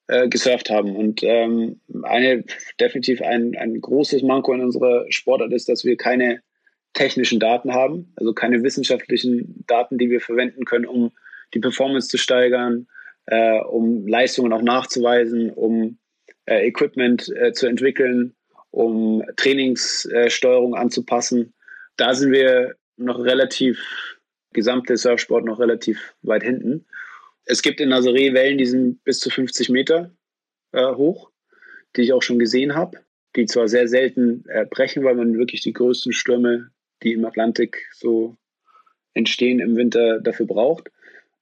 äh, 0.08 0.28
gesurft 0.28 0.70
haben. 0.70 0.96
Und 0.96 1.22
ähm, 1.22 1.80
eine 2.02 2.44
definitiv 2.80 3.22
ein, 3.22 3.56
ein 3.56 3.80
großes 3.80 4.22
Manko 4.22 4.52
in 4.54 4.60
unserer 4.60 5.06
Sportart 5.10 5.52
ist, 5.52 5.68
dass 5.68 5.84
wir 5.84 5.96
keine 5.96 6.40
technischen 6.92 7.40
Daten 7.40 7.72
haben, 7.72 8.12
also 8.16 8.32
keine 8.32 8.62
wissenschaftlichen 8.62 9.64
Daten, 9.66 9.98
die 9.98 10.10
wir 10.10 10.20
verwenden 10.20 10.64
können, 10.64 10.86
um 10.86 11.12
die 11.52 11.58
Performance 11.60 12.08
zu 12.08 12.18
steigern, 12.18 12.86
äh, 13.26 13.58
um 13.60 14.06
Leistungen 14.06 14.52
auch 14.52 14.62
nachzuweisen, 14.62 15.50
um 15.50 15.98
äh, 16.46 16.66
Equipment 16.66 17.28
äh, 17.36 17.52
zu 17.52 17.66
entwickeln, 17.66 18.34
um 18.74 19.22
Trainingssteuerung 19.36 20.74
anzupassen. 20.74 21.54
Da 21.96 22.12
sind 22.14 22.32
wir 22.32 22.74
noch 22.96 23.20
relativ, 23.20 23.78
gesamte 24.52 24.96
Surfsport 24.96 25.44
noch 25.44 25.60
relativ 25.60 26.14
weit 26.22 26.42
hinten. 26.42 26.84
Es 27.44 27.62
gibt 27.62 27.80
in 27.80 27.92
Nazaré 27.92 28.34
Wellen, 28.34 28.58
die 28.58 28.66
sind 28.66 29.02
bis 29.04 29.20
zu 29.20 29.30
50 29.30 29.68
Meter 29.68 30.10
äh, 30.72 30.92
hoch, 30.94 31.30
die 31.94 32.02
ich 32.02 32.12
auch 32.12 32.22
schon 32.22 32.40
gesehen 32.40 32.74
habe, 32.74 32.98
die 33.36 33.46
zwar 33.46 33.68
sehr 33.68 33.86
selten 33.86 34.44
äh, 34.48 34.66
brechen, 34.66 35.04
weil 35.04 35.14
man 35.14 35.38
wirklich 35.38 35.60
die 35.60 35.72
größten 35.72 36.12
Stürme, 36.12 36.70
die 37.04 37.12
im 37.12 37.24
Atlantik 37.24 37.86
so 37.92 38.36
entstehen, 39.12 39.60
im 39.60 39.76
Winter 39.76 40.20
dafür 40.20 40.46
braucht. 40.46 40.90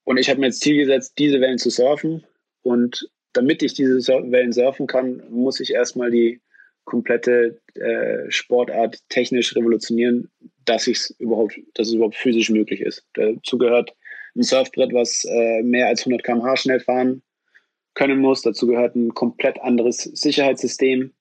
Und 0.05 0.19
ich 0.19 0.29
habe 0.29 0.41
mir 0.41 0.47
jetzt 0.47 0.61
Ziel 0.61 0.77
gesetzt, 0.77 1.15
diese 1.19 1.41
Wellen 1.41 1.59
zu 1.59 1.71
surfen. 1.71 2.25
Und 2.63 3.09
damit 3.33 3.63
ich 3.63 3.73
diese 3.73 3.97
Wellen 4.31 4.53
surfen 4.53 4.87
kann, 4.87 5.23
muss 5.31 5.61
ich 5.61 5.73
erstmal 5.73 6.11
die 6.11 6.42
komplette 6.85 7.61
äh, 7.75 8.31
Sportart 8.31 8.99
technisch 9.09 9.55
revolutionieren, 9.57 10.31
dass 10.65 10.87
es 10.87 11.11
überhaupt, 11.19 11.59
dass 11.75 11.89
es 11.89 11.95
überhaupt 11.95 12.17
physisch 12.17 12.51
möglich 12.51 12.81
ist. 12.81 13.05
Dazu 13.15 13.59
gehört 13.59 13.95
ein 14.35 14.43
Surfbrett, 14.43 14.93
was 14.93 15.25
äh, 15.25 15.63
mehr 15.63 15.89
als 15.89 16.01
100 16.01 16.25
km/h 16.25 16.57
schnell 16.57 16.81
fahren 16.81 17.23
können 17.95 18.19
muss. 18.19 18.43
Dazu 18.43 18.67
gehört 18.67 18.97
ein 18.97 19.15
komplett 19.15 19.61
anderes 19.61 20.03
Sicherheitssystem, 20.03 21.13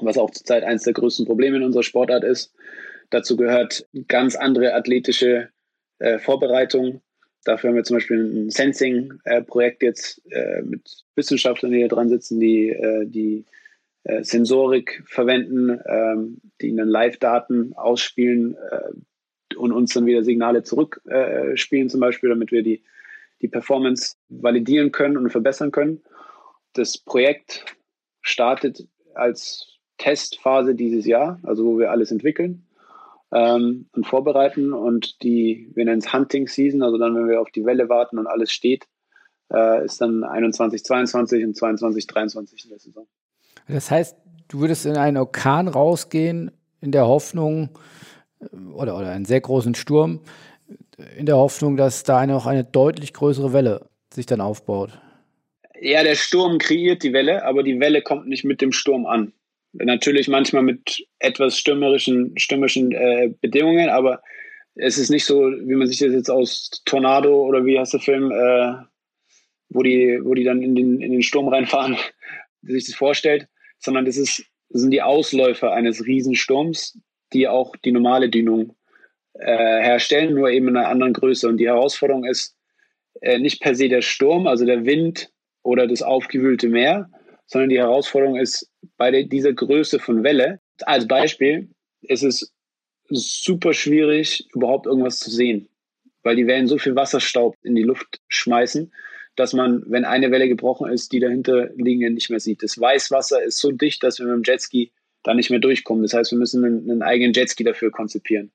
was 0.00 0.18
auch 0.18 0.30
zurzeit 0.30 0.64
eines 0.64 0.82
der 0.82 0.94
größten 0.94 1.26
Probleme 1.26 1.58
in 1.58 1.62
unserer 1.62 1.82
Sportart 1.82 2.24
ist. 2.24 2.54
Dazu 3.10 3.36
gehört 3.36 3.86
ganz 4.08 4.36
andere 4.36 4.74
athletische 4.74 5.50
äh, 5.98 6.18
Vorbereitung. 6.18 7.02
Dafür 7.44 7.68
haben 7.68 7.76
wir 7.76 7.84
zum 7.84 7.96
Beispiel 7.96 8.20
ein 8.20 8.50
Sensing-Projekt 8.50 9.82
jetzt 9.82 10.22
äh, 10.30 10.62
mit 10.62 11.04
Wissenschaftlern, 11.16 11.72
die 11.72 11.78
hier 11.78 11.88
dran 11.88 12.08
sitzen, 12.08 12.40
die 12.40 12.70
äh, 12.70 13.04
die 13.06 13.44
äh, 14.04 14.24
Sensorik 14.24 15.02
verwenden, 15.06 15.80
ähm, 15.86 16.40
die 16.60 16.68
ihnen 16.68 16.88
Live-Daten 16.88 17.74
ausspielen 17.74 18.56
äh, 18.56 19.56
und 19.56 19.72
uns 19.72 19.94
dann 19.94 20.06
wieder 20.06 20.24
Signale 20.24 20.62
zurückspielen, 20.62 21.86
äh, 21.86 21.90
zum 21.90 22.00
Beispiel, 22.00 22.30
damit 22.30 22.52
wir 22.52 22.62
die, 22.62 22.82
die 23.42 23.48
Performance 23.48 24.16
validieren 24.28 24.92
können 24.92 25.16
und 25.16 25.30
verbessern 25.30 25.70
können. 25.70 26.02
Das 26.72 26.98
Projekt 26.98 27.64
startet 28.22 28.88
als 29.14 29.78
Testphase 29.98 30.74
dieses 30.74 31.06
Jahr, 31.06 31.38
also 31.42 31.64
wo 31.64 31.78
wir 31.78 31.90
alles 31.90 32.10
entwickeln 32.10 32.66
ähm, 33.32 33.88
und 33.92 34.06
vorbereiten 34.06 34.72
und 34.72 35.22
die, 35.22 35.70
wir 35.74 35.84
nennen 35.84 35.98
es 35.98 36.12
Hunting 36.12 36.48
Season, 36.48 36.82
also 36.82 36.98
dann, 36.98 37.14
wenn 37.14 37.28
wir 37.28 37.40
auf 37.40 37.50
die 37.50 37.64
Welle 37.64 37.88
warten 37.88 38.18
und 38.18 38.26
alles 38.26 38.52
steht, 38.52 38.86
äh, 39.52 39.84
ist 39.84 40.00
dann 40.00 40.24
21, 40.24 40.84
22 40.84 41.44
und 41.44 41.56
22, 41.56 42.06
23 42.06 42.64
in 42.64 42.70
der 42.70 42.78
Saison. 42.78 43.06
Das 43.72 43.90
heißt, 43.90 44.16
du 44.48 44.60
würdest 44.60 44.86
in 44.86 44.96
einen 44.96 45.16
Orkan 45.16 45.68
rausgehen, 45.68 46.50
in 46.80 46.92
der 46.92 47.06
Hoffnung, 47.06 47.70
äh, 48.40 48.56
oder, 48.74 48.96
oder 48.96 49.10
einen 49.10 49.24
sehr 49.24 49.40
großen 49.40 49.74
Sturm, 49.74 50.20
in 51.16 51.26
der 51.26 51.36
Hoffnung, 51.36 51.76
dass 51.76 52.04
da 52.04 52.22
auch 52.34 52.46
eine 52.46 52.64
deutlich 52.64 53.12
größere 53.12 53.52
Welle 53.52 53.88
sich 54.12 54.26
dann 54.26 54.40
aufbaut. 54.40 54.90
Ja, 55.80 56.04
der 56.04 56.14
Sturm 56.14 56.58
kreiert 56.58 57.02
die 57.02 57.12
Welle, 57.12 57.44
aber 57.44 57.62
die 57.62 57.80
Welle 57.80 58.02
kommt 58.02 58.28
nicht 58.28 58.44
mit 58.44 58.60
dem 58.60 58.72
Sturm 58.72 59.06
an. 59.06 59.32
Natürlich 59.72 60.28
manchmal 60.28 60.62
mit 60.62 61.06
etwas 61.18 61.58
stürmerischen, 61.58 62.38
stürmischen 62.38 62.92
äh, 62.92 63.32
Bedingungen, 63.40 63.88
aber 63.88 64.22
es 64.74 64.98
ist 64.98 65.10
nicht 65.10 65.24
so, 65.24 65.40
wie 65.40 65.74
man 65.74 65.86
sich 65.86 65.98
das 65.98 66.12
jetzt 66.12 66.30
aus 66.30 66.82
Tornado 66.84 67.42
oder 67.42 67.64
wie 67.64 67.78
heißt 67.78 67.94
der 67.94 68.00
Film, 68.00 68.30
äh, 68.30 68.74
wo 69.70 69.82
die, 69.82 70.20
wo 70.22 70.34
die 70.34 70.44
dann 70.44 70.62
in 70.62 70.74
den, 70.74 71.00
in 71.00 71.10
den 71.12 71.22
Sturm 71.22 71.48
reinfahren, 71.48 71.96
sich 72.62 72.86
das 72.86 72.94
vorstellt, 72.94 73.48
sondern 73.82 74.04
das, 74.04 74.16
ist, 74.16 74.44
das 74.70 74.80
sind 74.80 74.90
die 74.90 75.02
Ausläufer 75.02 75.72
eines 75.72 76.06
Riesensturms, 76.06 76.98
die 77.32 77.48
auch 77.48 77.74
die 77.76 77.92
normale 77.92 78.28
Dünung 78.28 78.76
äh, 79.34 79.46
herstellen, 79.46 80.34
nur 80.34 80.50
eben 80.50 80.68
in 80.68 80.76
einer 80.76 80.88
anderen 80.88 81.12
Größe. 81.12 81.48
Und 81.48 81.58
die 81.58 81.66
Herausforderung 81.66 82.24
ist 82.24 82.56
äh, 83.20 83.38
nicht 83.38 83.60
per 83.60 83.74
se 83.74 83.88
der 83.88 84.02
Sturm, 84.02 84.46
also 84.46 84.64
der 84.64 84.84
Wind 84.84 85.30
oder 85.62 85.86
das 85.86 86.02
aufgewühlte 86.02 86.68
Meer, 86.68 87.10
sondern 87.46 87.70
die 87.70 87.78
Herausforderung 87.78 88.36
ist 88.36 88.70
bei 88.96 89.10
der, 89.10 89.24
dieser 89.24 89.52
Größe 89.52 89.98
von 89.98 90.22
Welle. 90.22 90.60
Als 90.82 91.06
Beispiel 91.06 91.70
ist 92.02 92.22
es 92.22 92.52
super 93.10 93.72
schwierig, 93.74 94.48
überhaupt 94.54 94.86
irgendwas 94.86 95.18
zu 95.18 95.30
sehen, 95.30 95.68
weil 96.22 96.36
die 96.36 96.46
Wellen 96.46 96.66
so 96.66 96.78
viel 96.78 96.96
Wasserstaub 96.96 97.56
in 97.62 97.74
die 97.74 97.82
Luft 97.82 98.20
schmeißen, 98.28 98.92
dass 99.36 99.52
man, 99.52 99.82
wenn 99.86 100.04
eine 100.04 100.30
Welle 100.30 100.48
gebrochen 100.48 100.90
ist, 100.90 101.12
die 101.12 101.20
dahinter 101.20 101.70
liegende 101.76 102.10
nicht 102.10 102.30
mehr 102.30 102.40
sieht. 102.40 102.62
Das 102.62 102.78
Weißwasser 102.78 103.42
ist 103.42 103.58
so 103.58 103.70
dicht, 103.70 104.02
dass 104.02 104.18
wir 104.18 104.26
mit 104.26 104.34
dem 104.34 104.42
Jetski 104.42 104.92
da 105.22 105.34
nicht 105.34 105.50
mehr 105.50 105.60
durchkommen. 105.60 106.02
Das 106.02 106.14
heißt, 106.14 106.32
wir 106.32 106.38
müssen 106.38 106.64
einen, 106.64 106.90
einen 106.90 107.02
eigenen 107.02 107.32
Jetski 107.32 107.64
dafür 107.64 107.90
konzipieren. 107.90 108.52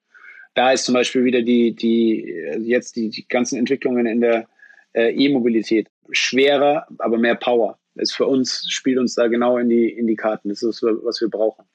Da 0.53 0.71
ist 0.71 0.85
zum 0.85 0.93
Beispiel 0.93 1.23
wieder 1.23 1.41
die, 1.41 1.75
die 1.75 2.33
jetzt 2.59 2.95
die, 2.95 3.09
die 3.09 3.27
ganzen 3.27 3.57
Entwicklungen 3.57 4.05
in 4.05 4.21
der 4.21 4.47
äh, 4.93 5.13
E-Mobilität 5.13 5.87
schwerer, 6.11 6.87
aber 6.97 7.17
mehr 7.17 7.35
Power. 7.35 7.79
Ist 7.95 8.15
für 8.15 8.27
uns, 8.27 8.65
spielt 8.69 8.99
uns 8.99 9.15
da 9.15 9.27
genau 9.27 9.57
in 9.57 9.69
die, 9.69 9.89
in 9.89 10.05
die 10.05 10.15
Karten. 10.15 10.49
Das 10.49 10.61
ist, 10.61 10.83
was 10.83 11.19
wir 11.21 11.29
brauchen. 11.29 11.65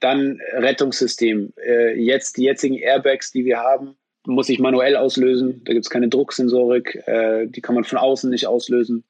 Dann 0.00 0.40
Rettungssystem. 0.54 1.52
Äh, 1.56 2.00
jetzt 2.00 2.36
die 2.36 2.44
jetzigen 2.44 2.76
Airbags, 2.76 3.30
die 3.30 3.44
wir 3.44 3.58
haben, 3.58 3.96
muss 4.26 4.48
ich 4.48 4.58
manuell 4.58 4.96
auslösen. 4.96 5.62
Da 5.64 5.72
gibt 5.72 5.84
es 5.84 5.90
keine 5.90 6.08
Drucksensorik, 6.08 7.02
äh, 7.06 7.46
die 7.46 7.60
kann 7.60 7.74
man 7.74 7.84
von 7.84 7.98
außen 7.98 8.30
nicht 8.30 8.46
auslösen. 8.46 9.04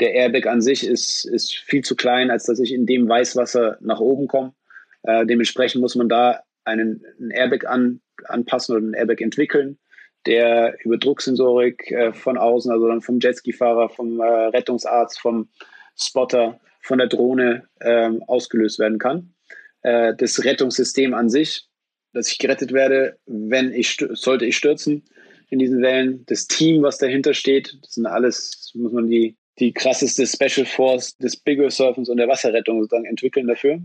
Der 0.00 0.14
Airbag 0.14 0.46
an 0.46 0.60
sich 0.60 0.86
ist, 0.86 1.24
ist 1.24 1.54
viel 1.54 1.82
zu 1.82 1.94
klein, 1.94 2.30
als 2.30 2.44
dass 2.44 2.58
ich 2.58 2.72
in 2.72 2.86
dem 2.86 3.08
Weißwasser 3.08 3.78
nach 3.80 4.00
oben 4.00 4.26
komme. 4.26 4.54
Äh, 5.02 5.26
dementsprechend 5.26 5.80
muss 5.80 5.94
man 5.94 6.08
da 6.08 6.40
einen, 6.64 7.04
einen 7.20 7.30
Airbag 7.30 7.66
an, 7.66 8.00
anpassen 8.24 8.74
oder 8.74 8.84
einen 8.84 8.94
Airbag 8.94 9.20
entwickeln, 9.20 9.78
der 10.26 10.76
über 10.84 10.96
Drucksensorik 10.96 11.90
äh, 11.90 12.12
von 12.12 12.38
außen, 12.38 12.72
also 12.72 12.88
dann 12.88 13.02
vom 13.02 13.20
Jetski-Fahrer, 13.20 13.90
vom 13.90 14.20
äh, 14.20 14.24
Rettungsarzt, 14.24 15.20
vom 15.20 15.48
Spotter, 15.96 16.58
von 16.80 16.98
der 16.98 17.06
Drohne 17.06 17.68
ähm, 17.80 18.22
ausgelöst 18.26 18.78
werden 18.78 18.98
kann. 18.98 19.34
Äh, 19.82 20.14
das 20.16 20.44
Rettungssystem 20.44 21.14
an 21.14 21.28
sich 21.28 21.68
dass 22.14 22.30
ich 22.30 22.38
gerettet 22.38 22.72
werde, 22.72 23.18
wenn 23.26 23.72
ich 23.72 23.96
sollte 24.12 24.46
ich 24.46 24.56
stürzen 24.56 25.02
in 25.50 25.58
diesen 25.58 25.82
Wellen. 25.82 26.24
Das 26.26 26.46
Team, 26.46 26.82
was 26.82 26.98
dahinter 26.98 27.34
steht, 27.34 27.76
das 27.82 27.94
sind 27.94 28.06
alles, 28.06 28.72
muss 28.74 28.92
man 28.92 29.08
die, 29.08 29.36
die 29.58 29.72
krasseste 29.72 30.26
Special 30.26 30.66
Force 30.66 31.16
des 31.18 31.36
Bigger 31.36 31.70
Surfens 31.70 32.08
und 32.08 32.16
der 32.16 32.28
Wasserrettung 32.28 32.80
sozusagen 32.80 33.04
entwickeln 33.04 33.46
dafür. 33.46 33.80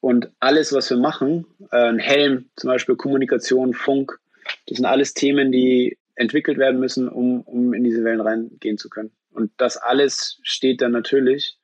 Und 0.00 0.30
alles, 0.40 0.72
was 0.72 0.90
wir 0.90 0.96
machen, 0.96 1.46
äh, 1.70 1.76
ein 1.76 1.98
Helm, 1.98 2.46
zum 2.56 2.68
Beispiel 2.68 2.96
Kommunikation, 2.96 3.72
Funk, 3.72 4.18
das 4.66 4.76
sind 4.76 4.86
alles 4.86 5.14
Themen, 5.14 5.52
die 5.52 5.98
entwickelt 6.14 6.58
werden 6.58 6.80
müssen, 6.80 7.08
um, 7.08 7.42
um 7.42 7.74
in 7.74 7.84
diese 7.84 8.04
Wellen 8.04 8.20
reingehen 8.20 8.78
zu 8.78 8.88
können. 8.88 9.10
Und 9.30 9.52
das 9.58 9.76
alles 9.76 10.38
steht 10.42 10.80
dann 10.80 10.92
natürlich, 10.92 11.58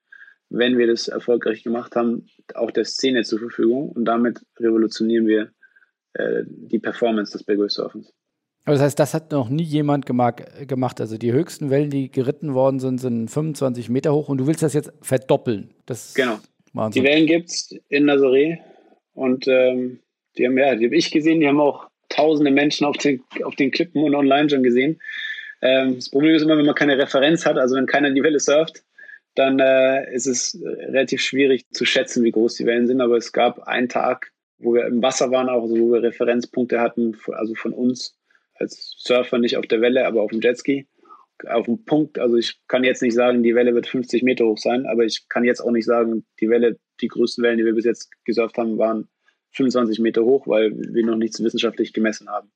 wenn 0.50 0.76
wir 0.76 0.86
das 0.86 1.08
erfolgreich 1.08 1.62
gemacht 1.62 1.96
haben, 1.96 2.26
auch 2.54 2.70
der 2.70 2.84
Szene 2.84 3.22
zur 3.24 3.38
Verfügung. 3.38 3.88
Und 3.90 4.04
damit 4.04 4.40
revolutionieren 4.58 5.26
wir 5.26 5.52
äh, 6.14 6.42
die 6.46 6.78
Performance 6.78 7.32
des 7.32 7.44
Big 7.44 7.58
Wave 7.58 7.70
Surfens. 7.70 8.12
Aber 8.64 8.74
das 8.74 8.82
heißt, 8.82 8.98
das 8.98 9.12
hat 9.12 9.32
noch 9.32 9.48
nie 9.48 9.64
jemand 9.64 10.06
gemacht. 10.06 11.00
Also 11.00 11.18
die 11.18 11.32
höchsten 11.32 11.70
Wellen, 11.70 11.90
die 11.90 12.10
geritten 12.10 12.54
worden 12.54 12.78
sind, 12.78 12.98
sind 12.98 13.28
25 13.28 13.88
Meter 13.88 14.14
hoch 14.14 14.28
und 14.28 14.38
du 14.38 14.46
willst 14.46 14.62
das 14.62 14.72
jetzt 14.72 14.92
verdoppeln. 15.00 15.74
Das 15.86 16.14
genau. 16.14 16.38
Wahnsinn. 16.72 17.02
Die 17.02 17.08
Wellen 17.08 17.26
gibt 17.26 17.50
es 17.50 17.74
in 17.88 18.08
Nazaré 18.08 18.58
und 19.14 19.48
ähm, 19.48 19.98
die 20.36 20.46
haben 20.46 20.56
ja, 20.56 20.76
die 20.76 20.86
habe 20.86 20.96
ich 20.96 21.10
gesehen, 21.10 21.40
die 21.40 21.48
haben 21.48 21.60
auch 21.60 21.88
tausende 22.08 22.50
Menschen 22.50 22.86
auf 22.86 22.96
den, 22.98 23.22
auf 23.44 23.56
den 23.56 23.70
Klippen 23.70 24.02
und 24.04 24.14
online 24.14 24.48
schon 24.48 24.62
gesehen. 24.62 25.00
Ähm, 25.60 25.96
das 25.96 26.10
Problem 26.10 26.34
ist 26.34 26.42
immer, 26.42 26.56
wenn 26.56 26.66
man 26.66 26.74
keine 26.74 26.98
Referenz 26.98 27.44
hat, 27.44 27.58
also 27.58 27.76
wenn 27.76 27.86
keiner 27.86 28.10
die 28.10 28.22
Welle 28.22 28.40
surft, 28.40 28.82
dann 29.34 29.58
äh, 29.58 30.12
ist 30.12 30.26
es 30.26 30.58
relativ 30.62 31.20
schwierig 31.20 31.64
zu 31.70 31.84
schätzen, 31.84 32.22
wie 32.22 32.32
groß 32.32 32.56
die 32.56 32.66
Wellen 32.66 32.86
sind. 32.86 33.00
Aber 33.00 33.16
es 33.16 33.32
gab 33.32 33.60
einen 33.60 33.88
Tag, 33.88 34.32
wo 34.62 34.74
wir 34.74 34.86
im 34.86 35.02
Wasser 35.02 35.30
waren, 35.30 35.48
auch 35.48 35.62
also 35.62 35.78
wo 35.78 35.92
wir 35.92 36.02
Referenzpunkte 36.02 36.80
hatten, 36.80 37.16
also 37.32 37.54
von 37.54 37.72
uns, 37.72 38.16
als 38.54 38.94
Surfer 38.98 39.38
nicht 39.38 39.56
auf 39.56 39.66
der 39.66 39.80
Welle, 39.80 40.06
aber 40.06 40.22
auf 40.22 40.30
dem 40.30 40.40
Jetski. 40.40 40.86
Auf 41.48 41.66
dem 41.66 41.84
Punkt, 41.84 42.20
also 42.20 42.36
ich 42.36 42.60
kann 42.68 42.84
jetzt 42.84 43.02
nicht 43.02 43.14
sagen, 43.14 43.42
die 43.42 43.56
Welle 43.56 43.74
wird 43.74 43.88
50 43.88 44.22
Meter 44.22 44.44
hoch 44.44 44.58
sein, 44.58 44.86
aber 44.86 45.04
ich 45.04 45.28
kann 45.28 45.44
jetzt 45.44 45.60
auch 45.60 45.72
nicht 45.72 45.86
sagen, 45.86 46.24
die 46.40 46.48
Welle, 46.48 46.78
die 47.00 47.08
größten 47.08 47.42
Wellen, 47.42 47.58
die 47.58 47.64
wir 47.64 47.74
bis 47.74 47.84
jetzt 47.84 48.10
gesurft 48.24 48.58
haben, 48.58 48.78
waren 48.78 49.08
25 49.50 49.98
Meter 49.98 50.24
hoch, 50.24 50.46
weil 50.46 50.72
wir 50.76 51.04
noch 51.04 51.16
nichts 51.16 51.42
wissenschaftlich 51.42 51.92
gemessen 51.92 52.28
haben. 52.28 52.52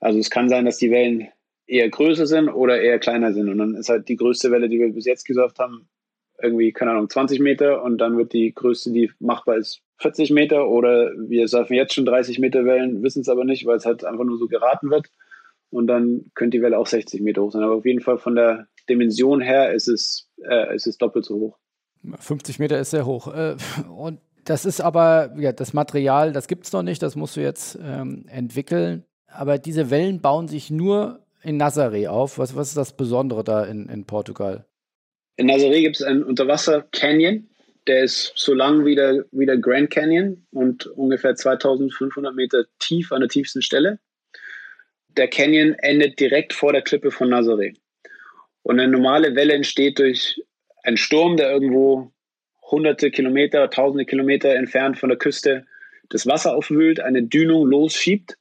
Also 0.00 0.18
es 0.18 0.28
kann 0.28 0.50
sein, 0.50 0.66
dass 0.66 0.76
die 0.76 0.90
Wellen 0.90 1.28
eher 1.66 1.88
größer 1.88 2.26
sind 2.26 2.50
oder 2.50 2.80
eher 2.80 2.98
kleiner 2.98 3.32
sind. 3.32 3.48
Und 3.48 3.58
dann 3.58 3.74
ist 3.74 3.88
halt 3.88 4.08
die 4.08 4.16
größte 4.16 4.50
Welle, 4.50 4.68
die 4.68 4.78
wir 4.78 4.92
bis 4.92 5.06
jetzt 5.06 5.24
gesurft 5.24 5.58
haben, 5.58 5.88
irgendwie, 6.40 6.72
keine 6.72 6.92
Ahnung, 6.92 7.08
20 7.08 7.40
Meter 7.40 7.82
und 7.82 7.98
dann 7.98 8.16
wird 8.16 8.32
die 8.32 8.52
größte, 8.52 8.90
die 8.90 9.10
machbar 9.18 9.56
ist, 9.56 9.80
40 9.98 10.30
Meter 10.30 10.68
oder 10.68 11.12
wir 11.16 11.46
surfen 11.48 11.76
jetzt 11.76 11.94
schon 11.94 12.04
30 12.04 12.38
Meter 12.38 12.64
Wellen, 12.64 13.02
wissen 13.02 13.20
es 13.20 13.28
aber 13.28 13.44
nicht, 13.44 13.64
weil 13.66 13.76
es 13.76 13.86
halt 13.86 14.04
einfach 14.04 14.24
nur 14.24 14.38
so 14.38 14.48
geraten 14.48 14.90
wird. 14.90 15.08
Und 15.70 15.86
dann 15.86 16.30
könnte 16.34 16.58
die 16.58 16.62
Welle 16.62 16.78
auch 16.78 16.86
60 16.86 17.20
Meter 17.20 17.42
hoch 17.42 17.52
sein. 17.52 17.62
Aber 17.62 17.74
auf 17.74 17.86
jeden 17.86 18.00
Fall 18.00 18.18
von 18.18 18.34
der 18.34 18.68
Dimension 18.88 19.40
her 19.40 19.72
ist 19.72 19.88
es, 19.88 20.28
äh, 20.42 20.74
ist 20.74 20.86
es 20.86 20.98
doppelt 20.98 21.24
so 21.24 21.34
hoch. 21.36 21.58
50 22.18 22.58
Meter 22.58 22.78
ist 22.78 22.90
sehr 22.90 23.06
hoch. 23.06 23.32
Äh, 23.34 23.56
und 23.88 24.20
das 24.44 24.64
ist 24.64 24.80
aber, 24.80 25.34
ja, 25.36 25.52
das 25.52 25.72
Material, 25.72 26.32
das 26.32 26.48
gibt 26.48 26.66
es 26.66 26.72
noch 26.72 26.82
nicht, 26.82 27.02
das 27.02 27.16
musst 27.16 27.36
du 27.36 27.40
jetzt 27.40 27.78
ähm, 27.82 28.26
entwickeln. 28.28 29.04
Aber 29.26 29.58
diese 29.58 29.90
Wellen 29.90 30.20
bauen 30.20 30.48
sich 30.48 30.70
nur 30.70 31.20
in 31.42 31.60
Nazaré 31.60 32.08
auf. 32.08 32.38
Was, 32.38 32.54
was 32.54 32.68
ist 32.68 32.76
das 32.76 32.92
Besondere 32.92 33.42
da 33.42 33.64
in, 33.64 33.88
in 33.88 34.04
Portugal? 34.04 34.66
In 35.36 35.48
Nazaré 35.48 35.80
gibt 35.80 35.96
es 35.96 36.02
einen 36.02 36.22
Unterwasser-Canyon, 36.22 37.48
der 37.86 38.04
ist 38.04 38.32
so 38.36 38.54
lang 38.54 38.84
wie 38.84 38.94
der, 38.94 39.24
wie 39.32 39.46
der 39.46 39.58
Grand 39.58 39.90
Canyon 39.90 40.46
und 40.52 40.86
ungefähr 40.86 41.34
2500 41.34 42.34
Meter 42.34 42.64
tief 42.78 43.12
an 43.12 43.20
der 43.20 43.28
tiefsten 43.28 43.60
Stelle. 43.60 43.98
Der 45.08 45.28
Canyon 45.28 45.74
endet 45.74 46.18
direkt 46.18 46.52
vor 46.52 46.72
der 46.72 46.82
Klippe 46.82 47.10
von 47.10 47.28
Nazaré. 47.28 47.74
Und 48.62 48.80
eine 48.80 48.90
normale 48.90 49.34
Welle 49.34 49.54
entsteht 49.54 49.98
durch 49.98 50.40
einen 50.82 50.96
Sturm, 50.96 51.36
der 51.36 51.50
irgendwo 51.50 52.12
hunderte 52.70 53.10
Kilometer, 53.10 53.68
tausende 53.68 54.06
Kilometer 54.06 54.54
entfernt 54.54 54.98
von 54.98 55.10
der 55.10 55.18
Küste 55.18 55.66
das 56.08 56.26
Wasser 56.26 56.54
aufwühlt, 56.54 57.00
eine 57.00 57.22
Dünung 57.22 57.66
losschiebt 57.66 58.36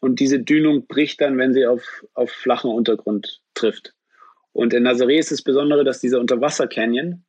und 0.00 0.20
diese 0.20 0.38
Dünung 0.38 0.86
bricht 0.86 1.20
dann, 1.20 1.38
wenn 1.38 1.52
sie 1.52 1.66
auf, 1.66 2.04
auf 2.14 2.30
flachen 2.30 2.70
Untergrund 2.70 3.40
trifft. 3.54 3.95
Und 4.56 4.72
in 4.72 4.86
Nazaré 4.86 5.18
ist 5.18 5.30
das 5.30 5.42
Besondere, 5.42 5.84
dass 5.84 6.00
dieser 6.00 6.18
Unterwasser-Canyon 6.18 7.22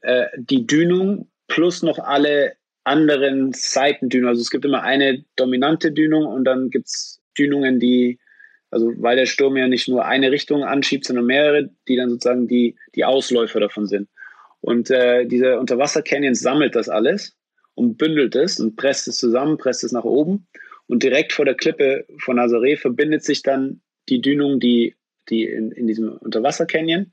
äh, 0.00 0.24
die 0.38 0.66
Dünung 0.66 1.30
plus 1.48 1.82
noch 1.82 1.98
alle 1.98 2.54
anderen 2.82 3.52
Seitendünungen, 3.52 4.30
also 4.30 4.40
es 4.40 4.48
gibt 4.48 4.64
immer 4.64 4.82
eine 4.82 5.22
dominante 5.36 5.92
Dünung 5.92 6.24
und 6.24 6.44
dann 6.44 6.70
gibt 6.70 6.86
es 6.86 7.20
Dünungen, 7.38 7.78
die, 7.78 8.18
also 8.70 8.90
weil 8.96 9.16
der 9.16 9.26
Sturm 9.26 9.58
ja 9.58 9.68
nicht 9.68 9.86
nur 9.86 10.06
eine 10.06 10.30
Richtung 10.30 10.64
anschiebt, 10.64 11.04
sondern 11.04 11.26
mehrere, 11.26 11.68
die 11.88 11.96
dann 11.96 12.08
sozusagen 12.08 12.48
die, 12.48 12.74
die 12.94 13.04
Ausläufer 13.04 13.60
davon 13.60 13.86
sind. 13.86 14.08
Und 14.62 14.90
äh, 14.90 15.26
dieser 15.26 15.60
Unterwasser-Canyon 15.60 16.34
sammelt 16.34 16.74
das 16.74 16.88
alles 16.88 17.36
und 17.74 17.98
bündelt 17.98 18.34
es 18.34 18.58
und 18.60 18.76
presst 18.76 19.08
es 19.08 19.18
zusammen, 19.18 19.58
presst 19.58 19.84
es 19.84 19.92
nach 19.92 20.04
oben. 20.04 20.46
Und 20.86 21.02
direkt 21.02 21.34
vor 21.34 21.44
der 21.44 21.54
Klippe 21.54 22.06
von 22.24 22.38
Nazaré 22.38 22.78
verbindet 22.78 23.24
sich 23.24 23.42
dann 23.42 23.82
die 24.08 24.22
Dünung, 24.22 24.58
die 24.58 24.96
die 25.28 25.44
in, 25.44 25.72
in 25.72 25.86
diesem 25.86 26.16
Unterwasser-Canyon 26.16 27.12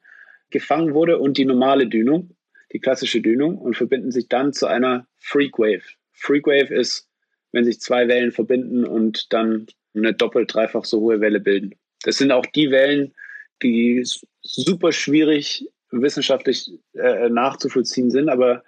gefangen 0.49 0.93
wurde 0.93 1.19
und 1.19 1.37
die 1.37 1.45
normale 1.45 1.87
Dünung, 1.87 2.35
die 2.71 2.79
klassische 2.79 3.21
Dünung 3.21 3.57
und 3.57 3.75
verbinden 3.75 4.11
sich 4.11 4.27
dann 4.27 4.53
zu 4.53 4.67
einer 4.67 5.07
Freak 5.17 5.59
Wave. 5.59 5.83
Freak 6.11 6.47
Wave 6.47 6.73
ist, 6.73 7.09
wenn 7.51 7.65
sich 7.65 7.79
zwei 7.79 8.07
Wellen 8.07 8.31
verbinden 8.31 8.85
und 8.85 9.31
dann 9.33 9.67
eine 9.95 10.13
doppelt, 10.13 10.53
dreifach 10.53 10.85
so 10.85 11.01
hohe 11.01 11.21
Welle 11.21 11.39
bilden. 11.39 11.75
Das 12.03 12.17
sind 12.17 12.31
auch 12.31 12.45
die 12.45 12.71
Wellen, 12.71 13.13
die 13.61 14.03
super 14.41 14.91
schwierig 14.91 15.69
wissenschaftlich 15.91 16.71
äh, 16.93 17.29
nachzuvollziehen 17.29 18.09
sind, 18.09 18.29
aber 18.29 18.63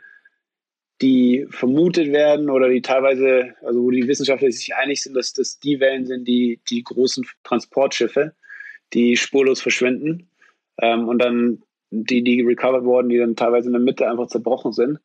die 1.01 1.45
vermutet 1.49 2.11
werden 2.11 2.49
oder 2.49 2.69
die 2.69 2.81
teilweise, 2.81 3.55
also 3.61 3.83
wo 3.83 3.91
die 3.91 4.07
Wissenschaftler 4.07 4.51
sich 4.51 4.75
einig 4.75 5.01
sind, 5.01 5.15
dass 5.15 5.33
das 5.33 5.59
die 5.59 5.79
Wellen 5.79 6.05
sind, 6.05 6.27
die 6.27 6.61
die 6.69 6.83
großen 6.83 7.25
Transportschiffe 7.43 8.33
die 8.93 9.17
spurlos 9.17 9.61
verschwinden 9.61 10.29
ähm, 10.81 11.07
und 11.07 11.19
dann 11.19 11.63
die, 11.91 12.23
die 12.23 12.41
recovered 12.41 12.83
wurden, 12.83 13.09
die 13.09 13.17
dann 13.17 13.35
teilweise 13.35 13.67
in 13.67 13.73
der 13.73 13.81
Mitte 13.81 14.09
einfach 14.09 14.27
zerbrochen 14.27 14.73
sind, 14.73 14.99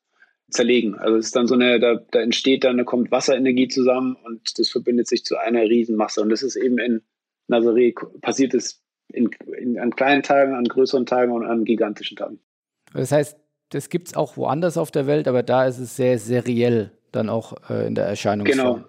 zerlegen. 0.50 0.96
Also 0.96 1.16
es 1.16 1.26
ist 1.26 1.36
dann 1.36 1.46
so 1.46 1.54
eine, 1.54 1.78
da, 1.78 2.00
da 2.10 2.20
entsteht 2.20 2.64
dann, 2.64 2.78
da 2.78 2.84
kommt 2.84 3.10
Wasserenergie 3.10 3.68
zusammen 3.68 4.16
und 4.24 4.58
das 4.58 4.68
verbindet 4.68 5.06
sich 5.06 5.24
zu 5.24 5.36
einer 5.36 5.62
Riesenmasse. 5.62 6.20
Und 6.20 6.30
das 6.30 6.42
ist 6.42 6.56
eben 6.56 6.78
in 6.78 7.02
Nazaré 7.48 7.94
passiert 8.20 8.54
es 8.54 8.82
in, 9.12 9.30
in, 9.58 9.78
an 9.78 9.94
kleinen 9.94 10.22
Tagen, 10.22 10.54
an 10.54 10.64
größeren 10.64 11.06
Tagen 11.06 11.32
und 11.32 11.44
an 11.44 11.64
gigantischen 11.64 12.16
Tagen. 12.16 12.40
Das 12.92 13.12
heißt, 13.12 13.36
das 13.70 13.88
gibt 13.88 14.08
es 14.08 14.16
auch 14.16 14.36
woanders 14.36 14.76
auf 14.76 14.90
der 14.90 15.06
Welt, 15.06 15.28
aber 15.28 15.42
da 15.42 15.66
ist 15.66 15.78
es 15.78 15.96
sehr 15.96 16.18
seriell 16.18 16.92
dann 17.12 17.28
auch 17.28 17.54
äh, 17.68 17.86
in 17.86 17.94
der 17.94 18.06
Erscheinung. 18.06 18.44
Genau, 18.44 18.84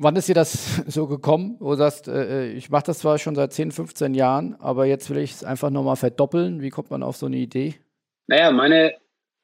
Wann 0.00 0.14
ist 0.14 0.28
dir 0.28 0.34
das 0.34 0.80
so 0.86 1.08
gekommen, 1.08 1.56
wo 1.58 1.70
du 1.70 1.76
sagst, 1.76 2.06
äh, 2.06 2.46
äh 2.46 2.52
ich 2.52 2.70
mache 2.70 2.84
das 2.86 3.00
zwar 3.00 3.18
schon 3.18 3.34
seit 3.34 3.52
10, 3.52 3.72
15 3.72 4.14
Jahren, 4.14 4.54
aber 4.60 4.86
jetzt 4.86 5.10
will 5.10 5.18
ich 5.18 5.32
es 5.32 5.44
einfach 5.44 5.70
nochmal 5.70 5.96
verdoppeln? 5.96 6.62
Wie 6.62 6.70
kommt 6.70 6.90
man 6.90 7.02
auf 7.02 7.16
so 7.16 7.26
eine 7.26 7.36
Idee? 7.36 7.74
Naja, 8.28 8.52
meine 8.52 8.94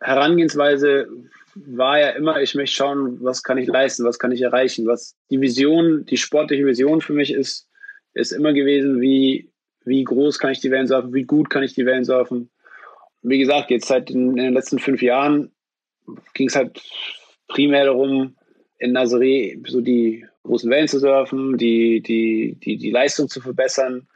Herangehensweise 0.00 1.08
war 1.56 1.98
ja 1.98 2.10
immer, 2.10 2.40
ich 2.40 2.54
möchte 2.54 2.76
schauen, 2.76 3.18
was 3.22 3.42
kann 3.42 3.58
ich 3.58 3.66
leisten, 3.66 4.04
was 4.04 4.18
kann 4.18 4.30
ich 4.30 4.42
erreichen. 4.42 4.86
Was 4.86 5.16
die 5.28 5.40
Vision, 5.40 6.04
die 6.06 6.16
sportliche 6.16 6.66
Vision 6.66 7.00
für 7.00 7.14
mich 7.14 7.32
ist, 7.32 7.68
ist 8.12 8.30
immer 8.30 8.52
gewesen, 8.52 9.00
wie, 9.00 9.50
wie 9.84 10.04
groß 10.04 10.38
kann 10.38 10.52
ich 10.52 10.60
die 10.60 10.70
Wellen 10.70 10.86
surfen, 10.86 11.12
wie 11.14 11.24
gut 11.24 11.50
kann 11.50 11.64
ich 11.64 11.74
die 11.74 11.86
Wellen 11.86 12.04
surfen. 12.04 12.50
Wie 13.22 13.38
gesagt, 13.38 13.70
jetzt 13.70 13.88
seit 13.88 14.10
in, 14.10 14.30
in 14.30 14.44
den 14.44 14.54
letzten 14.54 14.78
fünf 14.78 15.02
Jahren 15.02 15.50
ging 16.34 16.48
es 16.48 16.54
halt 16.54 16.80
primär 17.48 17.86
darum, 17.86 18.36
in 18.78 18.96
Nazaré 18.96 19.58
so 19.68 19.80
die 19.80 20.26
großen 20.44 20.70
Wellen 20.70 20.88
zu 20.88 21.00
surfen, 21.00 21.58
die, 21.58 22.00
die, 22.00 22.56
die, 22.62 22.76
die 22.76 22.90
Leistung 22.90 23.28
zu 23.28 23.40
verbessern, 23.40 24.06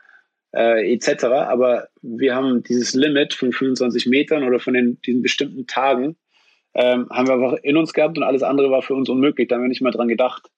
äh, 0.54 0.92
etc. 0.92 1.24
Aber 1.24 1.88
wir 2.00 2.34
haben 2.34 2.62
dieses 2.62 2.94
Limit 2.94 3.34
von 3.34 3.52
25 3.52 4.06
Metern 4.06 4.44
oder 4.44 4.60
von 4.60 4.74
den, 4.74 5.00
diesen 5.02 5.22
bestimmten 5.22 5.66
Tagen, 5.66 6.16
ähm, 6.74 7.08
haben 7.10 7.26
wir 7.26 7.34
einfach 7.34 7.58
in 7.62 7.76
uns 7.76 7.92
gehabt 7.92 8.16
und 8.16 8.24
alles 8.24 8.42
andere 8.42 8.70
war 8.70 8.82
für 8.82 8.94
uns 8.94 9.08
unmöglich. 9.08 9.48
Da 9.48 9.56
haben 9.56 9.62
wir 9.62 9.68
nicht 9.68 9.82
mal 9.82 9.90
dran 9.90 10.08
gedacht. 10.08 10.48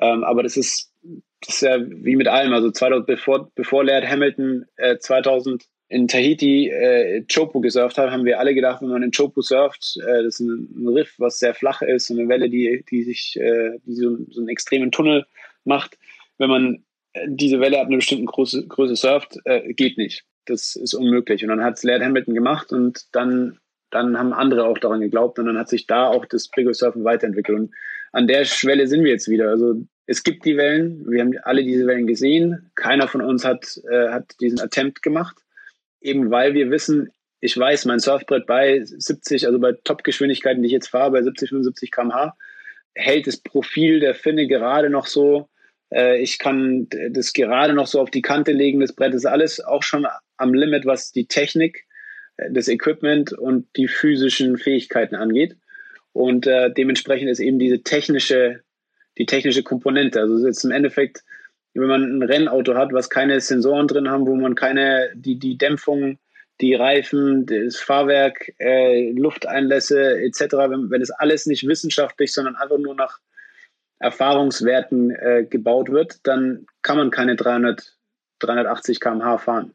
Ähm, 0.00 0.24
aber 0.24 0.42
das 0.42 0.56
ist, 0.56 0.92
das 1.40 1.56
ist 1.56 1.62
ja 1.62 1.78
wie 1.80 2.16
mit 2.16 2.28
allem. 2.28 2.52
Also 2.52 2.70
2000, 2.70 3.06
bevor, 3.06 3.50
bevor 3.54 3.84
Laird 3.84 4.08
Hamilton 4.08 4.64
äh, 4.76 4.98
2000 4.98 5.64
in 5.90 6.06
Tahiti 6.06 6.68
äh, 6.68 7.24
Chopo 7.26 7.60
gesurft 7.60 7.98
hat, 7.98 8.12
haben 8.12 8.24
wir 8.24 8.38
alle 8.38 8.54
gedacht, 8.54 8.80
wenn 8.80 8.90
man 8.90 9.02
in 9.02 9.10
Chopo 9.10 9.42
surft, 9.42 9.98
äh, 10.00 10.22
das 10.22 10.38
ist 10.38 10.40
ein, 10.40 10.68
ein, 10.76 10.88
Riff, 10.88 11.14
was 11.18 11.40
sehr 11.40 11.52
flach 11.52 11.82
ist, 11.82 12.12
eine 12.12 12.28
Welle, 12.28 12.48
die, 12.48 12.84
die 12.88 13.02
sich, 13.02 13.36
äh, 13.40 13.72
die 13.84 13.94
so, 13.94 14.16
so 14.30 14.40
einen 14.40 14.48
extremen 14.48 14.92
Tunnel 14.92 15.26
macht. 15.64 15.98
Wenn 16.38 16.48
man 16.48 16.84
äh, 17.12 17.26
diese 17.28 17.58
Welle 17.58 17.80
ab 17.80 17.88
einer 17.88 17.96
bestimmten 17.96 18.26
Größe, 18.26 18.68
Größe 18.68 18.94
surft, 18.94 19.38
äh, 19.44 19.74
geht 19.74 19.98
nicht. 19.98 20.24
Das 20.46 20.76
ist 20.76 20.94
unmöglich. 20.94 21.42
Und 21.42 21.48
dann 21.48 21.64
hat 21.64 21.76
es 21.76 21.82
Laird 21.82 22.04
Hamilton 22.04 22.34
gemacht 22.34 22.72
und 22.72 23.06
dann, 23.10 23.58
dann 23.90 24.16
haben 24.16 24.32
andere 24.32 24.66
auch 24.66 24.78
daran 24.78 25.00
geglaubt 25.00 25.40
und 25.40 25.46
dann 25.46 25.58
hat 25.58 25.68
sich 25.68 25.88
da 25.88 26.06
auch 26.06 26.24
das 26.24 26.48
Bigger 26.48 26.72
Surfen 26.72 27.02
weiterentwickelt. 27.02 27.58
Und 27.58 27.74
an 28.12 28.28
der 28.28 28.44
Schwelle 28.44 28.86
sind 28.86 29.02
wir 29.02 29.10
jetzt 29.10 29.28
wieder. 29.28 29.48
Also 29.48 29.74
es 30.06 30.22
gibt 30.22 30.44
die 30.44 30.56
Wellen, 30.56 31.04
wir 31.10 31.20
haben 31.20 31.36
alle 31.42 31.64
diese 31.64 31.88
Wellen 31.88 32.06
gesehen. 32.06 32.70
Keiner 32.76 33.08
von 33.08 33.22
uns 33.22 33.44
hat, 33.44 33.80
äh, 33.90 34.10
hat 34.10 34.36
diesen 34.40 34.60
Attempt 34.60 35.02
gemacht 35.02 35.42
eben 36.00 36.30
weil 36.30 36.54
wir 36.54 36.70
wissen, 36.70 37.10
ich 37.40 37.56
weiß, 37.56 37.86
mein 37.86 38.00
Surfbrett 38.00 38.46
bei 38.46 38.82
70, 38.84 39.46
also 39.46 39.58
bei 39.58 39.72
Top-Geschwindigkeiten, 39.72 40.62
die 40.62 40.66
ich 40.66 40.72
jetzt 40.72 40.88
fahre, 40.88 41.10
bei 41.10 41.22
70, 41.22 41.48
75 41.48 41.90
km/h, 41.90 42.36
hält 42.94 43.26
das 43.26 43.38
Profil 43.38 44.00
der 44.00 44.14
Finne 44.14 44.46
gerade 44.46 44.90
noch 44.90 45.06
so. 45.06 45.48
Äh, 45.92 46.20
ich 46.20 46.38
kann 46.38 46.88
das 47.10 47.32
gerade 47.32 47.72
noch 47.72 47.86
so 47.86 48.00
auf 48.00 48.10
die 48.10 48.22
Kante 48.22 48.52
legen. 48.52 48.80
Das 48.80 48.92
Brett 48.92 49.14
ist 49.14 49.26
alles 49.26 49.60
auch 49.60 49.82
schon 49.82 50.06
am 50.36 50.54
Limit, 50.54 50.84
was 50.84 51.12
die 51.12 51.26
Technik, 51.26 51.86
äh, 52.36 52.50
das 52.50 52.68
Equipment 52.68 53.32
und 53.32 53.66
die 53.76 53.88
physischen 53.88 54.58
Fähigkeiten 54.58 55.14
angeht. 55.14 55.56
Und 56.12 56.46
äh, 56.46 56.70
dementsprechend 56.72 57.30
ist 57.30 57.40
eben 57.40 57.58
diese 57.58 57.82
technische, 57.82 58.60
die 59.16 59.26
technische 59.26 59.62
Komponente. 59.62 60.20
Also 60.20 60.46
jetzt 60.46 60.64
im 60.64 60.72
Endeffekt 60.72 61.22
wenn 61.74 61.88
man 61.88 62.02
ein 62.02 62.22
Rennauto 62.22 62.74
hat, 62.74 62.92
was 62.92 63.10
keine 63.10 63.40
Sensoren 63.40 63.86
drin 63.86 64.08
haben, 64.08 64.26
wo 64.26 64.34
man 64.34 64.54
keine, 64.54 65.10
die, 65.14 65.38
die 65.38 65.56
Dämpfung, 65.56 66.18
die 66.60 66.74
Reifen, 66.74 67.46
das 67.46 67.76
Fahrwerk, 67.76 68.52
äh, 68.58 69.12
Lufteinlässe 69.12 70.20
etc., 70.20 70.40
wenn, 70.68 70.90
wenn 70.90 71.02
es 71.02 71.10
alles 71.10 71.46
nicht 71.46 71.66
wissenschaftlich, 71.66 72.32
sondern 72.32 72.56
einfach 72.56 72.78
nur 72.78 72.94
nach 72.94 73.18
Erfahrungswerten 73.98 75.10
äh, 75.10 75.46
gebaut 75.48 75.90
wird, 75.90 76.26
dann 76.26 76.66
kann 76.82 76.96
man 76.96 77.10
keine 77.10 77.36
300, 77.36 77.96
380 78.40 79.00
km/h 79.00 79.38
fahren. 79.38 79.74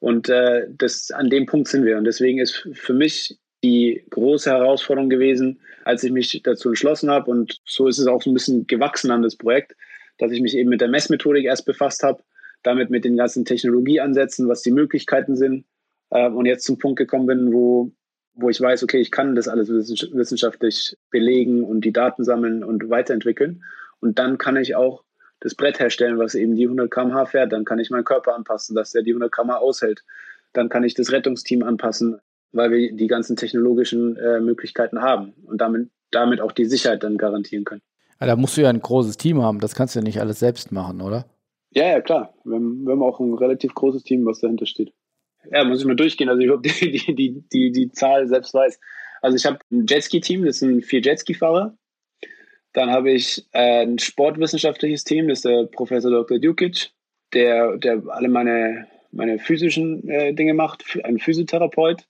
Und 0.00 0.28
äh, 0.28 0.66
das, 0.70 1.10
an 1.10 1.28
dem 1.28 1.46
Punkt 1.46 1.68
sind 1.68 1.84
wir. 1.84 1.98
Und 1.98 2.04
deswegen 2.04 2.38
ist 2.38 2.68
für 2.72 2.94
mich 2.94 3.38
die 3.64 4.04
große 4.10 4.50
Herausforderung 4.50 5.10
gewesen, 5.10 5.60
als 5.84 6.04
ich 6.04 6.12
mich 6.12 6.40
dazu 6.44 6.68
entschlossen 6.68 7.10
habe. 7.10 7.30
Und 7.30 7.60
so 7.64 7.88
ist 7.88 7.98
es 7.98 8.06
auch 8.06 8.22
so 8.22 8.30
ein 8.30 8.34
bisschen 8.34 8.66
gewachsen 8.66 9.10
an 9.10 9.22
das 9.22 9.36
Projekt, 9.36 9.74
dass 10.18 10.32
ich 10.32 10.40
mich 10.40 10.56
eben 10.56 10.68
mit 10.68 10.80
der 10.80 10.88
Messmethodik 10.88 11.44
erst 11.44 11.64
befasst 11.64 12.02
habe, 12.02 12.22
damit 12.62 12.90
mit 12.90 13.04
den 13.04 13.16
ganzen 13.16 13.44
Technologieansätzen, 13.44 14.48
was 14.48 14.62
die 14.62 14.72
Möglichkeiten 14.72 15.36
sind. 15.36 15.64
Äh, 16.10 16.28
und 16.28 16.46
jetzt 16.46 16.64
zum 16.64 16.78
Punkt 16.78 16.98
gekommen 16.98 17.26
bin, 17.26 17.52
wo, 17.52 17.92
wo 18.34 18.50
ich 18.50 18.60
weiß, 18.60 18.82
okay, 18.82 18.98
ich 18.98 19.10
kann 19.10 19.34
das 19.34 19.48
alles 19.48 19.68
wissenschaftlich 19.68 20.96
belegen 21.10 21.64
und 21.64 21.84
die 21.84 21.92
Daten 21.92 22.24
sammeln 22.24 22.64
und 22.64 22.90
weiterentwickeln. 22.90 23.62
Und 24.00 24.18
dann 24.18 24.38
kann 24.38 24.56
ich 24.56 24.76
auch 24.76 25.04
das 25.40 25.54
Brett 25.54 25.78
herstellen, 25.78 26.18
was 26.18 26.34
eben 26.34 26.56
die 26.56 26.64
100 26.64 26.90
km/h 26.90 27.26
fährt. 27.26 27.52
Dann 27.52 27.64
kann 27.64 27.78
ich 27.78 27.90
meinen 27.90 28.04
Körper 28.04 28.34
anpassen, 28.34 28.74
dass 28.74 28.92
der 28.92 29.02
die 29.02 29.10
100 29.10 29.32
km/h 29.32 29.58
aushält. 29.58 30.04
Dann 30.52 30.68
kann 30.68 30.84
ich 30.84 30.94
das 30.94 31.12
Rettungsteam 31.12 31.62
anpassen, 31.62 32.18
weil 32.52 32.70
wir 32.70 32.92
die 32.92 33.06
ganzen 33.06 33.36
technologischen 33.36 34.16
äh, 34.16 34.40
Möglichkeiten 34.40 35.00
haben 35.00 35.34
und 35.44 35.60
damit, 35.60 35.90
damit 36.10 36.40
auch 36.40 36.52
die 36.52 36.64
Sicherheit 36.64 37.02
dann 37.02 37.18
garantieren 37.18 37.64
können. 37.64 37.82
Ja, 38.20 38.26
da 38.26 38.36
musst 38.36 38.56
du 38.56 38.62
ja 38.62 38.68
ein 38.68 38.80
großes 38.80 39.16
Team 39.16 39.42
haben. 39.42 39.60
Das 39.60 39.74
kannst 39.74 39.94
du 39.94 40.00
ja 40.00 40.04
nicht 40.04 40.20
alles 40.20 40.38
selbst 40.40 40.72
machen, 40.72 41.00
oder? 41.00 41.26
Ja, 41.70 41.86
ja, 41.86 42.00
klar. 42.00 42.34
Wir 42.44 42.56
haben, 42.56 42.84
wir 42.84 42.92
haben 42.92 43.02
auch 43.02 43.20
ein 43.20 43.34
relativ 43.34 43.74
großes 43.74 44.02
Team, 44.02 44.26
was 44.26 44.40
dahinter 44.40 44.66
steht. 44.66 44.92
Ja, 45.50 45.64
muss 45.64 45.80
ich 45.80 45.86
mal 45.86 45.96
durchgehen, 45.96 46.28
also 46.28 46.40
ich 46.40 46.46
überhaupt 46.46 46.66
die, 46.80 46.90
die, 46.90 47.14
die, 47.14 47.44
die, 47.52 47.72
die 47.72 47.90
Zahl 47.92 48.26
selbst 48.26 48.54
weiß. 48.54 48.80
Also 49.22 49.36
ich 49.36 49.46
habe 49.46 49.58
ein 49.70 49.86
Jetski-Team, 49.86 50.44
das 50.44 50.58
sind 50.58 50.84
vier 50.84 51.00
Jetski-Fahrer. 51.00 51.76
Dann 52.72 52.90
habe 52.90 53.10
ich 53.10 53.46
äh, 53.52 53.84
ein 53.84 53.98
sportwissenschaftliches 53.98 55.04
Team, 55.04 55.28
das 55.28 55.38
ist 55.38 55.44
der 55.44 55.64
Professor 55.64 56.10
Dr. 56.10 56.38
Dukic, 56.38 56.90
der, 57.32 57.76
der 57.78 58.02
alle 58.08 58.28
meine, 58.28 58.86
meine 59.10 59.38
physischen 59.38 60.08
äh, 60.08 60.34
Dinge 60.34 60.54
macht, 60.54 60.84
ein 61.04 61.18
Physiotherapeut. 61.18 62.06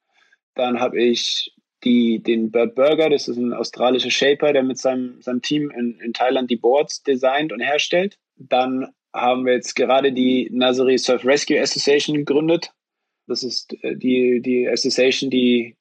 Dann 0.55 0.81
habe 0.81 1.01
ich 1.01 1.55
die, 1.85 2.23
den 2.23 2.51
Bert 2.51 2.75
Burger, 2.75 3.11
das 3.11 3.29
ist 3.29 3.37
ein 3.37 3.53
australischer 3.53 4.11
Shaper, 4.11 4.53
der 4.53 4.63
mit 4.63 4.79
seinem, 4.79 5.21
seinem 5.23 5.43
Team 5.43 5.71
in, 5.71 5.99
in 6.01 6.13
Thailand 6.13 6.51
die 6.51 6.57
Boards 6.57 7.03
designt 7.03 7.53
und 7.53 7.61
herstellt. 7.61 8.19
Dann 8.37 8.89
haben 9.13 9.47
wir 9.47 9.55
jetzt 9.55 9.75
gerade 9.75 10.13
die 10.13 10.51
Nazaré 10.51 10.99
Surf 10.99 11.25
Rescue 11.25 11.61
Association 11.61 12.17
gegründet. 12.17 12.73
Das 13.27 13.43
ist 13.43 13.75
äh, 13.83 13.97
die, 13.97 14.41
die 14.41 14.69
Association, 14.69 15.31
die 15.31 15.77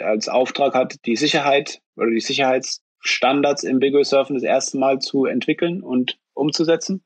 als 0.00 0.28
Auftrag 0.28 0.74
hat, 0.74 0.96
die 1.06 1.16
Sicherheit 1.16 1.80
oder 1.96 2.10
die 2.10 2.20
Sicherheitsstandards 2.20 3.64
im 3.64 3.80
Big 3.80 3.94
Wave 3.94 4.04
Surfen 4.04 4.34
das 4.34 4.44
erste 4.44 4.78
Mal 4.78 5.00
zu 5.00 5.26
entwickeln 5.26 5.82
und 5.82 6.18
umzusetzen. 6.34 7.04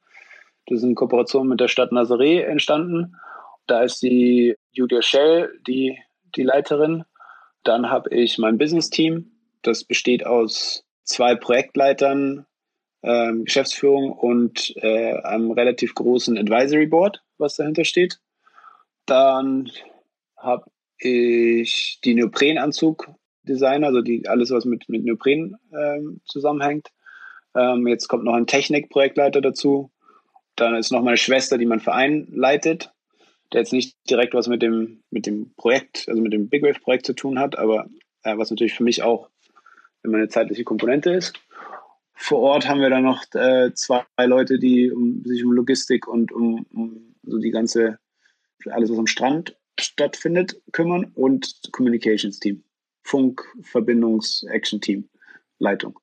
Das 0.67 0.79
ist 0.79 0.85
in 0.85 0.95
Kooperation 0.95 1.49
mit 1.49 1.61
der 1.61 1.69
Stadt 1.69 1.93
Nazaré 1.93 2.41
entstanden. 2.41 3.17
Da 3.67 3.83
ist 3.83 4.03
die 4.03 4.57
Julia 4.73 5.03
Schell, 5.03 5.51
die, 5.67 5.99
die 6.37 6.43
Leiterin. 6.43 7.05
Dann 7.65 7.91
habe 7.91 8.15
ich 8.15 8.39
mein 8.39 8.59
Business-Team. 8.59 9.33
Das 9.63 9.85
besteht 9.85 10.25
aus 10.27 10.85
zwei 11.03 11.35
Projektleitern, 11.35 12.47
ähm, 13.03 13.45
Geschäftsführung 13.45 14.13
und 14.13 14.75
äh, 14.77 15.15
einem 15.23 15.51
relativ 15.51 15.95
großen 15.95 16.39
Advisory 16.39 16.87
Board, 16.87 17.23
was 17.39 17.57
dahinter 17.57 17.85
steht. 17.85 18.21
Dann 19.07 19.71
habe 20.37 20.71
ich 20.99 22.01
die 22.05 22.15
Neoprenanzug-Designer, 22.15 23.89
also 23.89 24.01
die, 24.01 24.27
alles, 24.29 24.51
was 24.51 24.65
mit, 24.65 24.89
mit 24.89 25.05
Neopren 25.05 25.57
ähm, 25.73 26.21
zusammenhängt. 26.25 26.89
Ähm, 27.55 27.87
jetzt 27.87 28.09
kommt 28.09 28.25
noch 28.25 28.35
ein 28.35 28.47
Technikprojektleiter 28.47 29.41
dazu. 29.41 29.91
Dann 30.57 30.75
ist 30.75 30.93
noch 30.93 31.03
meine 31.03 31.17
Schwester, 31.17 31.59
die 31.59 31.67
mein 31.67 31.81
Verein 31.81 32.27
leitet, 32.31 32.94
der 33.55 33.61
jetzt 33.61 33.73
nicht 33.73 33.97
direkt 34.11 34.35
was 34.35 34.49
mit 34.49 34.63
dem, 34.63 35.03
mit 35.11 35.27
dem 35.27 35.55
Projekt, 35.55 36.09
also 36.09 36.21
mit 36.21 36.33
dem 36.33 36.49
Big 36.49 36.63
Wave-Projekt 36.63 37.07
zu 37.07 37.13
tun 37.15 37.39
hat, 37.39 37.57
aber 37.57 37.87
äh, 38.25 38.37
was 38.37 38.51
natürlich 38.51 38.75
für 38.75 38.83
mich 38.83 39.03
auch 39.03 39.31
immer 40.03 40.19
eine 40.19 40.29
zeitliche 40.29 40.65
Komponente 40.65 41.11
ist. 41.11 41.41
Vor 42.15 42.41
Ort 42.41 42.69
haben 42.69 42.81
wir 42.81 42.91
dann 42.91 43.05
noch 43.05 43.25
äh, 43.35 43.73
zwei 43.75 44.05
Leute, 44.25 44.59
die 44.59 44.91
um, 44.91 45.23
sich 45.25 45.45
um 45.45 45.53
Logistik 45.53 46.07
und 46.07 46.33
um, 46.33 46.67
um 46.73 47.15
so 47.23 47.39
die 47.39 47.51
ganze, 47.51 47.99
alles 48.71 48.91
was 48.91 48.99
am 48.99 49.07
Strand 49.07 49.57
stattfindet, 49.79 50.61
kümmern 50.73 51.13
und 51.15 51.61
Communications 51.73 52.39
Team. 52.41 52.63
Funk, 53.03 53.43
Verbindungs, 53.63 54.45
Action 54.51 54.81
Team, 54.81 55.09
Leitung. 55.59 55.99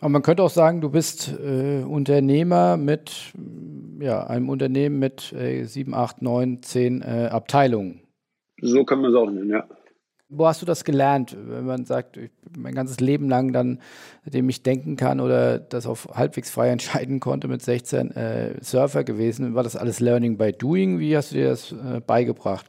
Aber 0.00 0.10
man 0.10 0.22
könnte 0.22 0.42
auch 0.42 0.50
sagen, 0.50 0.80
du 0.80 0.90
bist 0.90 1.32
äh, 1.32 1.82
Unternehmer 1.84 2.76
mit 2.76 3.32
ja, 4.02 4.26
einem 4.26 4.48
Unternehmen 4.48 4.98
mit 4.98 5.32
äh, 5.32 5.64
sieben, 5.64 5.94
acht, 5.94 6.22
neun, 6.22 6.62
zehn 6.62 7.02
äh, 7.02 7.28
Abteilungen. 7.30 8.00
So 8.60 8.84
kann 8.84 9.00
man 9.00 9.12
es 9.12 9.16
auch 9.16 9.30
nennen, 9.30 9.50
ja. 9.50 9.64
Wo 10.28 10.46
hast 10.46 10.62
du 10.62 10.66
das 10.66 10.84
gelernt, 10.84 11.36
wenn 11.38 11.66
man 11.66 11.84
sagt, 11.84 12.16
ich, 12.16 12.30
mein 12.56 12.74
ganzes 12.74 13.00
Leben 13.00 13.28
lang 13.28 13.52
dann, 13.52 13.80
dem 14.24 14.48
ich 14.48 14.62
denken 14.62 14.96
kann 14.96 15.20
oder 15.20 15.58
das 15.58 15.86
auf 15.86 16.08
halbwegs 16.14 16.50
frei 16.50 16.68
entscheiden 16.70 17.20
konnte 17.20 17.48
mit 17.48 17.62
16 17.62 18.10
äh, 18.12 18.54
Surfer 18.62 19.04
gewesen? 19.04 19.54
War 19.54 19.62
das 19.62 19.76
alles 19.76 20.00
Learning 20.00 20.36
by 20.36 20.52
Doing? 20.52 20.98
Wie 20.98 21.16
hast 21.16 21.32
du 21.32 21.36
dir 21.36 21.48
das 21.48 21.72
äh, 21.72 22.00
beigebracht? 22.04 22.66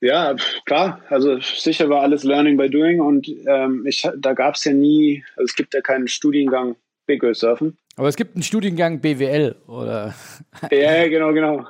Ja, 0.00 0.34
klar. 0.64 1.00
Also 1.10 1.38
sicher 1.40 1.88
war 1.88 2.02
alles 2.02 2.24
Learning 2.24 2.56
by 2.56 2.70
Doing 2.70 3.00
und 3.00 3.28
ähm, 3.46 3.84
ich, 3.86 4.08
da 4.16 4.32
gab 4.32 4.54
es 4.54 4.64
ja 4.64 4.72
nie, 4.72 5.24
also 5.36 5.44
es 5.44 5.54
gibt 5.54 5.74
ja 5.74 5.80
keinen 5.80 6.08
Studiengang 6.08 6.76
Big 7.06 7.22
Wave 7.22 7.34
Surfen. 7.34 7.76
Aber 7.96 8.08
es 8.08 8.16
gibt 8.16 8.34
einen 8.34 8.42
Studiengang 8.42 9.00
BWL, 9.00 9.56
oder? 9.66 10.14
ja, 10.70 11.08
genau, 11.08 11.32
genau. 11.32 11.66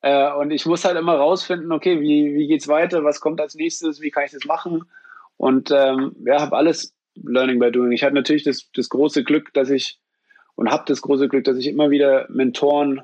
Äh, 0.00 0.32
und 0.32 0.50
ich 0.50 0.64
muss 0.66 0.84
halt 0.84 0.96
immer 0.96 1.16
rausfinden, 1.16 1.72
okay, 1.72 2.00
wie, 2.00 2.34
wie 2.34 2.46
geht's 2.46 2.68
weiter, 2.68 3.04
was 3.04 3.20
kommt 3.20 3.40
als 3.40 3.54
nächstes, 3.54 4.00
wie 4.00 4.10
kann 4.10 4.24
ich 4.24 4.32
das 4.32 4.44
machen? 4.44 4.84
Und 5.36 5.70
ähm, 5.70 6.16
ja, 6.24 6.40
habe 6.40 6.56
alles 6.56 6.94
Learning 7.14 7.58
by 7.58 7.70
Doing. 7.70 7.92
Ich 7.92 8.02
hatte 8.02 8.14
natürlich 8.14 8.44
das, 8.44 8.70
das 8.74 8.88
große 8.88 9.24
Glück, 9.24 9.52
dass 9.54 9.70
ich 9.70 9.98
und 10.54 10.70
habe 10.70 10.84
das 10.86 11.02
große 11.02 11.28
Glück, 11.28 11.44
dass 11.44 11.56
ich 11.56 11.68
immer 11.68 11.90
wieder 11.90 12.26
Mentoren 12.30 13.02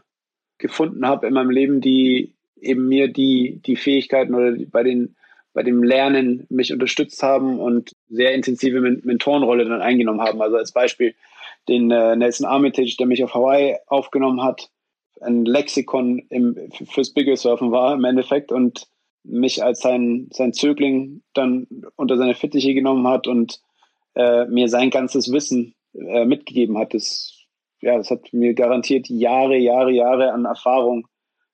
gefunden 0.58 1.06
habe 1.06 1.26
in 1.26 1.34
meinem 1.34 1.50
Leben, 1.50 1.80
die 1.80 2.34
eben 2.60 2.88
mir 2.88 3.08
die, 3.08 3.60
die 3.64 3.76
Fähigkeiten 3.76 4.34
oder 4.34 4.56
bei 4.70 4.82
den 4.82 5.16
bei 5.52 5.62
dem 5.62 5.84
Lernen 5.84 6.46
mich 6.50 6.72
unterstützt 6.72 7.22
haben 7.22 7.60
und 7.60 7.92
sehr 8.08 8.34
intensive 8.34 8.80
Mentorenrolle 8.80 9.64
dann 9.64 9.82
eingenommen 9.82 10.20
haben. 10.20 10.42
Also 10.42 10.56
als 10.56 10.72
Beispiel 10.72 11.14
den 11.68 11.90
äh, 11.90 12.16
Nelson 12.16 12.46
Armitage, 12.46 12.96
der 12.98 13.06
mich 13.06 13.22
auf 13.24 13.34
Hawaii 13.34 13.76
aufgenommen 13.86 14.42
hat, 14.42 14.70
ein 15.20 15.44
Lexikon 15.44 16.20
im, 16.28 16.56
fürs 16.70 17.12
Bigger 17.12 17.36
Surfen 17.36 17.72
war 17.72 17.94
im 17.94 18.04
Endeffekt 18.04 18.52
und 18.52 18.88
mich 19.22 19.64
als 19.64 19.80
sein, 19.80 20.28
sein 20.32 20.52
Zögling 20.52 21.22
dann 21.32 21.66
unter 21.96 22.16
seine 22.16 22.34
Fittiche 22.34 22.74
genommen 22.74 23.06
hat 23.08 23.26
und 23.26 23.60
äh, 24.14 24.44
mir 24.46 24.68
sein 24.68 24.90
ganzes 24.90 25.32
Wissen 25.32 25.74
äh, 25.94 26.26
mitgegeben 26.26 26.76
hat. 26.76 26.94
Das, 26.94 27.32
ja, 27.80 27.96
das 27.96 28.10
hat 28.10 28.32
mir 28.32 28.54
garantiert 28.54 29.08
Jahre, 29.08 29.56
Jahre, 29.56 29.92
Jahre 29.92 30.32
an 30.32 30.44
Erfahrung 30.44 31.06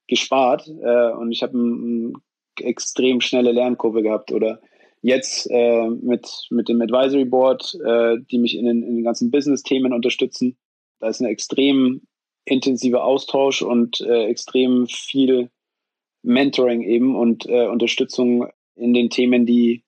gespart 0.08 0.66
äh, 0.66 1.12
und 1.12 1.30
ich 1.30 1.42
habe 1.42 1.56
eine 1.56 2.12
extrem 2.58 3.20
schnelle 3.20 3.52
Lernkurve 3.52 4.02
gehabt 4.02 4.32
oder 4.32 4.60
jetzt 5.02 5.48
äh, 5.50 5.88
mit, 5.88 6.28
mit 6.50 6.68
dem 6.68 6.80
Advisory 6.80 7.24
Board, 7.24 7.74
äh, 7.84 8.18
die 8.30 8.38
mich 8.38 8.56
in 8.56 8.66
den, 8.66 8.82
in 8.82 8.96
den 8.96 9.04
ganzen 9.04 9.30
Business-Themen 9.30 9.92
unterstützen. 9.92 10.56
Da 10.98 11.08
ist 11.08 11.20
ein 11.20 11.26
extrem 11.26 12.02
intensiver 12.44 13.04
Austausch 13.04 13.62
und 13.62 14.00
äh, 14.00 14.26
extrem 14.26 14.86
viel 14.86 15.50
Mentoring 16.22 16.82
eben 16.82 17.16
und 17.16 17.46
äh, 17.46 17.66
Unterstützung 17.66 18.48
in 18.74 18.92
den 18.92 19.08
Themen, 19.08 19.46
die 19.46 19.84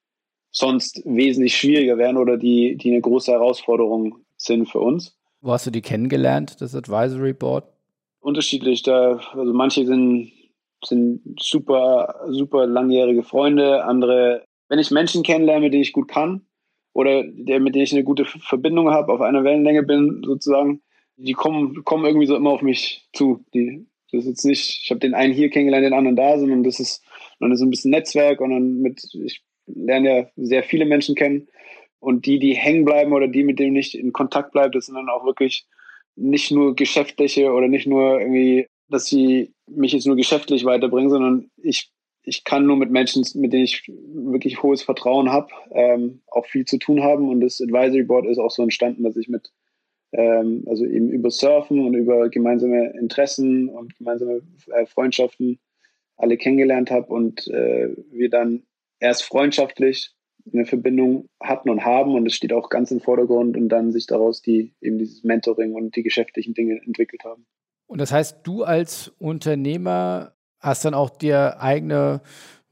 sonst 0.51 1.03
wesentlich 1.05 1.57
schwieriger 1.57 1.99
wären 1.99 2.17
oder 2.17 2.37
die, 2.37 2.77
die 2.77 2.91
eine 2.91 3.01
große 3.01 3.33
Herausforderung 3.33 4.19
sind 4.37 4.69
für 4.69 4.81
uns. 4.81 5.17
Wo 5.41 5.53
hast 5.53 5.67
du 5.67 5.71
die 5.71 5.83
kennengelernt, 5.83 6.61
das 6.61 6.75
Advisory 6.75 7.33
Board? 7.33 7.65
unterschiedlich. 8.23 8.83
Da, 8.83 9.21
also 9.33 9.53
manche 9.53 9.85
sind, 9.85 10.33
sind 10.85 11.21
super, 11.39 12.25
super 12.29 12.67
langjährige 12.67 13.23
Freunde, 13.23 13.85
andere, 13.85 14.45
wenn 14.73 14.79
ich 14.79 14.91
Menschen 14.91 15.23
kennenlerne, 15.23 15.61
mit 15.61 15.75
denen 15.75 15.83
ich 15.83 15.93
gut 15.93 16.09
kann 16.09 16.47
oder 16.95 17.25
der, 17.25 17.61
mit 17.61 17.75
denen 17.75 17.85
ich 17.85 17.93
eine 17.93 18.05
gute 18.05 18.25
Verbindung 18.25 18.89
habe, 18.89 19.13
auf 19.13 19.21
einer 19.21 19.45
Wellenlänge 19.45 19.83
bin, 19.83 20.23
sozusagen, 20.25 20.81
die 21.17 21.35
kommen, 21.35 21.85
kommen 21.85 22.07
irgendwie 22.07 22.27
so 22.27 22.37
immer 22.37 22.53
auf 22.53 22.63
mich 22.63 23.07
zu. 23.13 23.45
Die, 23.53 23.87
das 24.11 24.23
ist 24.23 24.29
jetzt 24.29 24.45
nicht, 24.47 24.81
ich 24.85 24.91
habe 24.91 24.99
den 24.99 25.13
einen 25.13 25.35
hier 25.35 25.51
kennengelernt, 25.51 25.85
den 25.85 25.93
anderen 25.93 26.17
da, 26.17 26.39
sondern 26.39 26.63
das 26.65 26.81
ist 26.81 27.05
dann 27.39 27.55
so 27.55 27.67
ein 27.67 27.71
bisschen 27.71 27.91
Netzwerk 27.91 28.41
und 28.41 28.49
dann 28.49 28.81
mit, 28.81 29.07
ich 29.13 29.43
lerne 29.67 30.09
ja 30.09 30.27
sehr 30.37 30.63
viele 30.63 30.87
Menschen 30.87 31.17
kennen 31.17 31.49
und 31.99 32.25
die, 32.25 32.39
die 32.39 32.55
hängen 32.55 32.87
bleiben 32.87 33.13
oder 33.13 33.29
die, 33.29 33.45
mit 33.45 33.59
denen 33.59 33.77
ich 33.77 33.99
in 33.99 34.15
Kontakt 34.15 34.53
bleibe, 34.53 34.71
das 34.71 34.87
sind 34.87 34.95
dann 34.95 35.11
auch 35.11 35.27
wirklich 35.27 35.67
nicht 36.17 36.51
nur 36.51 36.75
geschäftliche 36.77 37.53
oder 37.53 37.69
nicht 37.69 37.87
nur 37.87 38.21
irgendwie, 38.21 38.69
dass 38.89 39.05
sie 39.05 39.53
mich 39.67 39.93
jetzt 39.93 40.07
nur 40.07 40.17
geschäftlich 40.17 40.65
weiterbringen, 40.65 41.11
sondern 41.11 41.51
ich, 41.63 41.93
ich 42.25 42.45
kann 42.45 42.67
nur 42.67 42.77
mit 42.77 42.91
Menschen, 42.91 43.25
mit 43.41 43.53
denen 43.53 43.65
ich 43.65 43.91
wirklich 44.15 44.63
hohes 44.63 44.83
Vertrauen 44.83 45.31
habe, 45.31 45.49
ähm, 45.73 46.21
auch 46.29 46.47
viel 46.47 46.65
zu 46.65 46.79
tun 46.79 47.03
haben. 47.03 47.29
Und 47.29 47.41
das 47.41 47.61
Advisory 47.61 48.05
Board 48.05 48.27
ist 48.27 48.39
auch 48.39 48.51
so 48.51 48.63
entstanden, 48.63 49.03
dass 49.03 49.17
ich 49.17 49.29
mit, 49.29 49.51
ähm, 50.13 50.65
also 50.67 50.85
eben 50.85 51.11
über 51.11 51.31
Surfen 51.31 51.85
und 51.85 51.95
über 51.95 52.29
gemeinsame 52.29 52.93
Interessen 52.99 53.69
und 53.69 53.97
gemeinsame 53.97 54.43
äh, 54.73 54.87
Freundschaften 54.87 55.59
alle 56.17 56.37
kennengelernt 56.37 56.91
habe 56.91 57.13
und 57.13 57.49
äh, 57.49 57.89
wir 58.13 58.31
dann 58.31 58.63
erst 59.01 59.25
freundschaftlich 59.25 60.15
eine 60.53 60.67
Verbindung 60.67 61.29
hatten 61.41 61.71
und 61.71 61.85
haben 61.85 62.15
und 62.15 62.27
es 62.27 62.35
steht 62.35 62.53
auch 62.53 62.69
ganz 62.69 62.91
im 62.91 63.01
Vordergrund 63.01 63.57
und 63.57 63.69
dann 63.69 63.93
sich 63.93 64.07
daraus 64.07 64.43
die 64.43 64.75
eben 64.81 64.99
dieses 64.99 65.25
Mentoring 65.25 65.75
und 65.75 65.95
die 65.97 66.03
geschäftlichen 66.03 66.55
Dinge 66.55 66.81
entwickelt 66.85 67.23
haben. 67.25 67.47
Und 67.87 68.01
das 68.01 68.13
heißt, 68.13 68.39
du 68.45 68.63
als 68.65 69.13
Unternehmer 69.19 70.35
hast 70.63 70.85
dann 70.85 70.95
auch 70.95 71.11
dir 71.11 71.61
eigene, 71.61 72.21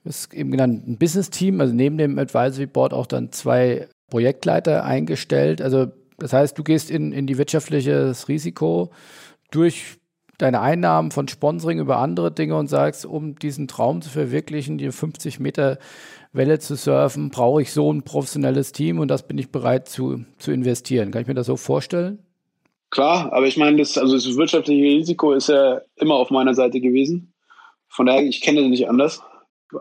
ist 0.05 0.33
eben 0.33 0.51
genannt, 0.51 0.87
ein 0.89 0.97
Business-Team, 0.97 1.61
also 1.61 1.75
neben 1.75 1.99
dem 1.99 2.19
Advisory 2.19 2.67
Board 2.67 2.95
auch 2.95 3.07
dann 3.07 3.33
zwei 3.33 3.89
Projektleiter 4.09 4.85
eingestellt. 4.85 5.61
Also 5.61 5.89
das 6.19 6.33
heißt, 6.33 6.57
du 6.57 6.63
gehst 6.63 6.91
in, 6.91 7.13
in 7.13 7.27
die 7.27 7.39
wirtschaftliches 7.39 8.29
Risiko 8.29 8.91
durch 9.51 9.99
deine 10.39 10.61
Einnahmen 10.61 11.11
von 11.11 11.29
Sponsoring 11.29 11.81
über 11.81 11.99
andere 11.99 12.33
Dinge 12.33 12.57
und 12.57 12.69
sagst, 12.69 13.05
um 13.05 13.39
diesen 13.39 13.69
Traum 13.69 14.01
zu 14.01 14.11
verwirklichen, 14.11 14.79
die 14.79 14.91
50 14.91 15.41
Meter 15.41 15.79
Welle 16.33 16.59
zu 16.59 16.77
surfen, 16.77 17.31
brauche 17.31 17.63
ich 17.63 17.73
so 17.73 17.93
ein 17.93 18.03
professionelles 18.03 18.73
Team 18.73 19.01
und 19.01 19.09
das 19.09 19.27
bin 19.27 19.37
ich 19.37 19.51
bereit 19.51 19.89
zu, 19.89 20.25
zu 20.39 20.53
investieren. 20.53 21.11
Kann 21.11 21.23
ich 21.23 21.29
mir 21.29 21.35
das 21.35 21.47
so 21.47 21.57
vorstellen? 21.57 22.21
Klar, 22.91 23.33
aber 23.33 23.47
ich 23.47 23.57
meine, 23.57 23.77
das, 23.77 23.99
also 23.99 24.15
das 24.15 24.37
wirtschaftliche 24.37 24.83
Risiko 24.83 25.33
ist 25.33 25.49
ja 25.49 25.81
immer 25.97 26.15
auf 26.15 26.31
meiner 26.31 26.55
Seite 26.55 26.81
gewesen. 26.81 27.30
Von 27.91 28.07
daher, 28.07 28.23
ich 28.23 28.41
kenne 28.41 28.61
das 28.61 28.71
nicht 28.71 28.89
anders. 28.89 29.21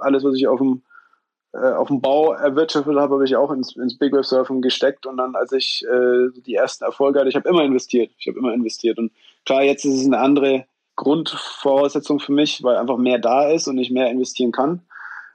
Alles, 0.02 0.24
was 0.24 0.36
ich 0.36 0.48
auf 0.48 0.60
dem, 0.60 0.82
äh, 1.54 1.72
auf 1.74 1.88
dem 1.88 2.02
Bau 2.02 2.34
erwirtschaftet 2.34 2.96
habe, 2.96 3.14
habe 3.14 3.26
ich 3.26 3.36
auch 3.36 3.52
ins, 3.52 3.76
ins 3.76 3.98
Big 3.98 4.12
Wave 4.12 4.24
Surfen 4.24 4.62
gesteckt. 4.62 5.06
Und 5.06 5.18
dann, 5.18 5.36
als 5.36 5.52
ich 5.52 5.86
äh, 5.86 6.42
die 6.42 6.56
ersten 6.56 6.84
Erfolge 6.84 7.20
hatte, 7.20 7.30
ich 7.30 7.36
habe 7.36 7.48
immer 7.48 7.64
investiert. 7.64 8.12
Ich 8.18 8.28
habe 8.28 8.40
immer 8.40 8.54
investiert. 8.54 8.98
Und 8.98 9.12
klar, 9.46 9.64
jetzt 9.64 9.86
ist 9.86 10.02
es 10.02 10.06
eine 10.06 10.20
andere 10.20 10.66
Grundvoraussetzung 10.96 12.20
für 12.20 12.34
mich, 12.34 12.64
weil 12.64 12.78
einfach 12.78 12.98
mehr 12.98 13.20
da 13.20 13.50
ist 13.50 13.68
und 13.68 13.78
ich 13.78 13.92
mehr 13.92 14.10
investieren 14.10 14.52
kann. 14.52 14.82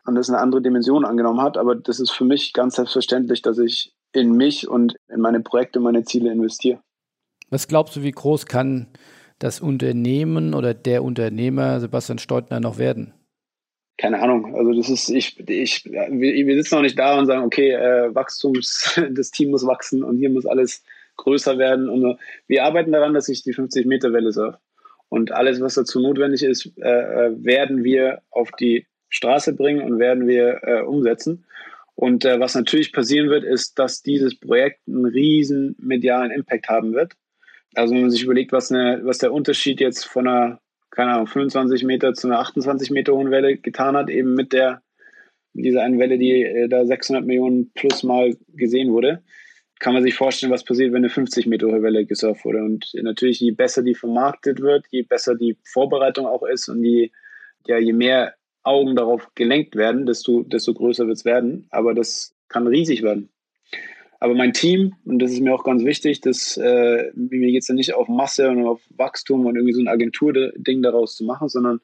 Und 0.04 0.16
das 0.16 0.28
eine 0.28 0.38
andere 0.38 0.60
Dimension 0.60 1.04
angenommen 1.04 1.40
hat. 1.40 1.56
Aber 1.56 1.76
das 1.76 2.00
ist 2.00 2.10
für 2.10 2.24
mich 2.24 2.52
ganz 2.52 2.74
selbstverständlich, 2.74 3.40
dass 3.40 3.58
ich 3.58 3.94
in 4.12 4.32
mich 4.32 4.68
und 4.68 4.96
in 5.08 5.20
meine 5.20 5.40
Projekte, 5.40 5.80
meine 5.80 6.04
Ziele 6.04 6.30
investiere. 6.30 6.80
Was 7.50 7.68
glaubst 7.68 7.94
du, 7.96 8.02
wie 8.02 8.10
groß 8.10 8.46
kann 8.46 8.88
das 9.38 9.60
Unternehmen 9.60 10.54
oder 10.54 10.74
der 10.74 11.02
Unternehmer 11.02 11.80
Sebastian 11.80 12.18
Steutner 12.18 12.60
noch 12.60 12.78
werden? 12.78 13.14
Keine 13.96 14.20
Ahnung. 14.20 14.56
Also 14.56 14.72
das 14.72 14.88
ist, 14.88 15.08
ich, 15.08 15.38
ich, 15.48 15.84
wir, 15.84 16.54
sitzen 16.56 16.74
noch 16.74 16.82
nicht 16.82 16.98
da 16.98 17.18
und 17.18 17.26
sagen, 17.26 17.44
okay, 17.44 17.70
äh, 17.70 18.14
Wachstums, 18.14 19.00
das 19.10 19.30
Team 19.30 19.50
muss 19.50 19.66
wachsen 19.66 20.02
und 20.02 20.18
hier 20.18 20.30
muss 20.30 20.46
alles 20.46 20.82
größer 21.16 21.58
werden. 21.58 21.88
Und 21.88 22.18
wir 22.48 22.64
arbeiten 22.64 22.92
daran, 22.92 23.14
dass 23.14 23.28
ich 23.28 23.44
die 23.44 23.52
50 23.52 23.86
Meter 23.86 24.12
Welle 24.12 24.32
surfe. 24.32 24.58
Und 25.08 25.30
alles, 25.30 25.60
was 25.60 25.74
dazu 25.74 26.00
notwendig 26.00 26.42
ist, 26.42 26.72
äh, 26.78 26.88
äh, 26.88 27.44
werden 27.44 27.84
wir 27.84 28.22
auf 28.30 28.50
die 28.52 28.86
Straße 29.10 29.54
bringen 29.54 29.82
und 29.82 30.00
werden 30.00 30.26
wir 30.26 30.60
äh, 30.62 30.80
umsetzen. 30.80 31.44
Und 31.94 32.24
äh, 32.24 32.40
was 32.40 32.56
natürlich 32.56 32.92
passieren 32.92 33.30
wird, 33.30 33.44
ist, 33.44 33.78
dass 33.78 34.02
dieses 34.02 34.38
Projekt 34.38 34.80
einen 34.88 35.04
riesen 35.04 35.76
medialen 35.78 36.32
Impact 36.32 36.68
haben 36.68 36.94
wird. 36.94 37.12
Also 37.74 37.94
wenn 37.94 38.02
man 38.02 38.10
sich 38.10 38.22
überlegt, 38.22 38.52
was, 38.52 38.70
eine, 38.70 39.00
was 39.04 39.18
der 39.18 39.32
Unterschied 39.32 39.80
jetzt 39.80 40.04
von 40.06 40.26
einer, 40.28 40.60
keine 40.90 41.12
Ahnung, 41.12 41.26
25 41.26 41.84
Meter 41.84 42.14
zu 42.14 42.28
einer 42.28 42.38
28 42.38 42.90
Meter 42.90 43.14
hohen 43.14 43.30
Welle 43.30 43.56
getan 43.56 43.96
hat, 43.96 44.10
eben 44.10 44.34
mit 44.34 44.52
der, 44.52 44.82
dieser 45.52 45.82
einen 45.82 45.98
Welle, 45.98 46.18
die 46.18 46.42
äh, 46.42 46.68
da 46.68 46.84
600 46.84 47.24
Millionen 47.24 47.72
plus 47.72 48.02
mal 48.02 48.36
gesehen 48.54 48.92
wurde, 48.92 49.22
kann 49.80 49.94
man 49.94 50.02
sich 50.02 50.14
vorstellen, 50.14 50.52
was 50.52 50.64
passiert, 50.64 50.92
wenn 50.92 51.04
eine 51.04 51.10
50 51.10 51.46
Meter 51.46 51.66
hohe 51.66 51.82
Welle 51.82 52.06
gesurft 52.06 52.44
wurde. 52.44 52.62
Und 52.62 52.90
natürlich, 52.94 53.40
je 53.40 53.50
besser 53.50 53.82
die 53.82 53.94
vermarktet 53.94 54.60
wird, 54.60 54.86
je 54.90 55.02
besser 55.02 55.34
die 55.34 55.56
Vorbereitung 55.64 56.26
auch 56.26 56.42
ist 56.44 56.68
und 56.68 56.82
je, 56.84 57.10
ja, 57.66 57.78
je 57.78 57.92
mehr 57.92 58.34
Augen 58.62 58.96
darauf 58.96 59.34
gelenkt 59.34 59.76
werden, 59.76 60.06
desto, 60.06 60.42
desto 60.42 60.74
größer 60.74 61.06
wird 61.06 61.18
es 61.18 61.24
werden. 61.24 61.66
Aber 61.70 61.92
das 61.92 62.34
kann 62.48 62.66
riesig 62.66 63.02
werden. 63.02 63.28
Aber 64.20 64.34
mein 64.34 64.52
Team, 64.52 64.94
und 65.04 65.18
das 65.20 65.32
ist 65.32 65.40
mir 65.40 65.54
auch 65.54 65.64
ganz 65.64 65.84
wichtig, 65.84 66.20
dass, 66.20 66.56
äh, 66.56 67.10
mir 67.14 67.50
geht 67.50 67.62
es 67.62 67.68
ja 67.68 67.74
nicht 67.74 67.94
auf 67.94 68.08
Masse 68.08 68.48
und 68.48 68.66
auf 68.66 68.80
Wachstum 68.90 69.46
und 69.46 69.56
irgendwie 69.56 69.74
so 69.74 69.80
ein 69.80 69.88
Agenturding 69.88 70.82
daraus 70.82 71.16
zu 71.16 71.24
machen, 71.24 71.48
sondern 71.48 71.80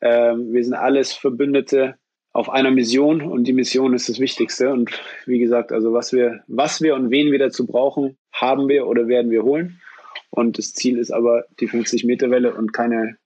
äh, 0.00 0.34
wir 0.34 0.64
sind 0.64 0.74
alles 0.74 1.12
Verbündete 1.12 1.96
auf 2.32 2.48
einer 2.48 2.70
Mission 2.70 3.22
und 3.22 3.44
die 3.44 3.52
Mission 3.52 3.94
ist 3.94 4.08
das 4.08 4.20
Wichtigste. 4.20 4.70
Und 4.70 4.90
wie 5.26 5.38
gesagt, 5.38 5.72
also 5.72 5.92
was 5.92 6.12
wir, 6.12 6.42
was 6.46 6.80
wir 6.80 6.94
und 6.94 7.10
wen 7.10 7.32
wir 7.32 7.38
dazu 7.38 7.66
brauchen, 7.66 8.16
haben 8.32 8.68
wir 8.68 8.86
oder 8.86 9.08
werden 9.08 9.30
wir 9.30 9.42
holen. 9.42 9.80
Und 10.30 10.58
das 10.58 10.72
Ziel 10.72 10.98
ist 10.98 11.10
aber 11.10 11.44
die 11.58 11.66
50 11.66 12.04
Meter 12.04 12.30
Welle 12.30 12.54
und 12.54 12.72
keine, 12.72 13.16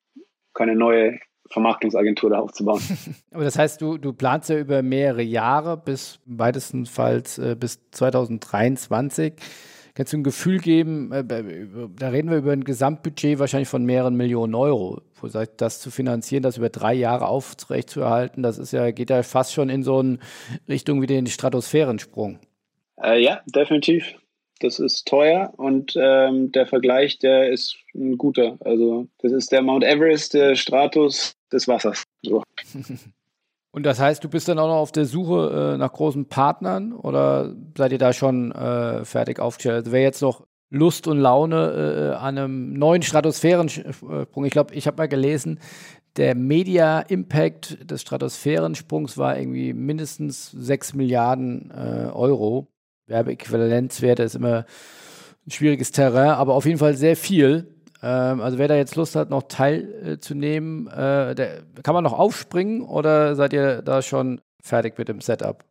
keine 0.55 0.75
neue 0.75 1.19
Vermarktungsagentur 1.51 2.31
da 2.31 2.39
aufzubauen. 2.39 2.83
Aber 3.31 3.45
das 3.45 3.59
heißt, 3.59 3.81
du, 3.81 3.99
du 3.99 4.13
planst 4.13 4.51
ja 4.51 4.59
über 4.59 4.83
mehrere 4.83 5.23
Jahre 5.23 5.77
bis 5.77 6.21
weitestenfalls 6.27 7.39
äh, 7.39 7.57
bis 7.59 7.81
2023. 7.91 9.35
Kannst 9.95 10.13
du 10.13 10.17
ein 10.17 10.25
Gefühl 10.25 10.59
geben, 10.59 11.13
äh, 11.13 11.25
da 11.25 12.09
reden 12.09 12.31
wir 12.31 12.39
über 12.39 12.53
ein 12.53 12.65
Gesamtbudget 12.65 13.39
wahrscheinlich 13.39 13.69
von 13.69 13.85
mehreren 13.85 14.17
Millionen 14.17 14.55
Euro. 14.55 15.03
Das 15.57 15.81
zu 15.81 15.91
finanzieren, 15.91 16.43
das 16.43 16.59
über 16.59 16.69
drei 16.69 16.93
Jahre 16.93 17.29
aufrechtzuerhalten, 17.29 18.43
das 18.43 18.59
ist 18.59 18.73
ja, 18.73 18.91
geht 18.91 19.09
ja 19.09 19.23
fast 19.23 19.55
schon 19.55 19.71
in 19.71 19.83
so 19.83 20.01
eine 20.01 20.19
Richtung 20.69 21.01
wie 21.01 21.07
den 21.07 21.27
Stratosphärensprung. 21.27 22.41
Äh, 23.03 23.23
ja, 23.23 23.41
definitiv 23.47 24.17
das 24.61 24.79
ist 24.79 25.07
teuer 25.07 25.53
und 25.57 25.95
ähm, 25.97 26.53
der 26.53 26.67
Vergleich, 26.67 27.19
der 27.19 27.51
ist 27.51 27.77
ein 27.95 28.17
guter. 28.17 28.57
Also 28.61 29.09
das 29.19 29.33
ist 29.33 29.53
der 29.53 29.63
Mount 29.63 29.85
Everest, 29.85 30.35
der 30.35 30.55
Stratus 30.55 31.35
des 31.53 31.69
Wassers. 31.69 32.05
So. 32.23 32.43
Und 33.75 33.85
das 33.85 33.99
heißt, 33.99 34.23
du 34.23 34.29
bist 34.29 34.47
dann 34.47 34.61
auch 34.61 34.69
noch 34.69 34.77
auf 34.77 34.93
der 34.93 35.05
Suche 35.05 35.73
äh, 35.75 35.79
nach 35.79 35.93
großen 35.93 36.27
Partnern 36.27 36.93
oder 36.93 37.57
seid 37.77 37.91
ihr 37.91 37.99
da 37.99 38.13
schon 38.13 38.53
äh, 38.53 39.05
fertig 39.05 39.41
aufgestellt? 39.41 39.79
Also 39.79 39.91
wer 39.91 40.01
jetzt 40.01 40.23
noch 40.23 40.47
Lust 40.71 41.09
und 41.09 41.19
Laune 41.19 42.13
äh, 42.13 42.17
an 42.17 42.39
einem 42.39 42.73
neuen 42.75 43.03
Stratosphärensprung, 43.03 44.45
ich 44.45 44.53
glaube, 44.53 44.75
ich 44.75 44.87
habe 44.87 44.99
mal 44.99 45.09
gelesen, 45.09 45.59
der 46.17 46.37
Media 46.37 47.01
Impact 47.01 47.91
des 47.91 48.03
Stratosphärensprungs 48.03 49.19
war 49.19 49.37
irgendwie 49.37 49.73
mindestens 49.73 50.53
6 50.53 50.95
Milliarden 50.95 51.73
äh, 51.73 52.11
Euro. 52.13 52.69
Werbeäquivalenzwerte 53.07 54.23
ist 54.23 54.35
immer 54.35 54.67
ein 55.47 55.51
schwieriges 55.51 55.93
Terrain, 55.93 56.31
aber 56.31 56.55
auf 56.55 56.65
jeden 56.65 56.79
Fall 56.79 56.95
sehr 56.95 57.17
viel. 57.17 57.75
Ähm, 58.03 58.41
also 58.41 58.59
wer 58.59 58.69
da 58.69 58.77
jetzt 58.77 58.97
Lust 58.97 59.17
hat, 59.17 59.31
noch 59.31 59.45
teilzunehmen, 59.45 60.87
äh, 60.89 61.35
der, 61.35 61.63
kann 61.83 61.95
man 61.95 62.05
noch 62.05 62.19
aufspringen 62.19 62.83
oder 62.83 63.35
seid 63.35 63.53
ihr 63.53 63.83
da 63.83 64.03
schon 64.03 64.41
fertig 64.63 64.99
mit 64.99 65.09
dem 65.09 65.21
Setup? 65.21 65.65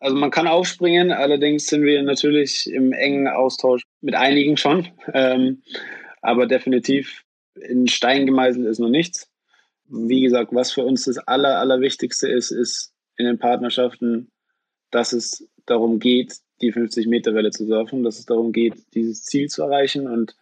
Also 0.00 0.16
man 0.16 0.32
kann 0.32 0.48
aufspringen, 0.48 1.12
allerdings 1.12 1.66
sind 1.66 1.84
wir 1.84 2.02
natürlich 2.02 2.68
im 2.72 2.92
engen 2.92 3.28
Austausch 3.28 3.82
mit 4.00 4.16
einigen 4.16 4.56
schon. 4.56 4.88
Ähm, 5.14 5.62
aber 6.20 6.46
definitiv 6.46 7.24
in 7.54 7.86
Stein 7.86 8.26
gemeißelt 8.26 8.66
ist 8.66 8.80
noch 8.80 8.88
nichts. 8.88 9.28
Wie 9.88 10.22
gesagt, 10.22 10.52
was 10.52 10.72
für 10.72 10.84
uns 10.84 11.04
das 11.04 11.18
Aller, 11.18 11.58
Allerwichtigste 11.58 12.28
ist, 12.28 12.50
ist 12.50 12.92
in 13.16 13.26
den 13.26 13.38
Partnerschaften, 13.38 14.30
dass 14.90 15.12
es 15.12 15.48
darum 15.66 15.98
geht, 15.98 16.36
die 16.62 16.72
50-Meter-Welle 16.72 17.50
zu 17.50 17.66
surfen, 17.66 18.02
dass 18.02 18.18
es 18.18 18.26
darum 18.26 18.52
geht, 18.52 18.74
dieses 18.94 19.24
Ziel 19.24 19.48
zu 19.48 19.62
erreichen. 19.62 20.06
Und 20.06 20.36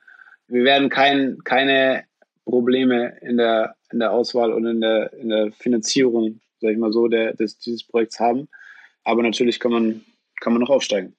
wir 0.49 0.65
werden 0.65 0.89
kein, 0.89 1.39
keine 1.45 2.05
Probleme 2.45 3.17
in 3.23 3.37
der, 3.37 3.77
in 3.91 3.99
der 3.99 4.13
Auswahl 4.13 4.53
und 4.53 4.67
in 4.67 4.81
der, 4.81 5.13
in 5.15 5.29
der 5.29 5.53
Finanzierung, 5.53 6.41
sag 6.61 6.73
ich 6.73 6.79
mal 6.79 6.93
so, 6.93 7.09
der, 7.09 7.35
des, 7.35 7.59
dieses 7.59 7.85
Projekts 7.85 8.21
haben. 8.21 8.49
Aber 9.05 9.23
natürlich 9.23 9.59
kann 9.59 9.73
man, 9.73 10.03
kann 10.41 10.53
man 10.53 10.61
noch 10.61 10.71
aufsteigen. 10.71 11.17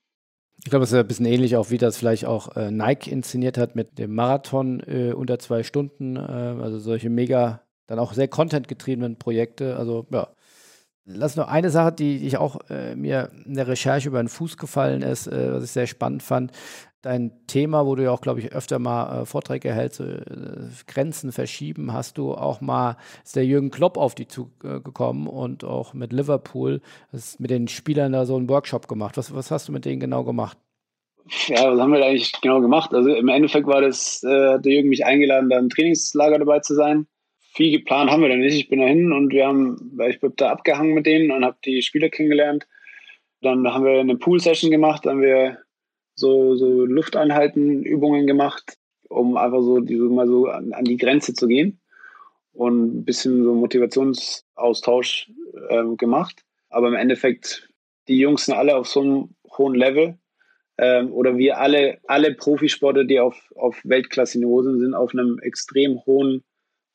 Ich 0.64 0.70
glaube, 0.70 0.84
es 0.84 0.92
ist 0.92 0.98
ein 0.98 1.08
bisschen 1.08 1.26
ähnlich 1.26 1.56
auch, 1.56 1.72
wie 1.72 1.80
das 1.80 1.98
vielleicht 1.98 2.26
auch 2.26 2.56
äh, 2.56 2.70
Nike 2.70 3.12
inszeniert 3.12 3.58
hat 3.58 3.76
mit 3.76 3.98
dem 3.98 4.14
Marathon 4.14 4.80
äh, 4.82 5.12
unter 5.14 5.40
zwei 5.40 5.64
Stunden. 5.64 6.18
Äh, 6.18 6.20
also 6.20 6.78
solche 6.78 7.10
mega, 7.10 7.64
dann 7.88 7.98
auch 7.98 8.14
sehr 8.14 8.28
contentgetriebenen 8.28 9.18
Projekte. 9.18 9.76
Also 9.78 10.06
ja, 10.12 10.30
Lass 11.16 11.36
noch 11.36 11.48
eine 11.48 11.70
Sache, 11.70 11.92
die 11.92 12.26
ich 12.26 12.38
auch 12.38 12.60
äh, 12.70 12.96
mir 12.96 13.32
in 13.46 13.56
der 13.56 13.68
Recherche 13.68 14.10
über 14.10 14.22
den 14.22 14.30
Fuß 14.30 14.58
gefallen 14.58 15.02
ist, 15.02 15.28
äh, 15.28 15.54
was 15.54 15.64
ich 15.64 15.72
sehr 15.72 15.88
spannend 15.88 16.24
fand. 16.24 16.52
Dein 17.02 17.32
Thema, 17.48 17.86
wo 17.88 17.96
du 17.96 18.04
ja 18.04 18.12
auch, 18.12 18.22
glaube 18.22 18.40
ich, 18.40 18.52
öfter 18.52 18.78
mal 18.78 19.22
äh, 19.22 19.26
Vorträge 19.26 19.74
hältst, 19.74 20.02
äh, 20.02 20.22
Grenzen 20.88 21.32
verschieben, 21.32 21.94
hast 21.94 22.18
du 22.18 22.34
auch 22.34 22.62
mal, 22.62 22.98
ist 23.24 23.36
der 23.36 23.46
Jürgen 23.46 23.72
Klopp 23.72 23.98
auf 23.98 24.14
dich 24.14 24.30
zugekommen 24.30 25.28
und 25.28 25.64
auch 25.64 25.94
mit 25.94 26.14
Liverpool, 26.14 26.82
hast 27.12 27.40
mit 27.40 27.50
den 27.50 27.68
Spielern 27.68 28.12
da 28.12 28.26
so 28.26 28.36
einen 28.36 28.50
Workshop 28.50 28.88
gemacht. 28.88 29.18
Was, 29.18 29.34
was 29.34 29.50
hast 29.50 29.68
du 29.68 29.72
mit 29.72 29.86
denen 29.86 30.00
genau 30.00 30.24
gemacht? 30.24 30.58
Ja, 31.48 31.72
was 31.72 31.80
haben 31.80 31.94
wir 31.94 32.06
eigentlich 32.06 32.32
genau 32.42 32.62
gemacht? 32.62 32.94
Also 32.94 33.14
im 33.14 33.28
Endeffekt 33.28 33.68
war 33.68 33.82
das, 33.82 34.24
äh, 34.24 34.60
der 34.60 34.72
Jürgen 34.72 34.90
mich 34.90 35.06
eingeladen, 35.06 35.50
da 35.50 35.58
im 35.58 35.70
Trainingslager 35.70 36.40
dabei 36.40 36.60
zu 36.60 36.76
sein 36.76 37.08
viel 37.62 37.78
geplant 37.78 38.10
haben 38.10 38.24
wir 38.24 38.30
da 38.30 38.36
nicht. 38.36 38.56
Ich 38.56 38.70
bin 38.70 38.80
da 38.80 38.88
hin 38.88 39.12
und 39.12 39.32
wir 39.32 39.46
haben, 39.46 40.00
ich 40.10 40.20
bin 40.20 40.34
da 40.36 40.50
abgehangen 40.50 40.96
mit 40.96 41.06
denen 41.06 41.30
und 41.30 41.46
habe 41.46 41.58
die 41.64 41.84
Spieler 41.84 42.10
kennengelernt. 42.10 42.68
Dann 43.42 43.68
haben 43.72 43.86
wir 43.86 44.00
eine 44.00 44.18
Pool-Session 44.18 44.72
gemacht, 44.72 45.06
dann 45.06 45.18
haben 45.18 45.22
wir 45.22 45.60
so, 46.16 46.56
so 46.56 46.86
Luftanhalten, 46.86 47.84
Übungen 47.84 48.26
gemacht, 48.26 48.78
um 49.10 49.38
einfach 49.38 49.62
so, 49.62 49.80
die, 49.80 49.96
so 49.96 50.10
mal 50.10 50.28
so 50.28 50.48
an, 50.48 50.74
an, 50.74 50.86
die 50.86 50.98
Grenze 50.98 51.36
zu 51.36 51.48
gehen 51.48 51.80
und 52.52 53.02
ein 53.02 53.06
bisschen 53.06 53.44
so 53.44 53.54
Motivationsaustausch 53.54 55.30
ähm, 55.70 55.98
gemacht. 55.98 56.44
Aber 56.70 56.88
im 56.88 56.96
Endeffekt, 56.96 57.70
die 58.08 58.18
Jungs 58.18 58.46
sind 58.46 58.56
alle 58.56 58.76
auf 58.76 58.88
so 58.88 59.02
einem 59.02 59.36
hohen 59.56 59.76
Level 59.76 60.18
ähm, 60.80 61.14
oder 61.14 61.38
wir 61.38 61.60
alle, 61.60 62.00
alle 62.08 62.34
Profisportler, 62.34 63.04
die 63.04 63.20
auf, 63.20 63.52
auf 63.56 63.80
Weltklasse-Niveau 63.84 64.64
sind, 64.64 64.80
sind 64.80 64.96
auf 64.96 65.14
einem 65.14 65.38
extrem 65.40 66.04
hohen 66.08 66.44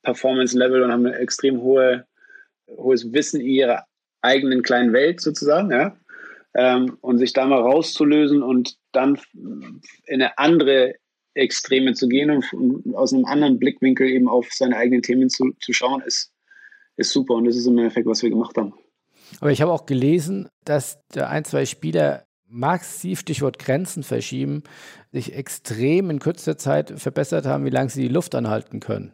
Performance-Level 0.06 0.82
und 0.82 0.92
haben 0.92 1.06
ein 1.06 1.14
extrem 1.14 1.60
hohe, 1.60 2.06
hohes 2.68 3.12
Wissen 3.12 3.40
in 3.40 3.48
ihrer 3.48 3.84
eigenen 4.22 4.62
kleinen 4.62 4.92
Welt 4.92 5.20
sozusagen, 5.20 5.70
ja. 5.70 5.96
Ähm, 6.54 6.96
und 7.02 7.18
sich 7.18 7.34
da 7.34 7.44
mal 7.44 7.60
rauszulösen 7.60 8.42
und 8.42 8.76
dann 8.92 9.18
in 9.34 9.82
eine 10.22 10.38
andere 10.38 10.94
Extreme 11.34 11.92
zu 11.92 12.08
gehen 12.08 12.30
und, 12.30 12.50
und 12.54 12.94
aus 12.94 13.12
einem 13.12 13.26
anderen 13.26 13.58
Blickwinkel 13.58 14.08
eben 14.08 14.26
auf 14.26 14.48
seine 14.50 14.76
eigenen 14.76 15.02
Themen 15.02 15.28
zu, 15.28 15.52
zu 15.60 15.74
schauen, 15.74 16.00
ist, 16.00 16.32
ist 16.96 17.10
super. 17.10 17.34
Und 17.34 17.44
das 17.44 17.56
ist 17.56 17.66
im 17.66 17.76
Endeffekt, 17.76 18.06
was 18.06 18.22
wir 18.22 18.30
gemacht 18.30 18.56
haben. 18.56 18.72
Aber 19.40 19.50
ich 19.50 19.60
habe 19.60 19.72
auch 19.72 19.84
gelesen, 19.84 20.48
dass 20.64 20.98
der 21.14 21.28
ein, 21.28 21.44
zwei 21.44 21.66
Spieler 21.66 22.24
massiv, 22.48 23.20
Stichwort 23.20 23.58
Grenzen 23.58 24.02
verschieben, 24.02 24.62
sich 25.12 25.34
extrem 25.34 26.08
in 26.08 26.20
kürzester 26.20 26.56
Zeit 26.56 26.94
verbessert 26.96 27.44
haben, 27.44 27.66
wie 27.66 27.70
lange 27.70 27.90
sie 27.90 28.02
die 28.02 28.14
Luft 28.14 28.34
anhalten 28.34 28.80
können. 28.80 29.12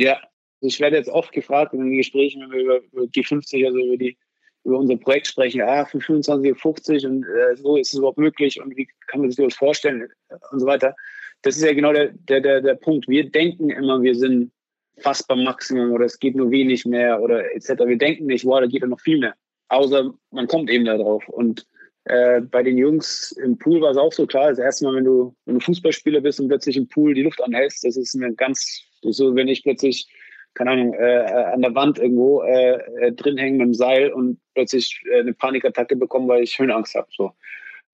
Ja, 0.00 0.18
ich 0.62 0.80
werde 0.80 0.96
jetzt 0.96 1.10
oft 1.10 1.30
gefragt 1.30 1.74
in 1.74 1.80
den 1.80 1.96
Gesprächen, 1.98 2.40
wenn 2.40 2.52
wir 2.52 2.60
über, 2.60 2.80
über 2.90 3.02
G50, 3.02 3.66
also 3.66 3.78
über, 3.78 3.98
die, 3.98 4.16
über 4.64 4.78
unser 4.78 4.96
Projekt 4.96 5.26
sprechen, 5.26 5.60
ah, 5.60 5.84
von 5.84 6.00
25 6.00 6.52
auf 6.52 6.58
50 6.58 7.06
und 7.06 7.24
äh, 7.24 7.56
so 7.56 7.76
ist 7.76 7.92
es 7.92 7.98
überhaupt 7.98 8.16
möglich 8.16 8.58
und 8.62 8.74
wie 8.78 8.88
kann 9.08 9.20
man 9.20 9.30
sich 9.30 9.44
das 9.44 9.54
vorstellen 9.54 10.08
und 10.52 10.58
so 10.58 10.64
weiter. 10.64 10.96
Das 11.42 11.56
ist 11.56 11.64
ja 11.64 11.74
genau 11.74 11.92
der, 11.92 12.12
der, 12.12 12.40
der, 12.40 12.62
der 12.62 12.76
Punkt. 12.76 13.08
Wir 13.08 13.30
denken 13.30 13.68
immer, 13.68 14.00
wir 14.00 14.14
sind 14.14 14.52
fast 14.96 15.28
beim 15.28 15.44
Maximum 15.44 15.92
oder 15.92 16.06
es 16.06 16.18
geht 16.18 16.34
nur 16.34 16.50
wenig 16.50 16.86
mehr 16.86 17.20
oder 17.20 17.54
etc. 17.54 17.68
Wir 17.84 17.98
denken 17.98 18.24
nicht, 18.24 18.46
wow, 18.46 18.60
da 18.60 18.66
geht 18.66 18.80
ja 18.80 18.88
noch 18.88 19.00
viel 19.00 19.18
mehr. 19.18 19.34
Außer 19.68 20.14
man 20.30 20.46
kommt 20.46 20.70
eben 20.70 20.86
da 20.86 20.96
drauf. 20.96 21.28
Und 21.28 21.66
äh, 22.04 22.40
bei 22.40 22.62
den 22.62 22.78
Jungs 22.78 23.32
im 23.32 23.58
Pool 23.58 23.82
war 23.82 23.90
es 23.90 23.98
auch 23.98 24.12
so 24.12 24.26
klar. 24.26 24.48
Das 24.48 24.58
erste 24.58 24.86
Mal, 24.86 24.96
wenn 24.96 25.04
du, 25.04 25.34
wenn 25.44 25.58
du 25.58 25.60
Fußballspieler 25.60 26.22
bist 26.22 26.40
und 26.40 26.48
plötzlich 26.48 26.78
im 26.78 26.88
Pool 26.88 27.12
die 27.12 27.22
Luft 27.22 27.42
anhältst, 27.42 27.84
das 27.84 27.96
ist 27.96 28.14
eine 28.14 28.34
ganz, 28.34 28.82
so, 29.02 29.34
wenn 29.34 29.48
ich 29.48 29.62
plötzlich, 29.62 30.08
keine 30.54 30.72
Ahnung, 30.72 30.94
äh, 30.94 31.52
an 31.52 31.62
der 31.62 31.74
Wand 31.74 31.98
irgendwo 31.98 32.42
äh, 32.42 32.78
äh, 33.00 33.12
drin 33.12 33.38
hänge 33.38 33.58
mit 33.58 33.66
dem 33.66 33.74
Seil 33.74 34.12
und 34.12 34.38
plötzlich 34.54 35.02
äh, 35.12 35.20
eine 35.20 35.32
Panikattacke 35.32 35.96
bekomme, 35.96 36.28
weil 36.28 36.42
ich 36.42 36.58
Höhenangst 36.58 36.94
habe. 36.94 37.08
So. 37.10 37.32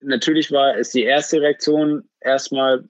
Natürlich 0.01 0.53
war 0.53 0.77
es 0.77 0.91
die 0.91 1.05
erste 1.05 1.41
Reaktion, 1.41 2.05
erstmal 2.21 2.85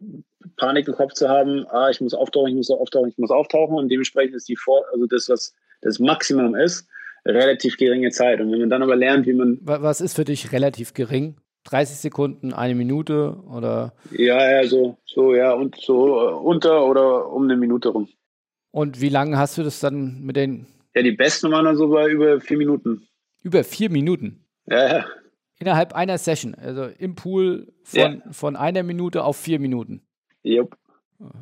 Panik 0.56 0.88
im 0.88 0.94
Kopf 0.94 1.12
zu 1.14 1.28
haben, 1.28 1.66
ah, 1.68 1.90
ich 1.90 2.00
muss 2.00 2.14
auftauchen, 2.14 2.50
ich 2.50 2.56
muss 2.56 2.70
auftauchen, 2.70 3.10
ich 3.10 3.18
muss 3.18 3.30
auftauchen 3.30 3.76
und 3.76 3.88
dementsprechend 3.88 4.36
ist 4.36 4.48
die 4.48 4.56
Vor 4.56 4.84
also 4.92 5.06
das, 5.06 5.28
was 5.28 5.54
das 5.82 5.98
Maximum 5.98 6.54
ist, 6.54 6.88
relativ 7.24 7.76
geringe 7.76 8.10
Zeit. 8.10 8.40
Und 8.40 8.52
wenn 8.52 8.60
man 8.60 8.70
dann 8.70 8.82
aber 8.82 8.96
lernt, 8.96 9.26
wie 9.26 9.34
man. 9.34 9.58
Was 9.62 10.00
ist 10.00 10.14
für 10.14 10.24
dich 10.24 10.52
relativ 10.52 10.94
gering? 10.94 11.36
30 11.66 11.96
Sekunden, 11.96 12.52
eine 12.52 12.74
Minute 12.74 13.36
oder? 13.50 13.92
Ja, 14.10 14.50
ja, 14.50 14.66
so, 14.66 14.96
so, 15.04 15.34
ja, 15.34 15.52
und 15.52 15.76
so 15.80 16.16
uh, 16.16 16.36
unter 16.38 16.86
oder 16.86 17.30
um 17.30 17.44
eine 17.44 17.56
Minute 17.56 17.90
rum. 17.90 18.08
Und 18.70 19.00
wie 19.00 19.08
lange 19.08 19.38
hast 19.38 19.58
du 19.58 19.62
das 19.62 19.80
dann 19.80 20.22
mit 20.22 20.36
den? 20.36 20.66
Ja, 20.94 21.02
die 21.02 21.12
besten 21.12 21.50
waren 21.50 21.64
dann 21.64 21.76
so 21.76 21.88
bei 21.88 22.08
über 22.08 22.40
vier 22.40 22.58
Minuten. 22.58 23.06
Über 23.42 23.64
vier 23.64 23.90
Minuten? 23.90 24.44
Ja, 24.66 24.98
ja. 24.98 25.06
Innerhalb 25.58 25.94
einer 25.94 26.18
Session, 26.18 26.54
also 26.54 26.84
im 26.98 27.14
Pool 27.14 27.72
von, 27.82 28.22
ja. 28.24 28.32
von 28.32 28.56
einer 28.56 28.82
Minute 28.82 29.24
auf 29.24 29.36
vier 29.36 29.58
Minuten. 29.58 30.02
Yep. 30.44 30.76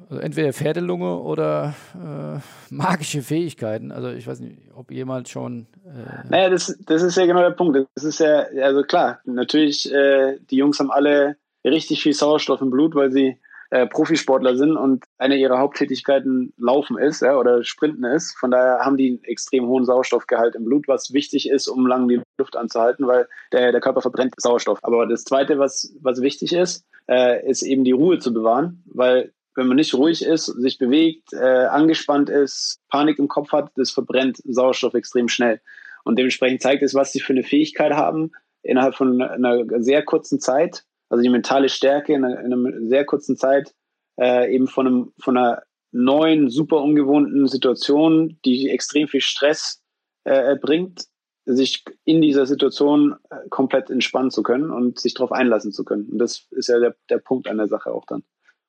Also 0.08 0.22
entweder 0.22 0.52
Pferdelunge 0.52 1.18
oder 1.20 1.74
äh, 1.94 2.40
magische 2.72 3.22
Fähigkeiten. 3.22 3.90
Also 3.90 4.10
ich 4.10 4.26
weiß 4.26 4.40
nicht, 4.40 4.58
ob 4.74 4.90
jemand 4.90 5.28
schon. 5.28 5.66
Äh 5.84 6.28
naja, 6.28 6.50
das, 6.50 6.78
das 6.86 7.02
ist 7.02 7.16
ja 7.16 7.26
genau 7.26 7.40
der 7.40 7.50
Punkt. 7.50 7.86
Das 7.94 8.04
ist 8.04 8.20
ja, 8.20 8.44
also 8.62 8.82
klar, 8.82 9.20
natürlich, 9.24 9.92
äh, 9.92 10.38
die 10.50 10.56
Jungs 10.56 10.78
haben 10.78 10.90
alle 10.90 11.36
richtig 11.64 12.02
viel 12.02 12.12
Sauerstoff 12.12 12.60
im 12.60 12.70
Blut, 12.70 12.94
weil 12.94 13.10
sie 13.10 13.38
äh, 13.70 13.86
Profisportler 13.86 14.56
sind 14.56 14.76
und 14.76 15.04
eine 15.18 15.36
ihrer 15.36 15.58
Haupttätigkeiten 15.58 16.52
Laufen 16.56 16.96
ist 16.96 17.22
ja, 17.22 17.36
oder 17.36 17.64
Sprinten 17.64 18.04
ist. 18.04 18.36
Von 18.38 18.52
daher 18.52 18.80
haben 18.80 18.96
die 18.96 19.08
einen 19.08 19.24
extrem 19.24 19.66
hohen 19.66 19.84
Sauerstoffgehalt 19.84 20.54
im 20.54 20.64
Blut, 20.64 20.86
was 20.86 21.12
wichtig 21.12 21.48
ist, 21.48 21.66
um 21.66 21.86
lang 21.86 22.06
die 22.06 22.20
Luft 22.38 22.56
anzuhalten, 22.56 23.08
weil 23.08 23.26
der, 23.50 23.72
der 23.72 23.80
Körper 23.80 24.02
verbrennt 24.02 24.34
Sauerstoff. 24.36 24.78
Aber 24.82 25.06
das 25.06 25.24
Zweite, 25.24 25.58
was, 25.58 25.92
was 26.00 26.20
wichtig 26.20 26.52
ist, 26.52 26.84
äh, 27.08 27.44
ist 27.48 27.62
eben 27.62 27.82
die 27.82 27.92
Ruhe 27.92 28.20
zu 28.20 28.32
bewahren, 28.32 28.84
weil 28.86 29.32
wenn 29.54 29.66
man 29.66 29.76
nicht 29.76 29.94
ruhig 29.94 30.24
ist, 30.24 30.46
sich 30.46 30.78
bewegt, 30.78 31.32
äh, 31.32 31.66
angespannt 31.66 32.28
ist, 32.28 32.80
Panik 32.88 33.18
im 33.18 33.28
Kopf 33.28 33.52
hat, 33.52 33.70
das 33.76 33.90
verbrennt 33.90 34.38
Sauerstoff 34.44 34.94
extrem 34.94 35.28
schnell. 35.28 35.60
Und 36.04 36.18
dementsprechend 36.18 36.60
zeigt 36.60 36.82
es, 36.82 36.94
was 36.94 37.12
sie 37.12 37.20
für 37.20 37.32
eine 37.32 37.42
Fähigkeit 37.42 37.92
haben, 37.92 38.32
innerhalb 38.62 38.94
von 38.94 39.20
einer 39.20 39.64
sehr 39.82 40.04
kurzen 40.04 40.40
Zeit, 40.40 40.84
also 41.08 41.22
die 41.22 41.30
mentale 41.30 41.68
Stärke 41.68 42.14
in 42.14 42.24
einer, 42.24 42.40
in 42.40 42.52
einer 42.52 42.88
sehr 42.88 43.04
kurzen 43.04 43.36
Zeit, 43.36 43.74
äh, 44.18 44.54
eben 44.54 44.66
von, 44.66 44.86
einem, 44.86 45.12
von 45.18 45.36
einer 45.36 45.62
neuen, 45.92 46.50
super 46.50 46.82
ungewohnten 46.82 47.46
Situation, 47.46 48.38
die 48.44 48.68
extrem 48.68 49.06
viel 49.08 49.20
Stress 49.20 49.82
äh, 50.24 50.56
bringt, 50.56 51.06
sich 51.46 51.84
in 52.04 52.22
dieser 52.22 52.46
Situation 52.46 53.16
äh, 53.30 53.48
komplett 53.50 53.90
entspannen 53.90 54.30
zu 54.30 54.42
können 54.42 54.70
und 54.70 54.98
sich 54.98 55.14
darauf 55.14 55.32
einlassen 55.32 55.72
zu 55.72 55.84
können. 55.84 56.08
Und 56.10 56.18
das 56.18 56.46
ist 56.50 56.68
ja 56.68 56.78
der, 56.78 56.96
der 57.10 57.18
Punkt 57.18 57.48
an 57.48 57.58
der 57.58 57.68
Sache 57.68 57.92
auch 57.92 58.06
dann. 58.06 58.24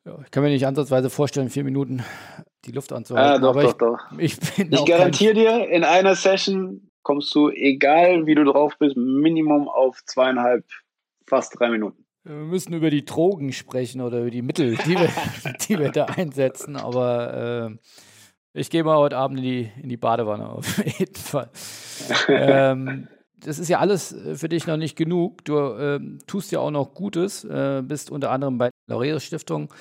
Ja, 0.05 0.19
ich 0.23 0.29
kann 0.29 0.43
mir 0.43 0.49
nicht 0.49 0.67
ansatzweise 0.67 1.09
vorstellen, 1.09 1.49
vier 1.49 1.63
Minuten 1.63 2.03
die 2.65 2.71
Luft 2.71 2.93
anzuhalten. 2.93 3.43
Ja, 3.43 3.53
doch, 3.53 3.59
doch, 3.59 3.69
ich, 3.69 3.73
doch. 3.73 3.99
Ich, 4.19 4.37
ich 4.57 4.85
garantiere 4.85 5.33
dir, 5.33 5.67
in 5.69 5.83
einer 5.83 6.15
Session 6.15 6.91
kommst 7.01 7.33
du, 7.33 7.49
egal 7.49 8.27
wie 8.27 8.35
du 8.35 8.43
drauf 8.43 8.77
bist, 8.77 8.95
Minimum 8.97 9.67
auf 9.67 10.03
zweieinhalb, 10.05 10.65
fast 11.25 11.59
drei 11.59 11.69
Minuten. 11.69 12.05
Wir 12.23 12.35
müssen 12.35 12.73
über 12.73 12.89
die 12.89 13.05
Drogen 13.05 13.51
sprechen 13.51 14.01
oder 14.01 14.21
über 14.21 14.31
die 14.31 14.41
Mittel, 14.41 14.75
die 14.75 14.95
wir, 14.95 15.09
die 15.67 15.79
wir 15.79 15.91
da 15.91 16.05
einsetzen, 16.05 16.75
aber 16.75 17.71
äh, 17.71 18.59
ich 18.59 18.69
gehe 18.69 18.83
mal 18.83 18.97
heute 18.97 19.17
Abend 19.17 19.39
in 19.39 19.43
die, 19.43 19.71
in 19.81 19.89
die 19.89 19.97
Badewanne 19.97 20.49
auf 20.49 20.83
jeden 20.99 21.15
Fall. 21.15 21.49
ähm, 22.27 23.07
das 23.37 23.59
ist 23.59 23.69
ja 23.69 23.79
alles 23.79 24.13
äh, 24.13 24.35
für 24.35 24.49
dich 24.49 24.65
noch 24.67 24.77
nicht 24.77 24.95
genug. 24.95 25.45
Du 25.45 25.57
ähm, 25.57 26.19
tust 26.25 26.51
ja 26.51 26.59
auch 26.59 26.71
noch 26.71 26.93
Gutes, 26.93 27.43
äh, 27.43 27.83
bist 27.83 28.11
unter 28.11 28.31
anderem 28.31 28.57
bei 28.57 28.69
Laureus 28.87 29.23
Stiftung, 29.23 29.73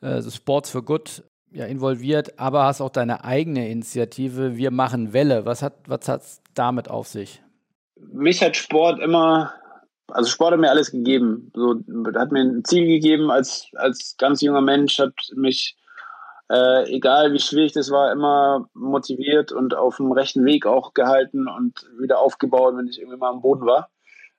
äh, 0.00 0.22
Sports 0.22 0.70
for 0.70 0.82
Good, 0.82 1.24
ja, 1.52 1.64
involviert, 1.64 2.38
aber 2.38 2.64
hast 2.64 2.80
auch 2.80 2.90
deine 2.90 3.24
eigene 3.24 3.70
Initiative. 3.70 4.56
Wir 4.56 4.70
machen 4.70 5.12
Welle. 5.12 5.46
Was 5.46 5.62
hat 5.62 5.74
was 5.86 6.42
damit 6.54 6.90
auf 6.90 7.08
sich? 7.08 7.42
Mich 8.12 8.42
hat 8.42 8.56
Sport 8.56 9.00
immer, 9.00 9.52
also 10.08 10.28
Sport 10.28 10.52
hat 10.52 10.60
mir 10.60 10.70
alles 10.70 10.90
gegeben. 10.90 11.50
So, 11.54 11.76
hat 12.14 12.32
mir 12.32 12.40
ein 12.40 12.64
Ziel 12.64 12.86
gegeben 12.86 13.30
als, 13.30 13.68
als 13.74 14.16
ganz 14.18 14.42
junger 14.42 14.60
Mensch, 14.60 14.98
hat 14.98 15.14
mich 15.34 15.76
äh, 16.48 16.94
egal 16.94 17.32
wie 17.32 17.40
schwierig 17.40 17.72
das 17.72 17.90
war, 17.90 18.12
immer 18.12 18.68
motiviert 18.74 19.50
und 19.52 19.74
auf 19.74 19.96
dem 19.96 20.12
rechten 20.12 20.44
Weg 20.44 20.66
auch 20.66 20.94
gehalten 20.94 21.48
und 21.48 21.88
wieder 21.98 22.20
aufgebaut, 22.20 22.76
wenn 22.76 22.86
ich 22.86 23.00
irgendwie 23.00 23.18
mal 23.18 23.30
am 23.30 23.42
Boden 23.42 23.66
war. 23.66 23.88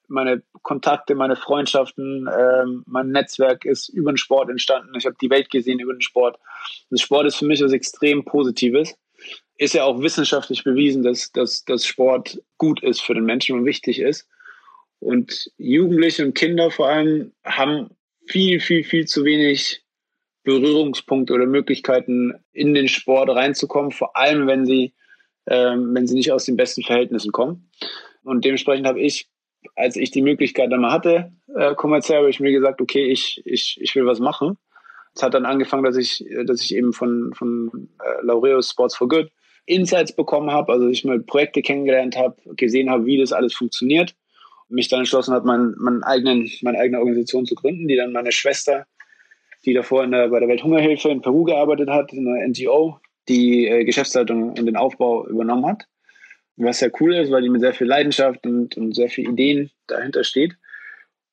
Meine 0.07 0.41
Kontakte, 0.61 1.15
meine 1.15 1.35
Freundschaften, 1.35 2.27
äh, 2.27 2.65
mein 2.85 3.09
Netzwerk 3.09 3.65
ist 3.65 3.89
über 3.89 4.11
den 4.11 4.17
Sport 4.17 4.49
entstanden. 4.49 4.95
Ich 4.97 5.05
habe 5.05 5.17
die 5.21 5.29
Welt 5.29 5.49
gesehen 5.49 5.79
über 5.79 5.93
den 5.93 6.01
Sport. 6.01 6.39
Das 6.89 7.01
Sport 7.01 7.27
ist 7.27 7.35
für 7.35 7.45
mich 7.45 7.61
was 7.61 7.73
extrem 7.73 8.23
Positives. 8.23 8.95
Ist 9.57 9.73
ja 9.73 9.83
auch 9.83 10.01
wissenschaftlich 10.01 10.63
bewiesen, 10.63 11.03
dass, 11.03 11.31
dass, 11.31 11.65
dass 11.65 11.85
Sport 11.85 12.41
gut 12.57 12.81
ist 12.83 13.01
für 13.01 13.15
den 13.15 13.25
Menschen 13.25 13.57
und 13.57 13.65
wichtig 13.65 13.99
ist. 13.99 14.27
Und 14.99 15.51
Jugendliche 15.57 16.25
und 16.25 16.33
Kinder 16.33 16.71
vor 16.71 16.89
allem 16.89 17.33
haben 17.43 17.89
viel, 18.27 18.59
viel, 18.59 18.83
viel 18.83 19.05
zu 19.05 19.23
wenig 19.25 19.83
Berührungspunkte 20.43 21.33
oder 21.33 21.45
Möglichkeiten, 21.45 22.33
in 22.53 22.73
den 22.73 22.87
Sport 22.87 23.29
reinzukommen, 23.29 23.91
vor 23.91 24.15
allem 24.15 24.47
wenn 24.47 24.65
sie, 24.65 24.93
ähm, 25.47 25.93
wenn 25.93 26.07
sie 26.07 26.15
nicht 26.15 26.31
aus 26.31 26.45
den 26.45 26.55
besten 26.55 26.83
Verhältnissen 26.83 27.31
kommen. 27.31 27.69
Und 28.23 28.45
dementsprechend 28.45 28.87
habe 28.87 29.01
ich, 29.01 29.29
als 29.75 29.95
ich 29.95 30.11
die 30.11 30.21
Möglichkeit 30.21 30.71
dann 30.71 30.81
mal 30.81 30.91
hatte, 30.91 31.31
äh, 31.55 31.75
kommerziell, 31.75 32.19
habe 32.19 32.29
ich 32.29 32.39
mir 32.39 32.51
gesagt, 32.51 32.81
okay, 32.81 33.05
ich, 33.05 33.41
ich, 33.45 33.77
ich 33.81 33.95
will 33.95 34.05
was 34.05 34.19
machen. 34.19 34.57
Es 35.15 35.23
hat 35.23 35.33
dann 35.33 35.45
angefangen, 35.45 35.83
dass 35.83 35.97
ich, 35.97 36.25
dass 36.45 36.61
ich 36.61 36.75
eben 36.75 36.93
von, 36.93 37.33
von 37.33 37.89
äh, 38.03 38.25
Laureus 38.25 38.69
Sports 38.69 38.95
for 38.95 39.07
Good 39.07 39.31
Insights 39.65 40.15
bekommen 40.15 40.51
habe, 40.51 40.71
also 40.71 40.87
ich 40.87 41.03
mal 41.03 41.19
Projekte 41.19 41.61
kennengelernt 41.61 42.15
habe, 42.15 42.35
gesehen 42.55 42.89
habe, 42.89 43.05
wie 43.05 43.17
das 43.17 43.33
alles 43.33 43.53
funktioniert 43.53 44.15
mich 44.69 44.89
dann 44.89 44.99
entschlossen 44.99 45.33
habe, 45.33 45.47
mein, 45.47 45.75
mein 45.77 46.03
eigenen, 46.03 46.51
meine 46.61 46.77
eigene 46.77 46.99
Organisation 46.99 47.45
zu 47.45 47.55
gründen, 47.55 47.87
die 47.87 47.95
dann 47.95 48.11
meine 48.11 48.33
Schwester 48.33 48.85
die 49.65 49.73
davor 49.73 50.07
der, 50.07 50.29
bei 50.29 50.39
der 50.39 50.47
Welthungerhilfe 50.47 51.09
in 51.09 51.21
Peru 51.21 51.43
gearbeitet 51.43 51.89
hat, 51.89 52.13
in 52.13 52.27
einer 52.27 52.47
NGO, 52.47 52.99
die 53.27 53.67
äh, 53.67 53.83
Geschäftsleitung 53.83 54.51
und 54.51 54.65
den 54.65 54.77
Aufbau 54.77 55.27
übernommen 55.27 55.65
hat. 55.65 55.87
Was 56.57 56.79
sehr 56.79 56.91
cool 56.99 57.15
ist, 57.15 57.31
weil 57.31 57.43
die 57.43 57.49
mit 57.49 57.61
sehr 57.61 57.73
viel 57.73 57.87
Leidenschaft 57.87 58.45
und, 58.45 58.75
und 58.77 58.95
sehr 58.95 59.09
viel 59.09 59.29
Ideen 59.29 59.71
dahinter 59.87 60.23
steht. 60.23 60.57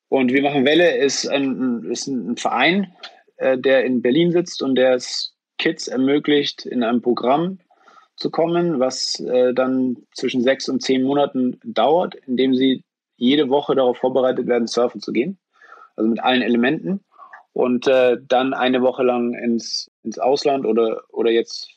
Und 0.09 0.33
Wir 0.33 0.43
machen 0.43 0.65
Welle 0.65 0.97
ist 0.97 1.27
ein, 1.27 1.91
ist 1.91 2.07
ein 2.07 2.37
Verein, 2.37 2.93
äh, 3.37 3.59
der 3.59 3.85
in 3.85 4.03
Berlin 4.03 4.33
sitzt 4.33 4.63
und 4.63 4.77
der 4.77 4.95
es 4.95 5.35
Kids 5.59 5.89
ermöglicht, 5.89 6.67
in 6.67 6.83
einem 6.83 7.01
Programm 7.01 7.59
zu 8.17 8.31
kommen, 8.31 8.81
was 8.81 9.19
äh, 9.21 9.55
dann 9.55 9.97
zwischen 10.13 10.43
sechs 10.43 10.69
und 10.69 10.83
zehn 10.83 11.03
Monaten 11.03 11.59
dauert, 11.65 12.15
indem 12.27 12.55
sie 12.55 12.85
jede 13.17 13.49
Woche 13.49 13.75
darauf 13.75 13.99
vorbereitet 13.99 14.47
werden, 14.47 14.67
surfen 14.67 15.01
zu 15.01 15.13
gehen. 15.13 15.39
Also 15.97 16.11
mit 16.11 16.21
allen 16.21 16.43
Elementen 16.43 17.01
und 17.53 17.87
äh, 17.87 18.19
dann 18.29 18.53
eine 18.53 18.83
Woche 18.83 19.05
lang 19.05 19.33
ins, 19.35 19.91
ins 20.03 20.19
Ausland 20.19 20.67
oder, 20.67 21.03
oder 21.11 21.31
jetzt 21.31 21.71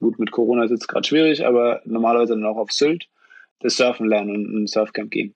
Gut, 0.00 0.18
mit 0.18 0.30
Corona 0.30 0.64
ist 0.64 0.70
es 0.70 0.86
gerade 0.86 1.06
schwierig, 1.06 1.44
aber 1.44 1.80
normalerweise 1.84 2.34
dann 2.34 2.46
auch 2.46 2.56
auf 2.56 2.72
Sylt 2.72 3.08
das 3.60 3.76
Surfen 3.76 4.08
lernen 4.08 4.30
und 4.36 4.62
ein 4.62 4.66
Surfcamp 4.66 5.10
gehen. 5.10 5.34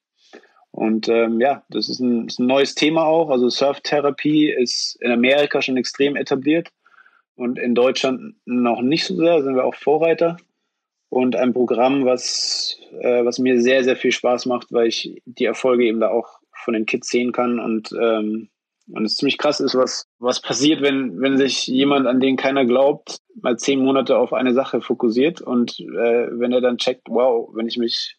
Und 0.70 1.08
ähm, 1.08 1.40
ja, 1.40 1.64
das 1.68 1.88
ist 1.88 2.00
ein, 2.00 2.28
ist 2.28 2.38
ein 2.38 2.46
neues 2.46 2.74
Thema 2.74 3.04
auch. 3.04 3.30
Also 3.30 3.48
Surftherapie 3.48 4.50
ist 4.50 4.96
in 5.00 5.10
Amerika 5.10 5.60
schon 5.60 5.76
extrem 5.76 6.16
etabliert 6.16 6.70
und 7.34 7.58
in 7.58 7.74
Deutschland 7.74 8.36
noch 8.46 8.80
nicht 8.80 9.04
so 9.04 9.16
sehr, 9.16 9.42
sind 9.42 9.54
wir 9.54 9.64
auch 9.64 9.74
Vorreiter. 9.74 10.38
Und 11.10 11.36
ein 11.36 11.52
Programm, 11.52 12.06
was, 12.06 12.78
äh, 13.00 13.22
was 13.22 13.38
mir 13.38 13.60
sehr, 13.60 13.84
sehr 13.84 13.96
viel 13.96 14.12
Spaß 14.12 14.46
macht, 14.46 14.72
weil 14.72 14.86
ich 14.86 15.20
die 15.26 15.44
Erfolge 15.44 15.84
eben 15.84 16.00
da 16.00 16.08
auch 16.08 16.38
von 16.54 16.72
den 16.72 16.86
Kids 16.86 17.10
sehen 17.10 17.32
kann 17.32 17.58
und 17.58 17.92
ähm, 18.00 18.48
und 18.92 19.04
es 19.04 19.16
ziemlich 19.16 19.38
krass 19.38 19.60
ist, 19.60 19.74
was, 19.74 20.06
was 20.18 20.40
passiert, 20.40 20.82
wenn, 20.82 21.20
wenn 21.20 21.38
sich 21.38 21.66
jemand, 21.66 22.06
an 22.06 22.20
den 22.20 22.36
keiner 22.36 22.64
glaubt, 22.64 23.18
mal 23.40 23.58
zehn 23.58 23.80
Monate 23.80 24.16
auf 24.18 24.32
eine 24.32 24.52
Sache 24.52 24.80
fokussiert 24.80 25.40
und 25.40 25.80
äh, 25.80 26.28
wenn 26.30 26.52
er 26.52 26.60
dann 26.60 26.78
checkt, 26.78 27.08
wow, 27.08 27.50
wenn 27.54 27.66
ich 27.66 27.78
mich, 27.78 28.16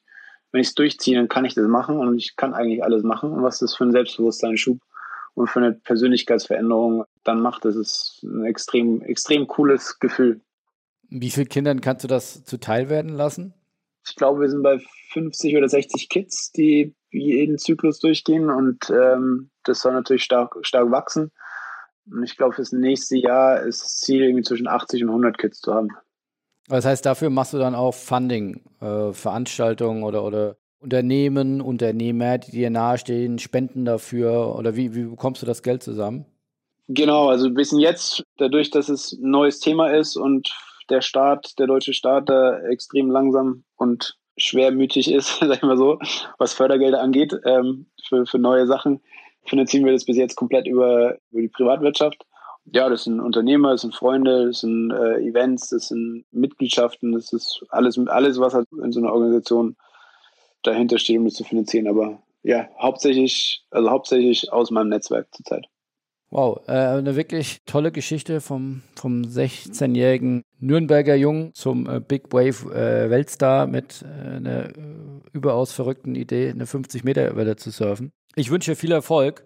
wenn 0.52 0.62
ich 0.62 0.68
es 0.68 0.76
durchziehe, 0.76 1.18
dann 1.18 1.30
kann 1.30 1.46
ich 1.46 1.54
das 1.54 1.68
machen 1.68 1.98
und 1.98 2.18
ich 2.18 2.36
kann 2.36 2.54
eigentlich 2.54 2.84
alles 2.84 3.04
machen 3.04 3.32
und 3.32 3.44
was 3.44 3.60
das 3.60 3.76
für 3.76 3.86
ein 3.86 3.92
Selbstbewusstseinsschub 3.92 4.80
und 5.36 5.48
für 5.48 5.60
eine 5.60 5.74
Persönlichkeitsveränderung 5.74 7.06
dann 7.24 7.40
macht, 7.40 7.66
das 7.66 7.76
ist 7.76 8.24
ein 8.24 8.46
extrem, 8.46 9.02
extrem 9.02 9.48
cooles 9.48 10.00
Gefühl. 10.00 10.42
Wie 11.10 11.30
vielen 11.30 11.50
Kindern 11.50 11.82
kannst 11.82 12.04
du 12.04 12.08
das 12.08 12.44
zuteil 12.44 12.90
werden 12.90 13.12
lassen? 13.12 13.54
Ich 14.06 14.16
glaube, 14.16 14.42
wir 14.42 14.50
sind 14.50 14.64
bei 14.64 14.80
50 15.12 15.56
oder 15.56 15.70
60 15.70 16.10
Kids, 16.10 16.52
die 16.52 16.94
jeden 17.12 17.58
Zyklus 17.58 18.00
durchgehen 18.00 18.50
und 18.50 18.90
ähm, 18.90 19.50
das 19.64 19.82
soll 19.82 19.94
natürlich 19.94 20.24
stark, 20.24 20.56
stark 20.62 20.92
wachsen. 20.92 21.32
Und 22.10 22.24
ich 22.24 22.38
glaube, 22.38 22.56
fürs 22.56 22.72
nächste 22.72 23.18
Jahr 23.18 23.62
ist 23.62 23.84
das 23.84 23.98
Ziel, 24.00 24.24
irgendwie 24.24 24.44
zwischen 24.44 24.68
80 24.68 25.04
und 25.04 25.10
100 25.10 25.38
Kids 25.38 25.60
zu 25.60 25.74
haben. 25.74 25.90
Das 26.68 26.86
heißt, 26.86 27.06
dafür 27.06 27.30
machst 27.30 27.54
du 27.54 27.58
dann 27.58 27.76
auch 27.76 27.94
Funding, 27.94 28.64
äh, 28.82 29.12
Veranstaltungen 29.14 30.04
oder, 30.04 30.24
oder 30.24 30.58
Unternehmen, 30.80 31.62
Unternehmer, 31.62 32.38
die 32.38 32.52
dir 32.52 32.70
nahestehen, 32.70 33.40
spenden 33.40 33.86
dafür 33.86 34.56
oder 34.58 34.76
wie, 34.76 34.96
wie 34.96 35.06
bekommst 35.06 35.42
du 35.42 35.46
das 35.46 35.64
Geld 35.64 35.84
zusammen? 35.84 36.26
Genau, 36.88 37.30
also 37.30 37.48
ein 37.48 37.54
bisschen 37.54 37.80
jetzt, 37.80 38.24
dadurch, 38.38 38.70
dass 38.70 38.90
es 38.90 39.14
ein 39.14 39.30
neues 39.30 39.60
Thema 39.60 39.88
ist 39.94 40.18
und 40.18 40.54
der 40.90 41.02
Staat, 41.02 41.58
der 41.58 41.68
deutsche 41.68 41.94
Staat 41.94 42.30
da 42.30 42.60
extrem 42.68 43.10
langsam 43.10 43.64
und 43.78 44.18
schwermütig 44.38 45.12
ist, 45.12 45.38
sag 45.40 45.56
ich 45.56 45.62
mal 45.62 45.78
so, 45.78 46.00
was 46.38 46.54
Fördergelder 46.54 47.02
angeht, 47.02 47.34
ähm, 47.46 47.88
für, 48.06 48.26
für 48.26 48.40
neue 48.40 48.68
Sachen, 48.68 49.02
finanzieren 49.46 49.86
wir 49.86 49.94
das 49.94 50.06
bis 50.06 50.18
jetzt 50.18 50.36
komplett 50.36 50.68
über, 50.68 51.18
über 51.32 51.42
die 51.42 51.48
Privatwirtschaft. 51.48 52.26
Ja, 52.66 52.90
das 52.90 53.04
sind 53.04 53.20
Unternehmer, 53.20 53.72
das 53.72 53.82
sind 53.82 53.94
Freunde, 53.94 54.48
das 54.48 54.62
sind 54.62 54.92
äh, 54.92 55.20
Events, 55.20 55.70
das 55.70 55.90
sind 55.90 56.24
Mitgliedschaften, 56.32 57.12
das 57.12 57.34
ist 57.34 57.66
alles, 57.70 58.00
alles, 58.08 58.40
was 58.40 58.54
halt 58.54 58.68
in 58.82 58.92
so 58.94 59.02
einer 59.02 59.12
Organisation 59.12 59.76
dahinter 60.64 60.98
steht, 60.98 61.18
um 61.18 61.26
das 61.26 61.34
zu 61.34 61.44
finanzieren. 61.44 61.88
Aber 61.88 62.20
ja, 62.42 62.70
hauptsächlich, 62.80 63.66
also 63.70 63.90
hauptsächlich 63.90 64.52
aus 64.52 64.72
meinem 64.72 64.90
Netzwerk 64.90 65.28
zurzeit. 65.34 65.68
Wow, 66.30 66.62
äh, 66.68 66.72
eine 66.72 67.16
wirklich 67.16 67.60
tolle 67.68 67.92
Geschichte 67.92 68.42
vom, 68.42 68.82
vom 68.96 69.22
16-jährigen 69.22 70.42
Nürnberger 70.58 71.14
Jungen 71.14 71.54
zum 71.54 71.88
äh, 71.88 72.00
Big 72.00 72.34
Wave 72.34 72.74
äh, 72.74 73.10
Weltstar 73.12 73.68
mit 73.68 74.04
äh, 74.04 74.38
einer 74.38 74.70
äh, 74.70 74.74
überaus 75.32 75.74
verrückten 75.74 76.16
Idee, 76.16 76.50
eine 76.50 76.66
50-Meter-Welle 76.66 77.56
zu 77.58 77.70
surfen. 77.70 78.14
Ich 78.36 78.50
wünsche 78.50 78.76
viel 78.76 78.92
Erfolg 78.92 79.44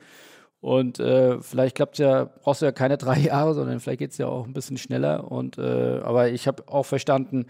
und 0.60 1.00
äh, 1.00 1.42
vielleicht 1.42 1.76
klappt 1.76 1.98
ja, 1.98 2.26
brauchst 2.26 2.62
du 2.62 2.66
ja 2.66 2.72
keine 2.72 2.98
drei 2.98 3.20
Jahre, 3.20 3.54
sondern 3.54 3.80
vielleicht 3.80 4.00
geht 4.00 4.12
es 4.12 4.18
ja 4.18 4.28
auch 4.28 4.46
ein 4.46 4.54
bisschen 4.54 4.78
schneller. 4.78 5.32
Und, 5.32 5.60
aber 5.60 6.30
ich 6.30 6.48
habe 6.48 6.64
auch 6.68 6.86
verstanden, 6.86 7.46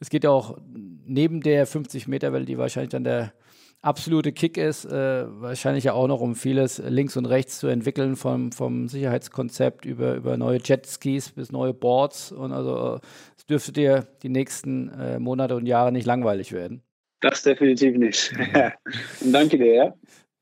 es 0.00 0.10
geht 0.10 0.24
ja 0.24 0.30
auch 0.30 0.58
neben 1.06 1.40
der 1.40 1.66
50-Meter-Welle, 1.66 2.44
die 2.44 2.58
wahrscheinlich 2.58 2.90
dann 2.90 3.04
der 3.04 3.32
absolute 3.84 4.32
Kick 4.32 4.56
ist, 4.56 4.86
äh, 4.86 5.24
wahrscheinlich 5.40 5.84
ja 5.84 5.92
auch 5.92 6.08
noch 6.08 6.20
um 6.20 6.34
vieles 6.34 6.78
links 6.78 7.16
und 7.16 7.26
rechts 7.26 7.58
zu 7.58 7.66
entwickeln, 7.68 8.16
vom, 8.16 8.50
vom 8.50 8.88
Sicherheitskonzept 8.88 9.84
über, 9.84 10.14
über 10.14 10.36
neue 10.36 10.58
Jetskis 10.62 11.30
bis 11.30 11.52
neue 11.52 11.74
Boards. 11.74 12.32
Und 12.32 12.52
also 12.52 13.00
es 13.36 13.46
dürfte 13.46 13.72
dir 13.72 14.06
die 14.22 14.30
nächsten 14.30 14.88
äh, 14.88 15.18
Monate 15.18 15.54
und 15.54 15.66
Jahre 15.66 15.92
nicht 15.92 16.06
langweilig 16.06 16.52
werden. 16.52 16.82
Das 17.20 17.42
definitiv 17.42 17.96
nicht. 17.96 18.32
danke 19.32 19.58
dir, 19.58 19.74
ja. 19.74 19.94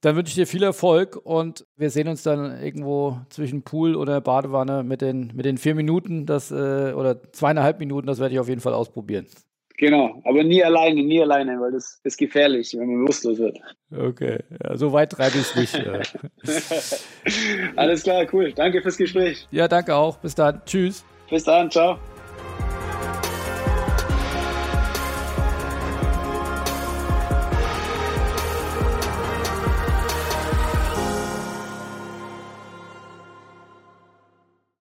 Dann 0.03 0.17
wünsche 0.17 0.31
ich 0.31 0.35
dir 0.35 0.49
viel 0.49 0.65
Erfolg 0.65 1.17
und 1.17 1.65
wir 1.77 1.89
sehen 1.89 2.09
uns 2.09 2.25
dann 2.25 2.61
irgendwo 2.61 3.19
zwischen 3.31 3.63
Pool 3.63 3.95
oder 3.95 4.21
Badewanne 4.21 4.83
mit 4.83 5.01
den, 5.01 5.31
mit 5.35 5.47
den 5.47 5.59
vier 5.59 5.77
Minuten 5.77 6.27
das, 6.27 6.51
äh, 6.51 6.93
oder 6.93 7.23
zweieinhalb 7.33 7.79
Minuten, 7.79 8.09
das 8.09 8.19
werde 8.19 8.35
ich 8.35 8.41
auf 8.41 8.49
jeden 8.49 8.61
Fall 8.61 8.75
ausprobieren. 8.75 9.27
Genau, 9.79 10.21
aber 10.25 10.45
nie 10.45 10.63
alleine, 10.63 11.03
nie 11.03 11.23
alleine, 11.23 11.61
weil 11.61 11.73
das 11.73 12.01
ist 12.03 12.19
gefährlich, 12.19 12.75
wenn 12.77 12.89
man 12.89 13.05
bewusstlos 13.05 13.39
wird. 13.39 13.59
Okay, 13.97 14.41
ja, 14.63 14.77
so 14.77 14.93
weit 14.93 15.13
treibe 15.13 15.39
ich 15.39 15.57
es 15.57 15.57
nicht. 15.57 17.07
Alles 17.77 18.03
klar, 18.03 18.27
cool. 18.33 18.53
Danke 18.53 18.83
fürs 18.83 18.97
Gespräch. 18.97 19.47
Ja, 19.51 19.69
danke 19.69 19.95
auch. 19.95 20.19
Bis 20.19 20.35
dann. 20.35 20.63
Tschüss. 20.67 21.05
Bis 21.31 21.45
dann, 21.45 21.71
ciao. 21.71 21.99